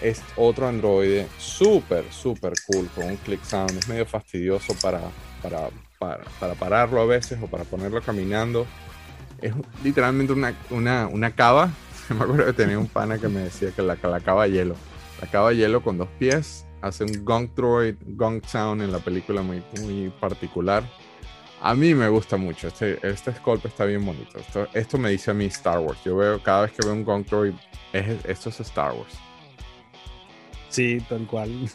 [0.00, 3.78] Es otro androide súper, súper cool con un click sound.
[3.78, 5.12] Es medio fastidioso para,
[5.42, 8.66] para, para, para pararlo a veces o para ponerlo caminando.
[9.38, 11.72] Es literalmente una, una, una cava.
[12.14, 14.74] Me acuerdo que tenía un pana que me decía que la, la cava hielo.
[15.20, 16.64] La cava hielo con dos pies.
[16.80, 20.84] Hace un gong droid, gong sound en la película muy, muy particular.
[21.60, 22.68] A mí me gusta mucho.
[22.68, 24.38] Este, este sculpt está bien bonito.
[24.38, 25.98] Esto, esto me dice a mí Star Wars.
[26.04, 27.54] Yo veo cada vez que veo un gong droid,
[27.92, 29.14] es, esto es Star Wars.
[30.68, 31.50] Sí, tal cual.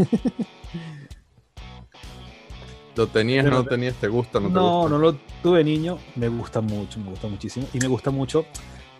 [2.95, 3.95] ¿Lo tenías, Pero no lo tenías?
[3.95, 4.89] ¿Te gusta, no te No, gusta?
[4.91, 5.97] no lo tuve niño.
[6.15, 7.67] Me gusta mucho, me gusta muchísimo.
[7.73, 8.45] Y me gusta mucho.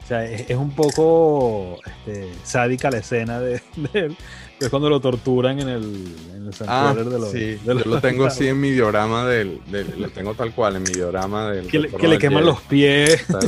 [0.03, 3.61] O sea, es, es un poco este, sádica la escena de,
[3.93, 4.17] de él.
[4.59, 7.31] que Es cuando lo torturan en el, en el Ah, Sanctuary de los.
[7.31, 7.39] sí.
[7.39, 10.83] de Yo lo tengo así en mi diorama del, del- Lo tengo tal cual, en
[10.83, 11.67] mi diorama del...
[11.67, 13.25] Que, le- que le queman los pies.
[13.27, 13.47] Tal.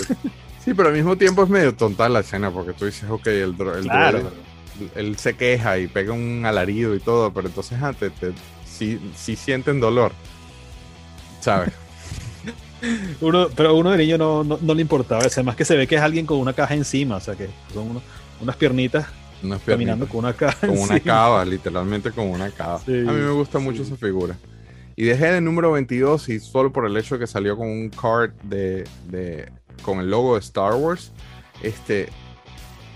[0.64, 3.56] Sí, pero al mismo tiempo es medio tonta la escena porque tú dices, ok, el,
[3.57, 4.19] dro- el Claro.
[4.22, 8.32] droide, él se queja y pega un alarido y todo, pero entonces ah, te, te-
[8.65, 10.11] sí, sí sienten dolor,
[11.41, 11.72] ¿sabes?
[13.22, 15.22] Uno, pero uno de niño no, no, no le importaba.
[15.24, 17.18] Además que se ve que es alguien con una caja encima.
[17.18, 18.02] O sea, que son
[18.41, 19.07] unas piernitas
[19.44, 22.80] Unas caminando con una caja con una cava, literalmente con una cava.
[22.86, 23.90] Sí, a mí me gusta mucho sí.
[23.94, 24.38] esa figura.
[24.98, 27.90] Y dejé de número 22 y solo por el hecho de que salió con un
[27.90, 29.52] card de, de-
[29.82, 31.12] con el logo de Star Wars.
[31.62, 32.07] Este,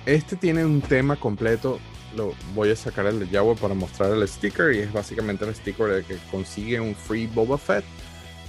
[0.06, 1.80] este tiene un tema completo.
[2.16, 5.53] Lo voy a sacar el de Jawa para mostrar el sticker y es básicamente el
[5.53, 7.84] sticker de que consigue un free Boba Fett.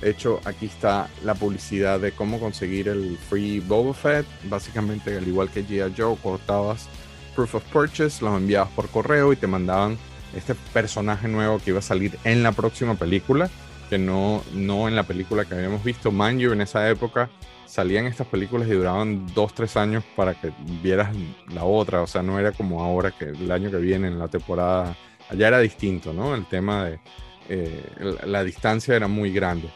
[0.02, 4.26] Hecho, aquí está la publicidad de cómo conseguir el free Boba Fett.
[4.44, 5.94] Básicamente, al igual que G.I.
[5.96, 6.88] Joe, cortabas
[7.34, 9.98] proof of purchase, los enviabas por correo y te mandaban
[10.34, 13.50] este personaje nuevo que iba a salir en la próxima película,
[13.88, 16.10] que no, no en la película que habíamos visto.
[16.10, 17.30] You, en esa época
[17.66, 20.52] salían estas películas y duraban dos, tres años para que
[20.82, 21.14] vieras
[21.52, 22.02] la otra.
[22.02, 24.96] O sea, no era como ahora que el año que viene, en la temporada,
[25.28, 26.34] allá era distinto, ¿no?
[26.34, 27.00] El tema de
[27.48, 27.84] eh,
[28.26, 29.68] la distancia era muy grande.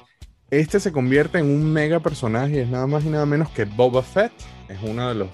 [0.51, 4.03] Este se convierte en un mega personaje es nada más y nada menos que Boba
[4.03, 4.33] Fett.
[4.69, 5.29] Es uno de los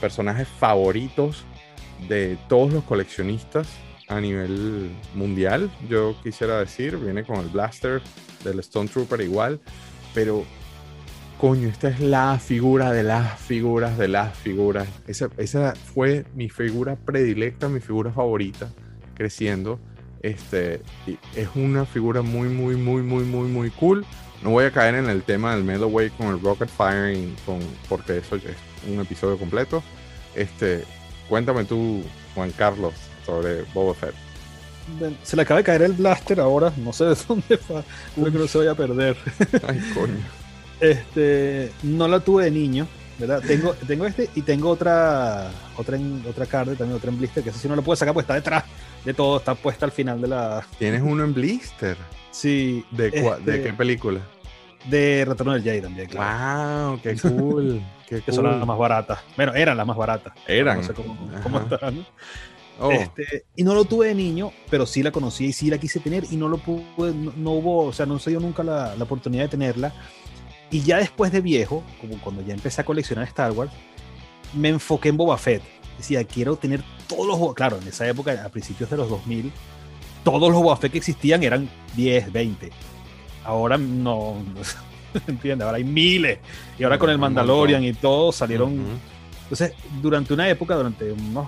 [0.00, 1.44] personajes favoritos
[2.08, 3.68] de todos los coleccionistas
[4.08, 8.00] a nivel mundial, yo quisiera decir, viene con el blaster
[8.44, 9.60] del Stone Trooper igual,
[10.14, 10.44] pero
[11.40, 14.86] coño, esta es la figura de las figuras de las figuras.
[15.06, 18.68] Esa, esa fue mi figura predilecta, mi figura favorita
[19.14, 19.80] creciendo.
[20.22, 20.82] Este,
[21.34, 24.04] es una figura muy, muy, muy, muy, muy, muy cool.
[24.42, 27.58] No voy a caer en el tema del Metalway con el Rocket Firing, con,
[27.88, 28.44] porque eso es
[28.88, 29.82] un episodio completo.
[30.34, 30.84] Este,
[31.28, 32.02] cuéntame tú,
[32.34, 32.94] Juan Carlos,
[33.24, 34.14] sobre Boba Fett.
[35.22, 37.82] Se le acaba de caer el blaster ahora, no sé de dónde va,
[38.14, 39.16] creo que no se vaya a perder.
[39.66, 40.14] Ay, coño.
[40.78, 42.86] Este, no la tuve de niño,
[43.18, 43.42] ¿verdad?
[43.46, 47.48] Tengo, tengo este y tengo otra, otra en, otra card, también otra en blister, que
[47.48, 48.64] esa sí no la puedo sacar porque está detrás
[49.02, 50.66] de todo, está puesta al final de la.
[50.78, 51.96] Tienes uno en blister.
[52.36, 52.84] Sí.
[52.90, 54.20] ¿De, cua- este, ¿de qué película?
[54.90, 56.90] De Retorno del Jedi también, claro.
[56.90, 57.82] Wow, qué cool.
[58.08, 58.58] qué Que son cool.
[58.58, 59.18] las más baratas.
[59.36, 60.34] Bueno, eran las más baratas.
[60.46, 60.78] Eran.
[60.78, 61.64] No sé cómo, cómo Ajá.
[61.74, 62.06] estarán.
[62.78, 65.78] Oh, Este, y no lo tuve de niño, pero sí la conocí y sí la
[65.78, 68.62] quise tener y no lo pude, no, no hubo, o sea, no se dio nunca
[68.62, 69.94] la, la oportunidad de tenerla.
[70.70, 73.72] Y ya después de viejo, como cuando ya empecé a coleccionar Star Wars,
[74.52, 75.62] me enfoqué en Boba Fett.
[75.96, 79.50] Decía, quiero tener todos los, claro, en esa época, a principios de los 2000,
[80.26, 82.70] todos los Boba Fett que existían eran 10, 20.
[83.44, 84.34] Ahora no,
[85.28, 85.64] ¿entiendes?
[85.64, 86.40] Ahora hay miles.
[86.76, 88.76] Y ahora con el Mandalorian y todo salieron.
[89.44, 89.72] Entonces,
[90.02, 91.46] durante una época, durante unos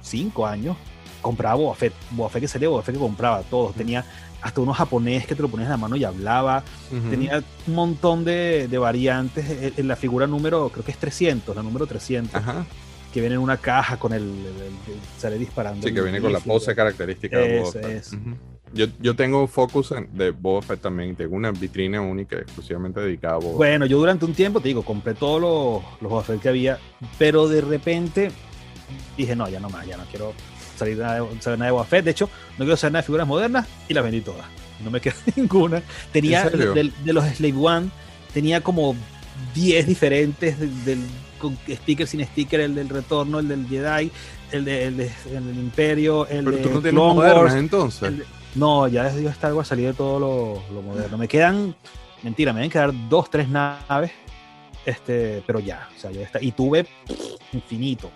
[0.00, 0.76] cinco años,
[1.20, 1.92] compraba Boba Fett.
[2.12, 3.74] Boba Fett que salía, Boba Fett que compraba todos.
[3.74, 4.04] Tenía
[4.40, 6.62] hasta unos japonés que te lo ponías en la mano y hablaba.
[6.92, 7.10] Ujú.
[7.10, 9.50] Tenía un montón de, de variantes.
[9.50, 12.64] En, en la figura número, creo que es 300, la número 300, Ajá.
[13.12, 14.22] Que viene en una caja con el.
[14.22, 15.86] el- el- sale disparando.
[15.86, 17.84] Sí, que viene con la pose característica de Boba Fett.
[17.84, 18.12] es.
[18.12, 18.36] Ujú.
[18.72, 21.16] Yo, yo tengo focus en- de Boba Fett también.
[21.16, 24.84] Tengo una vitrina única exclusivamente dedicada a Boba Bueno, yo durante un tiempo, te digo,
[24.84, 26.78] compré todos los, los Boba Fett que había,
[27.18, 28.30] pero de repente
[29.16, 30.32] dije, no, ya no más, ya no quiero
[30.76, 32.04] salir nada de, saber nada de Boba Fett.
[32.04, 34.46] De hecho, no quiero saber nada de figuras modernas y las vendí todas.
[34.84, 35.82] No me quedó ninguna.
[36.12, 37.90] Tenía, de, de los Slave One,
[38.32, 38.94] tenía como
[39.54, 41.02] 10 diferentes del-
[41.40, 44.10] con sticker sin sticker, el del retorno, el del Jedi,
[44.52, 48.02] el, de- el, de- el del Imperio, el Pero de tú no tienes Wars, entonces.
[48.02, 51.16] el de- no, ya desde Star Wars salí de todo lo, lo moderno.
[51.18, 51.74] Me quedan,
[52.22, 54.12] mentira, me deben quedar dos, tres naves,
[54.84, 56.42] este, pero ya, o sea, ya está.
[56.42, 57.14] Y tuve pff,
[57.52, 58.10] infinito.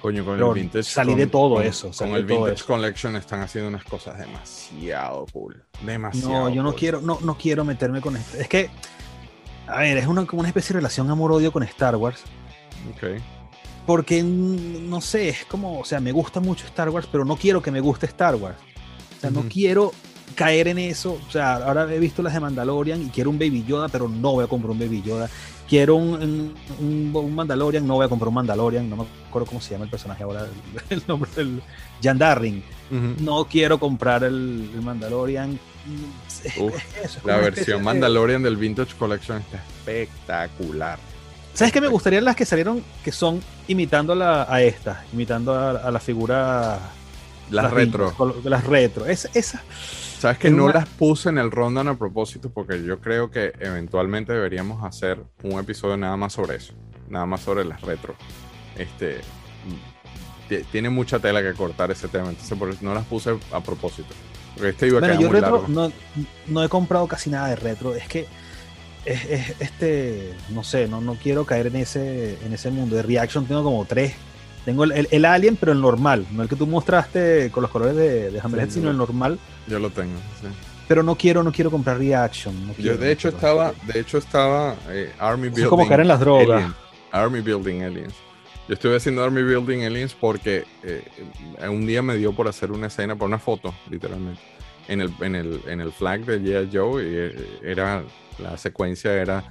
[0.00, 0.82] Coño, con Pero el Vintage.
[0.84, 2.66] salí con- de todo con- eso, Con el Vintage eso.
[2.66, 5.62] Collection están haciendo unas cosas demasiado cool.
[5.80, 6.30] Demasiado.
[6.30, 6.78] No, yo no cool.
[6.78, 8.36] quiero, no, no quiero meterme con esto.
[8.38, 8.68] Es que,
[9.66, 12.22] a ver, es una, como una especie de relación amor-odio con Star Wars.
[12.90, 13.20] Ok.
[13.86, 17.36] Porque, mm, no sé, es como, o sea, me gusta mucho Star Wars, pero no
[17.36, 18.56] quiero que me guste Star Wars.
[19.18, 19.92] O sea, no quiero
[20.34, 21.18] caer en eso.
[21.26, 24.32] O sea, ahora he visto las de Mandalorian y quiero un Baby Yoda, pero no
[24.32, 25.28] voy a comprar un Baby Yoda.
[25.68, 28.88] Quiero un, un, Mandalorian, no voy a comprar un Mandalorian.
[28.88, 30.46] No me acuerdo cómo se llama el personaje ahora,
[30.90, 31.62] el, nombre del
[32.02, 32.62] Jan Darring.
[32.90, 33.22] Ujú.
[33.24, 35.58] No quiero comprar el, el Mandalorian.
[36.58, 40.98] Uf, eso, es La versión de- Mandalorian del Vintage Collection está espectacular.
[41.54, 45.54] ¿Sabes qué me gustarían las que salieron que son imitando a, la- a esta, imitando
[45.54, 46.78] a, a la figura
[47.50, 48.12] Las retro.
[48.44, 49.06] las retro.
[49.06, 49.62] Esa, esa.
[50.18, 53.30] Sabes que Es no una- las puse en el rundown a propósito porque yo creo
[53.30, 56.72] que eventualmente deberíamos hacer un episodio nada más sobre eso.
[57.08, 58.14] Nada más sobre las retro.
[58.76, 59.20] Este.
[60.72, 64.08] Tiene mucha tela que cortar ese tema, entonces por eso no las puse a propósito.
[64.54, 65.68] Porque este iba a Bueno, quedar yo muy retro largo.
[65.68, 65.92] no,
[66.48, 67.94] no he comprado casi nada de retro.
[67.94, 68.26] Es que
[69.04, 72.96] es, es- este, no sé, no, no quiero caer en ese, en ese mundo.
[72.96, 74.14] De reaction tengo como tres.
[74.64, 77.70] Tengo el, el- el Alien, pero el normal, no el que tú mostraste con los
[77.70, 79.38] colores de, de Hammerhead, Sí, sino yo- el normal.
[79.66, 80.18] Yo lo tengo.
[80.40, 80.48] sí.
[80.86, 82.54] Pero no quiero, no quiero comprar reaction.
[82.66, 85.62] no Yo quiero, de no hecho estaba, de hecho estaba eh, Army Building.
[85.64, 86.72] es como caer en las drogas.
[87.10, 88.14] Army Building Aliens.
[88.68, 91.02] Yo estuve haciendo Army Building Aliens porque eh,
[91.70, 94.40] un día me dio por hacer una escena, por una foto, literalmente,
[94.88, 96.70] en el, en el, en el flag de G.I.
[96.76, 97.02] Joe.
[97.02, 98.02] Y eh, era,
[98.38, 99.44] la secuencia era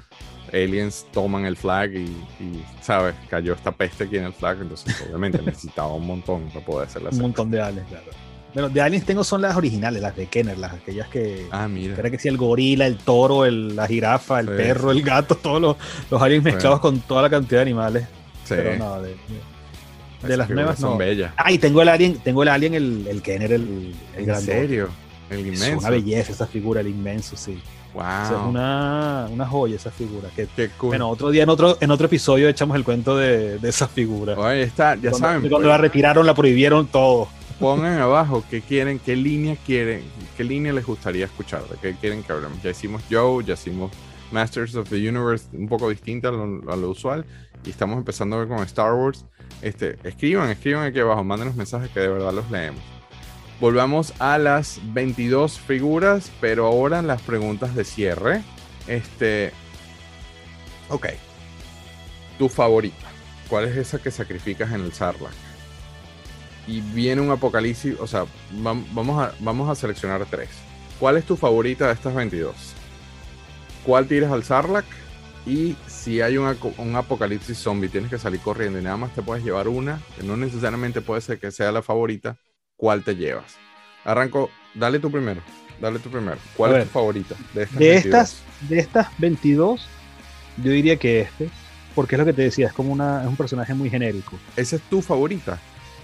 [0.51, 2.01] aliens toman el flag y,
[2.39, 3.15] y, ¿sabes?
[3.29, 4.61] Cayó esta peste aquí en el flag.
[4.61, 8.05] Entonces, obviamente, necesitaba un montón para poder hacer la Un montón de aliens, claro.
[8.53, 11.47] Bueno, de aliens tengo son las originales, las de Kenner, las aquellas que.
[11.49, 11.95] Ah, mira.
[11.97, 14.53] Era que sí, el gorila, el toro, el- la jirafa, el Sí.
[14.55, 15.75] perro, el gato, todos los,
[16.11, 18.03] los aliens mezclados con toda la cantidad de animales.
[18.43, 19.15] Sí, Pero no, de,
[20.27, 20.97] de- las nuevas son no.
[20.97, 21.33] bellas.
[21.35, 24.51] Ah, y tengo el alien, tengo el alien, el, el Kenner, el, el ¿En grandote.
[24.51, 24.89] serio?
[25.29, 25.79] El Es inmenso.
[25.79, 27.59] una belleza esa figura, el inmenso, sí.
[27.93, 28.01] Wow.
[28.03, 30.29] O sea, es una, una joya esa figura.
[30.35, 30.89] Que, Qué cool.
[30.89, 34.33] Bueno, otro día en otro, en otro episodio echamos el cuento de, de esa figura.
[34.37, 35.41] Oye, está, ya cuando, saben.
[35.41, 37.27] cuando pues, la retiraron, la prohibieron todo.
[37.59, 40.03] pongan abajo qué quieren, qué línea quieren,
[40.35, 42.61] qué línea les gustaría escuchar, de qué quieren que hablemos.
[42.63, 43.91] Ya hicimos Joe, ya hicimos
[44.31, 47.23] Masters of the Universe, un poco distinta a lo, a lo usual,
[47.63, 49.23] y estamos empezando a ver con Star Wars.
[49.61, 52.81] Este, escriban, escriban aquí abajo, mándenos mensajes que de verdad los leemos.
[53.63, 58.43] Volvamos a las 22 figuras, pero ahora las preguntas de cierre.
[58.87, 59.53] Este,
[60.89, 61.07] ok.
[62.37, 63.15] Tu favorita.
[63.47, 65.33] ¿Cuál es esa que sacrificas en el Sarlacc?
[66.65, 70.49] y viene un apocalipsis, o sea, vam- vamos a, vamos a seleccionar tres.
[70.99, 72.81] ¿Cuál es tu favorita de estas 22?
[73.83, 74.85] ¿Cuál tiras al Sarlacc?
[75.45, 79.23] Y si hay un, un apocalipsis zombie, tienes que salir corriendo y nada más te
[79.23, 82.39] puedes llevar una, que no necesariamente puede ser que sea la favorita,
[82.83, 83.55] ¿cuál te llevas?
[84.03, 85.39] Arranco, dale tú primero,
[85.79, 86.35] dale tú primero.
[86.57, 88.05] ¿Cuál A es ver, tu favorita de estas De 22?
[88.05, 89.87] estas, de estas 22,
[90.61, 91.49] yo diría que este,
[91.95, 94.37] porque es lo que te decía, es como una, es un personaje muy genérico.
[94.57, 95.57] ¿Esa es tu favorita?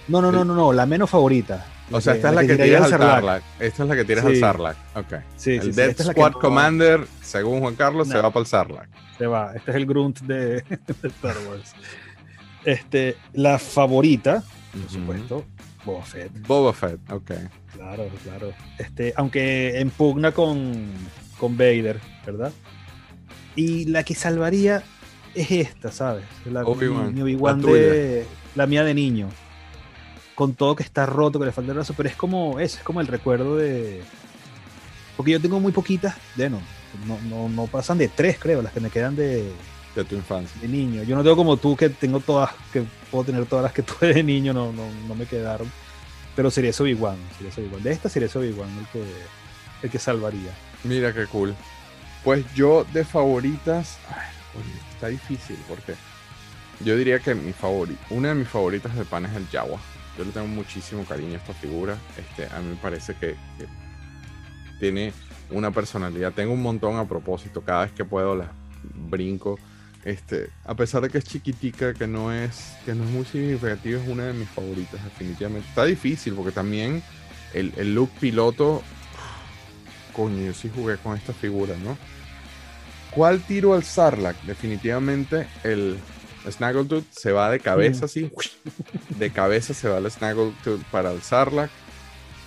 [0.08, 1.66] No, no, no, no, no, la menos favorita.
[1.92, 2.98] O sea, esta es la que tiras al.
[2.98, 3.42] Sarlacc.
[3.58, 4.40] Esta es la que tiras al Sí.
[4.40, 4.76] Sarlacc.
[4.96, 5.14] Ok.
[5.36, 8.88] Sí, el sí, Death Squad no- Commander, según Juan Carlos, se va para el Sarlacc.
[9.18, 10.62] Se va, este es el grunt de,
[11.02, 11.74] de Star Wars.
[12.64, 14.42] Este, la favorita,
[14.72, 15.44] por supuesto,
[15.84, 16.46] Boba Fett.
[16.46, 17.30] Boba Fett, ok.
[17.72, 18.52] Claro, claro.
[18.78, 20.86] Este, aunque en pugna con,
[21.38, 22.52] con Vader, ¿verdad?
[23.56, 24.82] Y la que salvaría
[25.34, 26.24] es esta, ¿sabes?
[26.44, 27.74] La, Obi-Wan, tuya.
[27.74, 29.28] de la mía de niño.
[30.34, 32.84] Con todo que está roto, que le falta el brazo, pero es como eso, es
[32.84, 34.02] como el recuerdo de.
[35.16, 36.60] Porque yo tengo muy poquitas, de no,
[37.06, 39.52] no, no, no pasan de tres, creo, las que me quedan de,
[39.94, 40.60] De tu infancia.
[40.60, 41.02] de niño.
[41.02, 44.14] Yo no tengo como tú, que tengo todas, que puedo tener todas las que tuve
[44.14, 45.70] de niño, no, no, no me quedaron.
[46.36, 47.16] Pero sería ese Obi-Wan.
[47.82, 49.04] De esta sería Obi-Wan el que,
[49.82, 50.52] el que salvaría.
[50.84, 51.54] Mira qué cool.
[52.24, 55.94] Pues yo de favoritas, ay, oye, está difícil porque
[56.84, 59.78] yo diría que mi favorita, una de mis favoritas de pan es el Jawa.
[60.16, 61.96] Yo le tengo muchísimo cariño a esta figura.
[62.16, 63.66] Este, a mí me parece que, que
[64.78, 65.12] tiene
[65.50, 66.32] una personalidad.
[66.32, 67.62] Tengo un montón a propósito.
[67.62, 68.52] Cada vez que puedo la
[68.94, 69.58] brinco.
[70.04, 74.00] Este, a pesar de que es chiquitica, que no es, que no es muy significativa,
[74.00, 75.68] es una de mis favoritas, definitivamente.
[75.68, 77.02] Está difícil porque también
[77.52, 78.82] el, el look piloto
[80.12, 81.96] Coño, yo sí jugué con esta figura, ¿no?
[83.10, 84.40] ¿Cuál tiro al Sarlacc?
[84.42, 85.98] Definitivamente el
[86.48, 88.30] Snaggletooth se va de cabeza así.
[89.08, 91.70] De cabeza se va el Snaggletooth para el Sarlacc.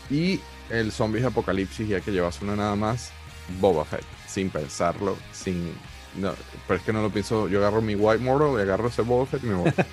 [0.10, 0.40] Y
[0.70, 3.12] el Zombies Apocalipsis, ya que llevas uno nada más,
[3.60, 4.06] Boba Fett.
[4.28, 5.74] Sin pensarlo, sin...
[6.15, 6.34] No,
[6.68, 7.48] pero es que no lo pienso.
[7.48, 9.73] Yo agarro mi White Mortal, y agarro ese Boba Fett y me voy.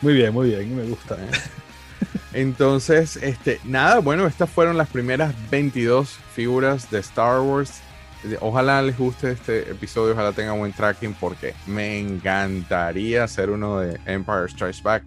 [0.00, 1.16] Muy bien, muy bien, me gusta.
[2.34, 7.80] Entonces, este, nada, bueno, estas fueron las primeras 22 figuras de Star Wars.
[8.40, 14.00] Ojalá les guste este episodio, ojalá tenga buen tracking porque me encantaría hacer uno de
[14.04, 15.04] Empire Strikes Back.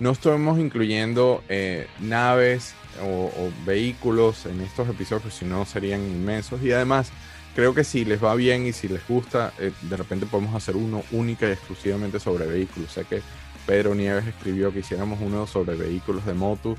[0.00, 6.62] No estamos incluyendo eh, naves o, o vehículos en estos episodios, si no serían inmensos.
[6.62, 7.12] Y además,
[7.54, 10.76] creo que si les va bien y si les gusta, eh, de repente podemos hacer
[10.76, 12.92] uno única y exclusivamente sobre vehículos.
[12.92, 13.20] Sé que
[13.66, 16.76] Pedro Nieves escribió que hiciéramos uno sobre vehículos de moto,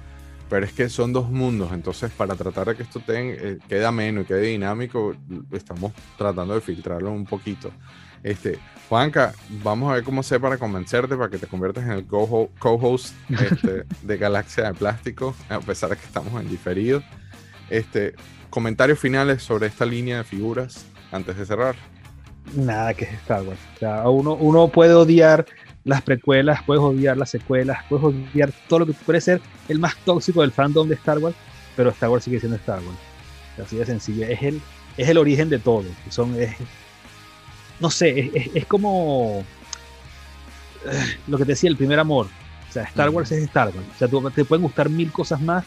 [0.49, 3.85] pero es que son dos mundos, entonces para tratar de que esto ten, eh, quede
[3.85, 5.15] ameno y quede dinámico,
[5.51, 7.71] estamos tratando de filtrarlo un poquito.
[8.21, 9.33] Este, Juanca,
[9.63, 13.15] vamos a ver cómo sé para convencerte, para que te conviertas en el co- co-host
[13.29, 17.01] este, de Galaxia de Plástico, a pesar de que estamos en diferido.
[17.69, 18.13] Este,
[18.49, 21.75] comentarios finales sobre esta línea de figuras antes de cerrar.
[22.55, 23.59] Nada que es Star Wars.
[23.75, 25.45] O sea, uno, uno puede odiar
[25.83, 29.95] las precuelas, puedes odiar las secuelas, puedes odiar todo lo que puede ser el más
[29.97, 31.35] tóxico del fandom de Star Wars,
[31.75, 32.97] pero Star Wars sigue siendo Star Wars.
[33.63, 34.25] Así de sencillo.
[34.27, 34.61] Es el,
[34.97, 35.83] es el origen de todo.
[36.09, 36.55] Son, es,
[37.79, 39.43] no sé, es, es- es como
[40.85, 42.27] eh, lo que te decía, el primer amor.
[42.69, 43.87] O sea, Star Wars es Star Wars.
[43.95, 45.63] O sea, tú- te pueden gustar mil cosas más,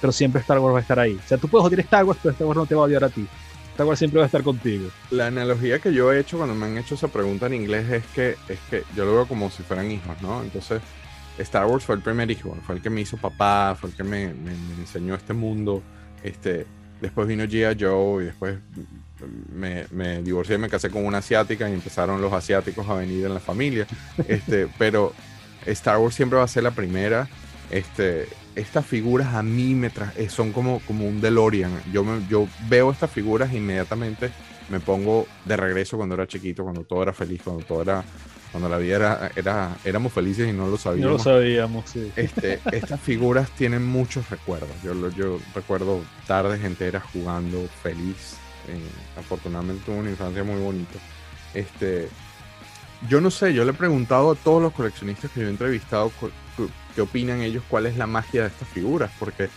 [0.00, 1.14] pero siempre Star Wars va a estar ahí.
[1.24, 3.04] O sea, tú puedes odiar Star Wars, pero Star Wars no te va a odiar
[3.04, 3.26] a ti.
[3.72, 4.88] Star Wars siempre va a estar contigo.
[5.10, 8.04] La analogía que yo he hecho cuando me han hecho esa pregunta en inglés es
[8.14, 10.42] que, es que yo lo veo como si fueran hijos, ¿no?
[10.42, 10.82] Entonces,
[11.38, 14.04] Star Wars fue el primer hijo, fue el que me hizo papá, fue el que
[14.04, 15.82] me, me- me enseñó este mundo.
[16.22, 16.66] Este,
[17.00, 17.76] después vino G.I.
[17.82, 18.58] Joe y después
[19.54, 23.34] me, me divorcié, me casé con una asiática y empezaron los asiáticos a venir en
[23.34, 23.86] la familia.
[24.28, 25.12] Este, pero
[25.66, 27.28] Star Wars siempre va a ser la primera.
[27.70, 31.82] Este, estas figuras a mí me tra- eh, son como, como un DeLorean.
[31.92, 34.30] Yo, me- yo veo estas figuras e inmediatamente
[34.68, 38.04] me pongo de regreso cuando era chiquito, cuando todo era feliz, cuando todo era,
[38.50, 41.12] cuando la vida era, era éramos felices y no lo No sabíamos.
[41.12, 42.12] lo sabíamos, sí.
[42.16, 44.70] Este, estas figuras tienen muchos recuerdos.
[44.82, 48.36] Yo, yo recuerdo tardes enteras jugando feliz.
[48.68, 48.78] Eh,
[49.16, 50.98] afortunadamente tuve una infancia muy bonita.
[51.54, 52.08] Este,
[53.08, 56.10] yo no sé, yo le he preguntado a todos los coleccionistas que yo he entrevistado
[56.94, 59.48] qué opinan ellos, cuál es la magia de estas figuras, porque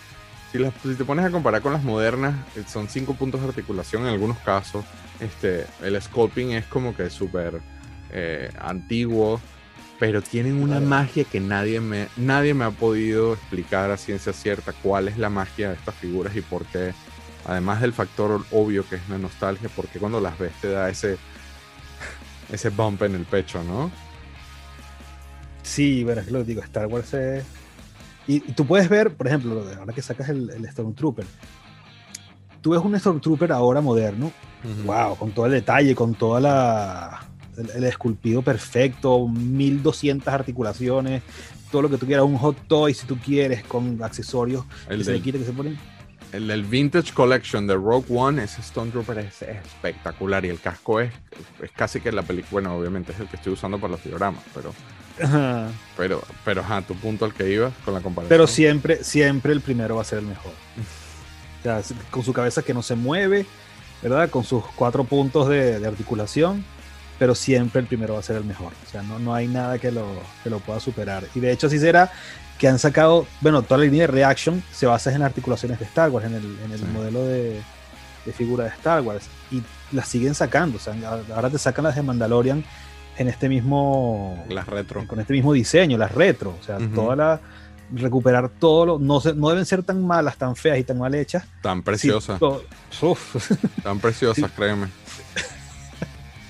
[0.52, 3.48] si, las, si te pones a comparar con las modernas, eh, son cinco puntos de
[3.48, 4.86] articulación en algunos casos.
[5.20, 7.62] Este, el sculpting es como que súper
[8.12, 9.42] eh, antiguo,
[10.00, 14.74] pero tienen una magia que nadie me, nadie me ha podido explicar a ciencia cierta
[14.74, 16.94] cuál es la magia de estas figuras y por qué,
[17.46, 21.18] además del factor obvio que es la nostalgia, porque cuando las ves te da ese,
[22.52, 23.92] ese bump en el pecho, ¿no?
[25.64, 27.44] Sí, bueno, es lo que digo, Star Wars es...
[28.28, 31.26] Y, y tú puedes ver, por ejemplo, ahora que sacas el, el Stormtrooper,
[32.62, 34.32] tú ves un Stormtrooper ahora moderno,
[34.86, 37.28] wow, con todo el detalle, con toda la...
[37.58, 41.22] El, el esculpido perfecto, 1200 articulaciones,
[41.72, 45.04] todo lo que tú quieras, un hot toy si tú quieres, con accesorios El que
[45.04, 45.78] se le del, quita, que se ponen.
[46.32, 51.00] el del Vintage Collection de Rogue One, ese Stone Trooper es espectacular y el casco
[51.00, 51.14] es,
[51.62, 54.44] es casi que la película, bueno, obviamente es el que estoy usando para los dioramas,
[54.56, 54.74] pero,
[55.22, 55.68] Ajá.
[55.98, 58.30] pero, pero, ajá, tu punto al que ibas con la comparación.
[58.30, 60.52] Pero siempre, siempre el primero va a ser el mejor.
[61.60, 61.82] O sea,
[62.12, 63.46] con su cabeza que no se mueve,
[64.02, 64.30] ¿verdad?
[64.30, 66.66] Con sus cuatro puntos de, de articulación,
[67.20, 68.74] pero siempre el primero va a ser el mejor.
[68.88, 70.06] O sea, no, no hay nada que lo,
[70.44, 71.24] que lo pueda superar.
[71.36, 72.12] Y de hecho así será
[72.58, 75.86] que han sacado, bueno, toda la línea de Reaction se basa en las articulaciones de
[75.86, 76.86] Star Wars, en el, en el Sí.
[76.92, 77.62] modelo de,
[78.26, 79.26] de figura de Star Wars.
[79.52, 79.62] Y
[79.96, 80.78] las siguen sacando.
[80.78, 80.96] O sea,
[81.36, 82.64] ahora te sacan las de Mandalorian
[83.18, 85.06] en este mismo Las retro.
[85.08, 86.88] con este mismo diseño, las retro, o sea, Ujú.
[86.96, 87.42] toda la,
[87.94, 91.14] recuperar todo lo, no, se- no deben ser tan malas, tan feas y tan mal
[91.14, 91.44] hechas.
[91.62, 92.64] Tan Sí, preciosa, to-
[93.84, 94.88] tan preciosa, créeme.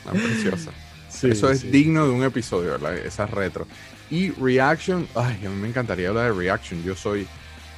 [0.05, 0.71] Tan preciosa.
[1.09, 1.67] Sí, Eso es sí.
[1.69, 2.95] digno de un episodio, ¿verdad?
[2.97, 3.67] Esas retro.
[4.09, 6.83] Y Reaction, ay, a mí me encantaría hablar de Reaction.
[6.83, 7.25] Yo soy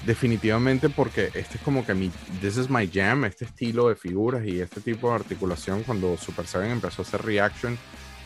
[0.06, 4.46] definitivamente porque este es como que mi, this is my jam, este estilo de figuras
[4.46, 5.84] y este tipo de articulación.
[5.84, 7.78] Cuando Super Seven empezó a hacer Reaction,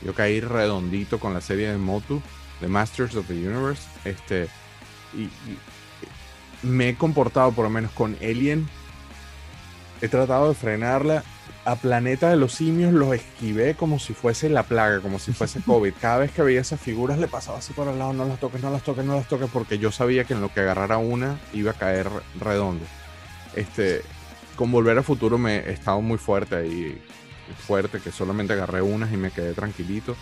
[0.04, 2.22] yo caí redondito con la serie de Motu,
[2.62, 3.84] de Masters of the Universe.
[4.06, 4.48] Este,
[5.14, 5.58] y, y
[6.64, 8.68] me he comportado, por lo menos con Alien,
[10.02, 11.24] he tratado de frenarla.
[11.66, 15.62] A Planeta de los Simios los esquivé como si fuese la plaga, como si fuese
[15.66, 15.94] COVID.
[16.00, 18.62] Cada vez que veía esas figuras le pasaba así por al lado, no las toques,
[18.62, 21.38] no las toques, no las toques, porque yo sabía que en lo que agarrara una
[21.54, 22.10] iba a caer
[22.40, 22.86] redondo.
[23.56, 24.02] Este,
[24.56, 27.02] con Volver a Futuro me he estado muy fuerte ahí,
[27.56, 30.16] fuerte, que solamente agarré unas y me quedé tranquilito.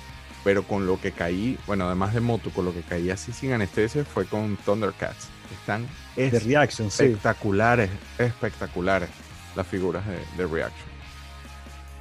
[0.43, 3.51] Pero con lo que caí, bueno, además de Moto, con lo que caí así sin
[3.51, 5.27] anestesia fue con Thundercats.
[5.59, 5.85] Están
[6.15, 7.03] reaction, sí.
[7.05, 9.09] espectaculares, espectaculares
[9.55, 10.87] las figuras de, de Reaction.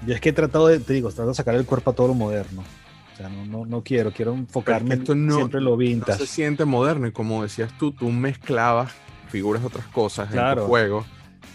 [0.07, 2.09] Yo es que he tratado de, te digo, trato de sacar el cuerpo a todo
[2.09, 2.63] lo moderno.
[3.15, 6.19] O sea, no, no, no quiero, quiero enfocarme esto no- siempre en lo No vintage.
[6.19, 8.93] se siente moderno y como decías tú, tú mezclabas
[9.31, 10.63] figuras de otras cosas en Claro.
[10.63, 11.07] tu juego.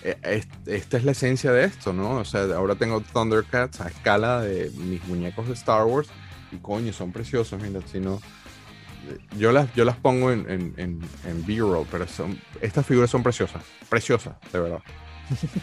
[0.03, 2.17] Eh, es- Esta es la esencia de esto, ¿no?
[2.17, 6.09] O sea, ahora tengo Thundercats a escala de mis muñecos de Star Wars
[6.51, 8.19] y coño, son preciosos, mira, si no...
[9.37, 13.23] Yo las, yo las pongo en, en, en, en B-roll, pero son, estas figuras son
[13.23, 14.79] preciosas, preciosas, de verdad.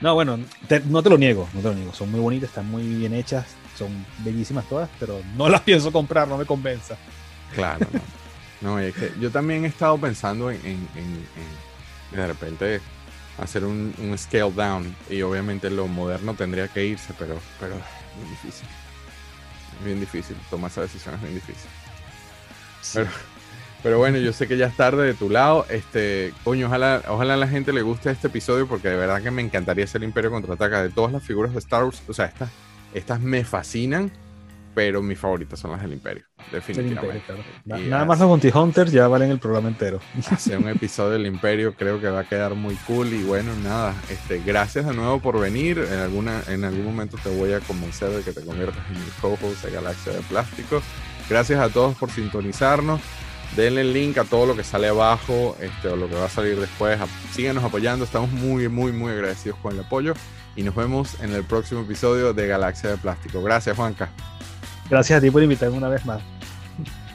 [0.00, 1.92] No, bueno, te- no te lo niego, no te lo niego.
[1.92, 3.88] Son muy bonitas, están muy bien hechas, son
[4.24, 6.96] bellísimas todas, pero no las pienso comprar, no me convenza.
[7.54, 8.00] Claro, no.
[8.62, 11.26] No, es que yo también he estado pensando en, en- en-
[12.12, 12.80] en de repente
[13.42, 18.16] hacer un, un scale down y obviamente lo moderno tendría que irse, pero, pero es
[18.16, 18.68] bien difícil.
[19.78, 21.70] Es bien difícil, tomar esa decisión es bien difícil.
[22.94, 23.10] Pero,
[23.82, 25.66] pero bueno, yo sé que ya es tarde de tu lado.
[25.70, 29.30] Este, coño, ojalá, ojalá a la gente le guste este episodio porque de verdad que
[29.30, 32.02] me encantaría hacer Imperio Contraataca de todas las figuras de Star Wars.
[32.08, 32.50] O sea, estas,
[32.92, 34.10] estas me fascinan,
[34.74, 37.06] pero mis favoritas son las del Imperio, definitivamente.
[37.06, 37.82] Imperio, claro.
[37.82, 40.00] Nada más los Bounty Hunters ya valen el programa entero.
[40.30, 43.94] hacer un episodio del Imperio creo que va a quedar muy cool y bueno nada
[44.10, 48.10] este gracias de nuevo por venir en alguna en algún momento te voy a convencer
[48.10, 50.82] de que te conviertas en mi co-host de Galaxia de Plástico
[51.28, 53.00] gracias a todos por sintonizarnos
[53.56, 56.30] denle el link a todo lo que sale abajo este o lo que va a
[56.30, 56.98] salir después
[57.32, 60.14] síganos apoyando estamos muy muy muy agradecidos con el apoyo
[60.56, 64.10] y nos vemos en el próximo episodio de Galaxia de Plástico gracias Juanca
[64.90, 66.20] Gracias a ti por invitarme una vez más.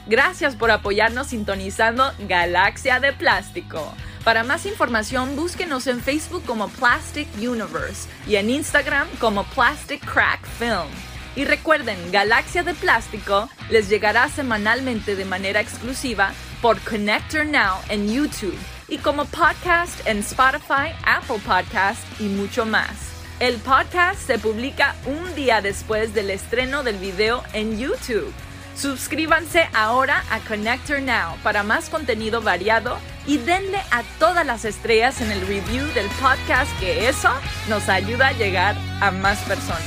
[0.06, 3.92] Gracias por apoyarnos sintonizando Galaxia de Plástico.
[4.24, 10.40] Para más información, búsquenos en Facebook como Plastic Universe y en Instagram como Plastic Crack
[10.58, 10.90] Film.
[11.36, 16.32] Y recuerden, Galaxia de Plástico les llegará semanalmente de manera exclusiva
[16.62, 18.58] por Connector Now en YouTube
[18.88, 23.15] y como podcast en Spotify, Apple Podcast y mucho más.
[23.38, 28.32] El podcast se publica un día después del estreno del video en YouTube.
[28.74, 32.96] Suscríbanse ahora a Connector Now para más contenido variado
[33.26, 37.30] y denle a todas las estrellas en el review del podcast que eso
[37.68, 39.84] nos ayuda a llegar a más personas.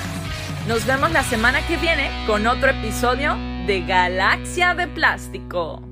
[0.68, 3.36] Nos vemos la semana que viene con otro episodio
[3.66, 5.89] de Galaxia de Plástico.